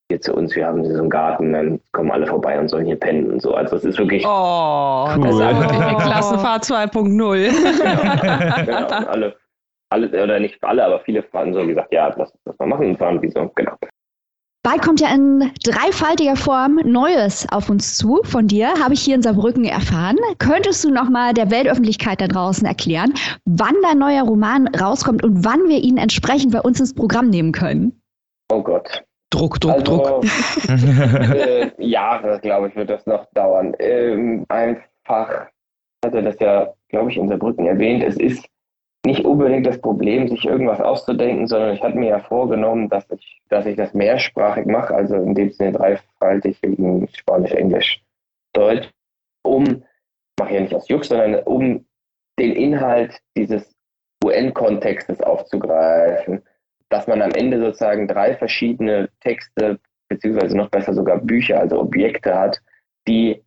hier 0.08 0.20
zu 0.20 0.34
uns, 0.34 0.54
wir 0.54 0.66
haben 0.66 0.84
so 0.84 1.00
einen 1.00 1.10
Garten, 1.10 1.52
dann 1.52 1.80
kommen 1.92 2.12
alle 2.12 2.26
vorbei 2.26 2.58
und 2.60 2.68
sollen 2.68 2.86
hier 2.86 2.98
pennen 2.98 3.30
und 3.32 3.42
so. 3.42 3.54
Also 3.54 3.76
es 3.76 3.84
ist 3.84 3.98
wirklich. 3.98 4.24
Oh, 4.24 5.08
cool. 5.16 5.22
das 5.22 5.34
ist 5.34 5.40
wirklich 5.40 5.80
eine 5.80 5.96
Klassenfahrt 5.96 6.64
2.0. 6.64 8.62
genau, 8.64 8.86
alle, 9.08 9.34
alle, 9.90 10.22
oder 10.22 10.38
nicht 10.38 10.62
alle, 10.62 10.84
aber 10.84 11.00
viele 11.00 11.24
haben 11.32 11.52
so 11.52 11.66
gesagt, 11.66 11.92
ja, 11.92 12.14
lass 12.16 12.30
uns 12.30 12.40
das 12.44 12.56
mal 12.58 12.66
machen 12.66 12.90
und 12.90 12.98
fahren 12.98 13.20
wie 13.20 13.30
so, 13.30 13.50
genau. 13.54 13.72
Bald 14.66 14.82
kommt 14.82 15.00
ja 15.00 15.14
in 15.14 15.52
dreifaltiger 15.62 16.34
Form 16.34 16.80
Neues 16.84 17.46
auf 17.52 17.70
uns 17.70 17.96
zu. 17.96 18.22
Von 18.24 18.48
dir 18.48 18.66
habe 18.82 18.94
ich 18.94 19.00
hier 19.00 19.14
in 19.14 19.22
Saarbrücken 19.22 19.64
erfahren. 19.64 20.16
Könntest 20.38 20.82
du 20.82 20.90
nochmal 20.90 21.34
der 21.34 21.52
Weltöffentlichkeit 21.52 22.20
da 22.20 22.26
draußen 22.26 22.66
erklären, 22.66 23.14
wann 23.44 23.76
dein 23.84 23.98
neuer 23.98 24.24
Roman 24.24 24.66
rauskommt 24.66 25.22
und 25.22 25.44
wann 25.44 25.68
wir 25.68 25.78
ihn 25.78 25.98
entsprechend 25.98 26.50
bei 26.50 26.60
uns 26.60 26.80
ins 26.80 26.94
Programm 26.94 27.30
nehmen 27.30 27.52
können? 27.52 28.02
Oh 28.50 28.60
Gott. 28.60 29.04
Druck, 29.30 29.60
Druck, 29.60 29.74
also, 29.74 29.98
Druck. 29.98 30.24
äh, 30.68 31.70
Jahre, 31.78 32.40
glaube 32.40 32.66
ich, 32.66 32.74
wird 32.74 32.90
das 32.90 33.06
noch 33.06 33.24
dauern. 33.34 33.72
Ähm, 33.78 34.46
einfach, 34.48 35.46
hatte 36.04 36.24
das 36.24 36.40
ja, 36.40 36.74
glaube 36.88 37.12
ich, 37.12 37.16
in 37.16 37.28
Saarbrücken 37.28 37.66
erwähnt, 37.66 38.02
es 38.02 38.16
ist 38.16 38.44
nicht 39.06 39.24
unbedingt 39.24 39.66
das 39.66 39.80
Problem, 39.80 40.28
sich 40.28 40.44
irgendwas 40.44 40.80
auszudenken, 40.80 41.46
sondern 41.46 41.74
ich 41.74 41.82
hatte 41.82 41.96
mir 41.96 42.10
ja 42.10 42.18
vorgenommen, 42.18 42.88
dass 42.88 43.08
ich, 43.10 43.40
dass 43.48 43.64
ich 43.64 43.76
das 43.76 43.94
mehrsprachig 43.94 44.66
mache, 44.66 44.94
also 44.94 45.14
in 45.14 45.34
dem 45.34 45.50
Sinne 45.52 45.72
dreifaltig 45.72 46.62
in 46.62 47.08
Spanisch, 47.14 47.52
Englisch, 47.52 48.02
Deutsch, 48.52 48.90
um, 49.42 49.84
mache 50.38 50.54
ja 50.54 50.60
nicht 50.60 50.74
aus 50.74 50.88
Jux, 50.88 51.08
sondern 51.08 51.42
um 51.44 51.86
den 52.38 52.52
Inhalt 52.52 53.18
dieses 53.36 53.74
UN-Kontextes 54.24 55.20
aufzugreifen, 55.22 56.42
dass 56.88 57.06
man 57.06 57.22
am 57.22 57.30
Ende 57.30 57.60
sozusagen 57.60 58.08
drei 58.08 58.34
verschiedene 58.34 59.08
Texte, 59.20 59.78
beziehungsweise 60.08 60.56
noch 60.56 60.68
besser 60.68 60.94
sogar 60.94 61.18
Bücher, 61.18 61.60
also 61.60 61.80
Objekte 61.80 62.34
hat, 62.34 62.60
die 63.08 63.42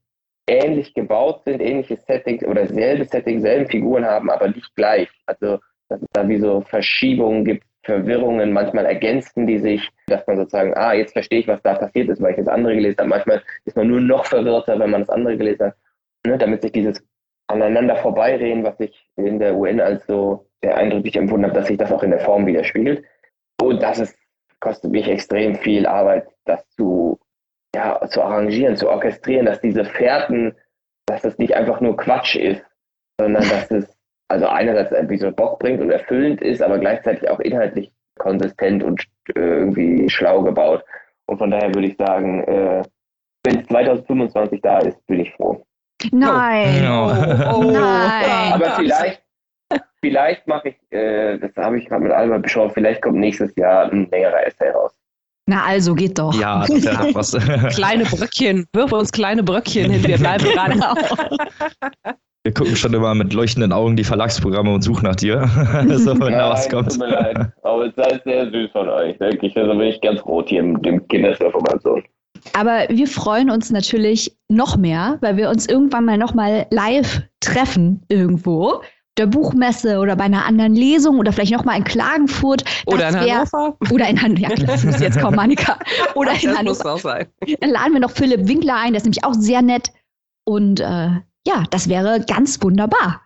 ähnlich 0.49 0.93
gebaut 0.93 1.43
sind, 1.45 1.61
ähnliches 1.61 2.05
Setting 2.05 2.43
oder 2.45 2.67
selbe 2.67 3.05
Setting, 3.05 3.39
selben 3.39 3.67
Figuren 3.69 4.05
haben, 4.05 4.29
aber 4.29 4.47
nicht 4.47 4.75
gleich. 4.75 5.09
Also, 5.25 5.59
dass 5.89 6.01
es 6.01 6.07
da 6.11 6.27
wie 6.27 6.39
so 6.39 6.61
Verschiebungen 6.61 7.45
gibt, 7.45 7.63
Verwirrungen, 7.83 8.51
manchmal 8.51 8.85
ergänzen 8.85 9.47
die 9.47 9.57
sich, 9.57 9.89
dass 10.07 10.25
man 10.27 10.37
sozusagen, 10.37 10.73
ah, 10.75 10.93
jetzt 10.93 11.13
verstehe 11.13 11.39
ich, 11.39 11.47
was 11.47 11.61
da 11.61 11.75
passiert 11.75 12.09
ist, 12.09 12.21
weil 12.21 12.31
ich 12.31 12.37
das 12.37 12.47
andere 12.47 12.75
gelesen 12.75 12.97
habe. 12.99 13.09
Manchmal 13.09 13.41
ist 13.65 13.77
man 13.77 13.87
nur 13.87 14.01
noch 14.01 14.25
verwirrter, 14.25 14.77
wenn 14.79 14.91
man 14.91 15.01
das 15.01 15.09
andere 15.09 15.37
gelesen 15.37 15.67
hat, 15.67 15.75
ne, 16.25 16.37
damit 16.37 16.61
sich 16.61 16.71
dieses 16.71 17.01
aneinander 17.47 17.95
vorbeireden, 17.95 18.63
was 18.63 18.79
ich 18.79 19.09
in 19.15 19.39
der 19.39 19.55
UN 19.55 19.79
als 19.79 20.05
so 20.05 20.45
sehr 20.61 20.77
eindrücklich 20.77 21.15
empfunden 21.15 21.45
habe, 21.45 21.55
dass 21.55 21.67
sich 21.67 21.77
das 21.77 21.91
auch 21.91 22.03
in 22.03 22.11
der 22.11 22.19
Form 22.19 22.45
widerspiegelt. 22.45 23.03
Und 23.61 23.81
das 23.81 23.99
ist, 23.99 24.17
kostet 24.59 24.91
mich 24.91 25.07
extrem 25.07 25.55
viel 25.55 25.87
Arbeit, 25.87 26.27
das 26.45 26.67
zu 26.69 27.19
ja, 27.75 27.99
zu 28.07 28.21
arrangieren, 28.21 28.75
zu 28.75 28.89
orchestrieren, 28.89 29.45
dass 29.45 29.61
diese 29.61 29.85
Fährten, 29.85 30.55
dass 31.05 31.21
das 31.21 31.37
nicht 31.37 31.55
einfach 31.55 31.81
nur 31.81 31.97
Quatsch 31.97 32.35
ist, 32.35 32.63
sondern 33.19 33.43
dass 33.49 33.69
es 33.71 33.97
also 34.29 34.47
einerseits 34.47 34.91
irgendwie 34.91 35.17
so 35.17 35.31
Bock 35.31 35.59
bringt 35.59 35.81
und 35.81 35.89
erfüllend 35.89 36.41
ist, 36.41 36.61
aber 36.61 36.77
gleichzeitig 36.77 37.29
auch 37.29 37.39
inhaltlich 37.39 37.91
konsistent 38.17 38.83
und 38.83 39.03
äh, 39.35 39.39
irgendwie 39.39 40.09
schlau 40.09 40.41
gebaut. 40.43 40.83
Und 41.25 41.37
von 41.37 41.51
daher 41.51 41.73
würde 41.73 41.87
ich 41.87 41.97
sagen, 41.97 42.43
äh, 42.43 42.83
wenn 43.43 43.59
es 43.59 43.67
2025 43.67 44.61
da 44.61 44.79
ist, 44.79 45.05
bin 45.07 45.21
ich 45.21 45.33
froh. 45.33 45.63
Nein. 46.11 46.85
Oh. 46.87 47.09
Oh. 47.55 47.71
Nein. 47.71 48.53
Aber 48.53 48.71
vielleicht, 48.75 49.23
vielleicht 50.01 50.47
mache 50.47 50.69
ich, 50.69 50.91
äh, 50.91 51.37
das 51.37 51.55
habe 51.57 51.79
ich 51.79 51.87
gerade 51.87 52.03
mit 52.03 52.11
Albert 52.11 52.43
beschaut, 52.43 52.73
vielleicht 52.73 53.01
kommt 53.01 53.17
nächstes 53.17 53.55
Jahr 53.55 53.91
ein 53.91 54.09
längerer 54.09 54.45
Essay 54.45 54.69
raus. 54.69 54.98
Na 55.49 55.63
also, 55.63 55.95
geht 55.95 56.19
doch. 56.19 56.39
Ja, 56.39 56.59
das 56.59 56.83
wäre 56.83 57.09
was. 57.15 57.31
kleine 57.75 58.03
Bröckchen, 58.05 58.67
wirf 58.73 58.91
uns 58.91 59.11
kleine 59.11 59.41
Bröckchen 59.41 59.89
hin, 59.91 60.03
wir 60.05 60.17
bleiben 60.19 60.45
dran. 60.53 60.83
Wir 62.43 62.53
gucken 62.53 62.75
schon 62.75 62.93
immer 62.93 63.15
mit 63.15 63.33
leuchtenden 63.33 63.73
Augen 63.73 63.95
die 63.95 64.03
Verlagsprogramme 64.03 64.71
und 64.71 64.83
suchen 64.83 65.05
nach 65.05 65.15
dir. 65.15 65.47
so, 65.97 66.19
wenn 66.19 66.33
da 66.33 66.51
was 66.51 66.69
kommt. 66.69 66.91
Tut 66.91 66.99
mir 66.99 67.09
leid. 67.09 67.51
Aber 67.63 67.87
es 67.87 67.93
ist 67.97 68.23
sehr 68.25 68.51
süß 68.51 68.69
von 68.71 68.89
euch. 68.89 69.19
Wirklich. 69.19 69.57
Also 69.57 69.71
bin 69.71 69.87
ich 69.87 69.99
ganz 70.01 70.23
rot 70.23 70.49
hier 70.49 70.61
mit 70.61 70.85
dem 70.85 71.01
Sohn. 71.83 72.03
Aber 72.53 72.85
wir 72.89 73.07
freuen 73.07 73.49
uns 73.49 73.71
natürlich 73.71 74.37
noch 74.49 74.77
mehr, 74.77 75.17
weil 75.21 75.35
wir 75.35 75.49
uns 75.49 75.67
irgendwann 75.67 76.05
mal 76.05 76.17
noch 76.17 76.35
mal 76.35 76.67
live 76.69 77.23
treffen 77.41 78.03
irgendwo 78.07 78.81
der 79.19 79.27
Buchmesse 79.27 79.99
oder 79.99 80.15
bei 80.15 80.23
einer 80.23 80.45
anderen 80.45 80.73
Lesung 80.73 81.19
oder 81.19 81.31
vielleicht 81.31 81.51
nochmal 81.51 81.77
in 81.77 81.83
Klagenfurt. 81.83 82.63
Oder 82.85 83.09
in 83.09 83.19
Hannover. 83.19 83.77
Oder 83.91 84.09
in 84.09 84.21
Hannover. 84.21 84.41
Ja, 84.41 84.55
das 84.55 84.83
muss 84.85 84.99
jetzt 84.99 85.19
kommen, 85.19 85.37
Annika. 85.37 85.77
Oder 86.15 86.31
in 86.31 86.49
das 86.49 86.57
Hannover. 86.57 86.69
Muss 86.69 86.85
auch 86.85 86.99
sein. 86.99 87.27
Dann 87.59 87.69
laden 87.69 87.93
wir 87.93 87.99
noch 87.99 88.11
Philipp 88.11 88.47
Winkler 88.47 88.75
ein, 88.77 88.93
der 88.93 88.97
ist 88.97 89.03
nämlich 89.03 89.23
auch 89.23 89.33
sehr 89.33 89.61
nett. 89.61 89.91
Und 90.45 90.79
äh, 90.79 91.09
ja, 91.45 91.63
das 91.69 91.89
wäre 91.89 92.23
ganz 92.25 92.61
wunderbar. 92.63 93.21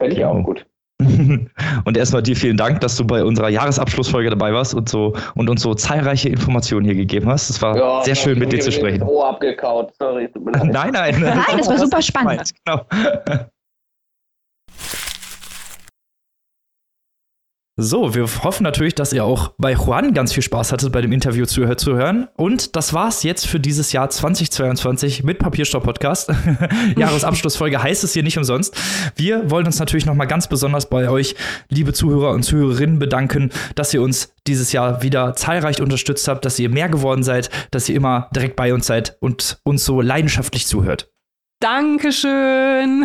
Fände 0.00 0.16
ich 0.16 0.24
auch 0.24 0.42
gut. 0.42 0.64
Und 1.84 1.96
erstmal 1.96 2.22
dir 2.22 2.36
vielen 2.36 2.56
Dank, 2.56 2.80
dass 2.80 2.96
du 2.96 3.04
bei 3.04 3.24
unserer 3.24 3.48
Jahresabschlussfolge 3.48 4.30
dabei 4.30 4.52
warst 4.52 4.74
und 4.74 4.88
so 4.88 5.14
und 5.34 5.50
uns 5.50 5.62
so 5.62 5.74
zahlreiche 5.74 6.28
Informationen 6.28 6.84
hier 6.84 6.94
gegeben 6.94 7.28
hast. 7.28 7.50
Es 7.50 7.60
war 7.60 7.76
ja, 7.76 8.04
sehr 8.04 8.14
schön, 8.14 8.38
mit 8.38 8.52
dir 8.52 8.60
zu 8.60 8.70
sprechen. 8.70 9.02
Ohr 9.02 9.28
abgekaut, 9.30 9.92
sorry. 9.98 10.28
Nein, 10.44 10.92
nein. 10.92 11.20
Nein, 11.20 11.58
das 11.58 11.68
war 11.68 11.78
super 11.78 12.02
spannend. 12.02 12.50
Genau. 12.64 12.84
So, 17.78 18.14
wir 18.14 18.26
hoffen 18.44 18.64
natürlich, 18.64 18.94
dass 18.94 19.14
ihr 19.14 19.24
auch 19.24 19.54
bei 19.56 19.72
Juan 19.72 20.12
ganz 20.12 20.34
viel 20.34 20.42
Spaß 20.42 20.72
hattet, 20.72 20.92
bei 20.92 21.00
dem 21.00 21.10
Interview 21.10 21.46
zu, 21.46 21.74
zu 21.76 21.94
hören. 21.94 22.28
Und 22.36 22.76
das 22.76 22.92
war's 22.92 23.22
jetzt 23.22 23.46
für 23.46 23.60
dieses 23.60 23.92
Jahr 23.92 24.10
2022 24.10 25.24
mit 25.24 25.38
Papierstopp 25.38 25.82
Podcast. 25.82 26.30
Jahresabschlussfolge 26.98 27.82
heißt 27.82 28.04
es 28.04 28.12
hier 28.12 28.24
nicht 28.24 28.36
umsonst. 28.36 28.76
Wir 29.16 29.50
wollen 29.50 29.64
uns 29.64 29.78
natürlich 29.78 30.04
nochmal 30.04 30.26
ganz 30.26 30.48
besonders 30.48 30.90
bei 30.90 31.08
euch, 31.08 31.34
liebe 31.70 31.94
Zuhörer 31.94 32.32
und 32.32 32.42
Zuhörerinnen, 32.42 32.98
bedanken, 32.98 33.50
dass 33.74 33.94
ihr 33.94 34.02
uns 34.02 34.34
dieses 34.46 34.72
Jahr 34.72 35.02
wieder 35.02 35.34
zahlreich 35.34 35.80
unterstützt 35.80 36.28
habt, 36.28 36.44
dass 36.44 36.58
ihr 36.58 36.68
mehr 36.68 36.90
geworden 36.90 37.22
seid, 37.22 37.48
dass 37.70 37.88
ihr 37.88 37.96
immer 37.96 38.28
direkt 38.34 38.56
bei 38.56 38.74
uns 38.74 38.86
seid 38.86 39.16
und 39.20 39.60
uns 39.64 39.86
so 39.86 40.02
leidenschaftlich 40.02 40.66
zuhört. 40.66 41.11
Dankeschön. 41.62 43.04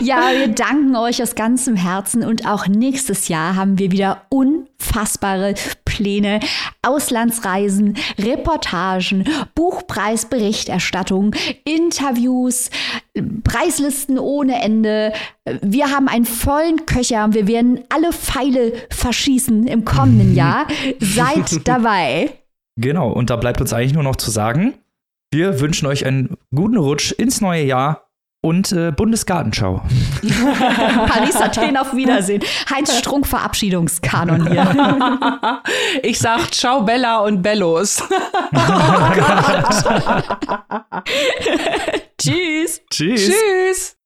ja, 0.00 0.30
wir 0.34 0.48
danken 0.48 0.96
euch 0.96 1.22
aus 1.22 1.34
ganzem 1.34 1.76
Herzen 1.76 2.24
und 2.24 2.48
auch 2.48 2.66
nächstes 2.68 3.28
Jahr 3.28 3.54
haben 3.54 3.78
wir 3.78 3.92
wieder 3.92 4.22
unfassbare 4.30 5.52
Pläne, 5.84 6.40
Auslandsreisen, 6.80 7.98
Reportagen, 8.18 9.24
Buchpreisberichterstattung, 9.54 11.34
Interviews, 11.64 12.70
Preislisten 13.44 14.18
ohne 14.18 14.62
Ende. 14.62 15.12
Wir 15.60 15.90
haben 15.90 16.08
einen 16.08 16.24
vollen 16.24 16.86
Köcher 16.86 17.24
und 17.24 17.34
wir 17.34 17.46
werden 17.46 17.80
alle 17.90 18.10
Pfeile 18.14 18.72
verschießen 18.88 19.66
im 19.66 19.84
kommenden 19.84 20.34
Jahr. 20.34 20.66
Seid 21.00 21.68
dabei. 21.68 22.30
Genau, 22.78 23.10
und 23.10 23.28
da 23.28 23.36
bleibt 23.36 23.60
uns 23.60 23.74
eigentlich 23.74 23.94
nur 23.94 24.02
noch 24.02 24.16
zu 24.16 24.30
sagen, 24.30 24.74
wir 25.32 25.60
wünschen 25.60 25.86
euch 25.86 26.06
einen 26.06 26.36
guten 26.54 26.76
Rutsch 26.76 27.12
ins 27.12 27.40
neue 27.40 27.64
Jahr 27.64 28.06
und 28.46 28.70
äh, 28.72 28.92
Bundesgartenschau. 28.92 29.82
Paris 31.08 31.34
Athen 31.36 31.76
auf 31.76 31.94
Wiedersehen. 31.96 32.42
Heinz 32.70 32.96
Strunk 32.96 33.26
Verabschiedungskanon 33.26 34.48
hier. 34.48 35.62
ich 36.02 36.18
sag 36.20 36.54
Ciao 36.54 36.82
Bella 36.82 37.18
und 37.20 37.42
Bellos. 37.42 38.02
Tschüss. 42.18 42.80
Tschüss. 42.90 43.32
Tschüss. 43.32 43.96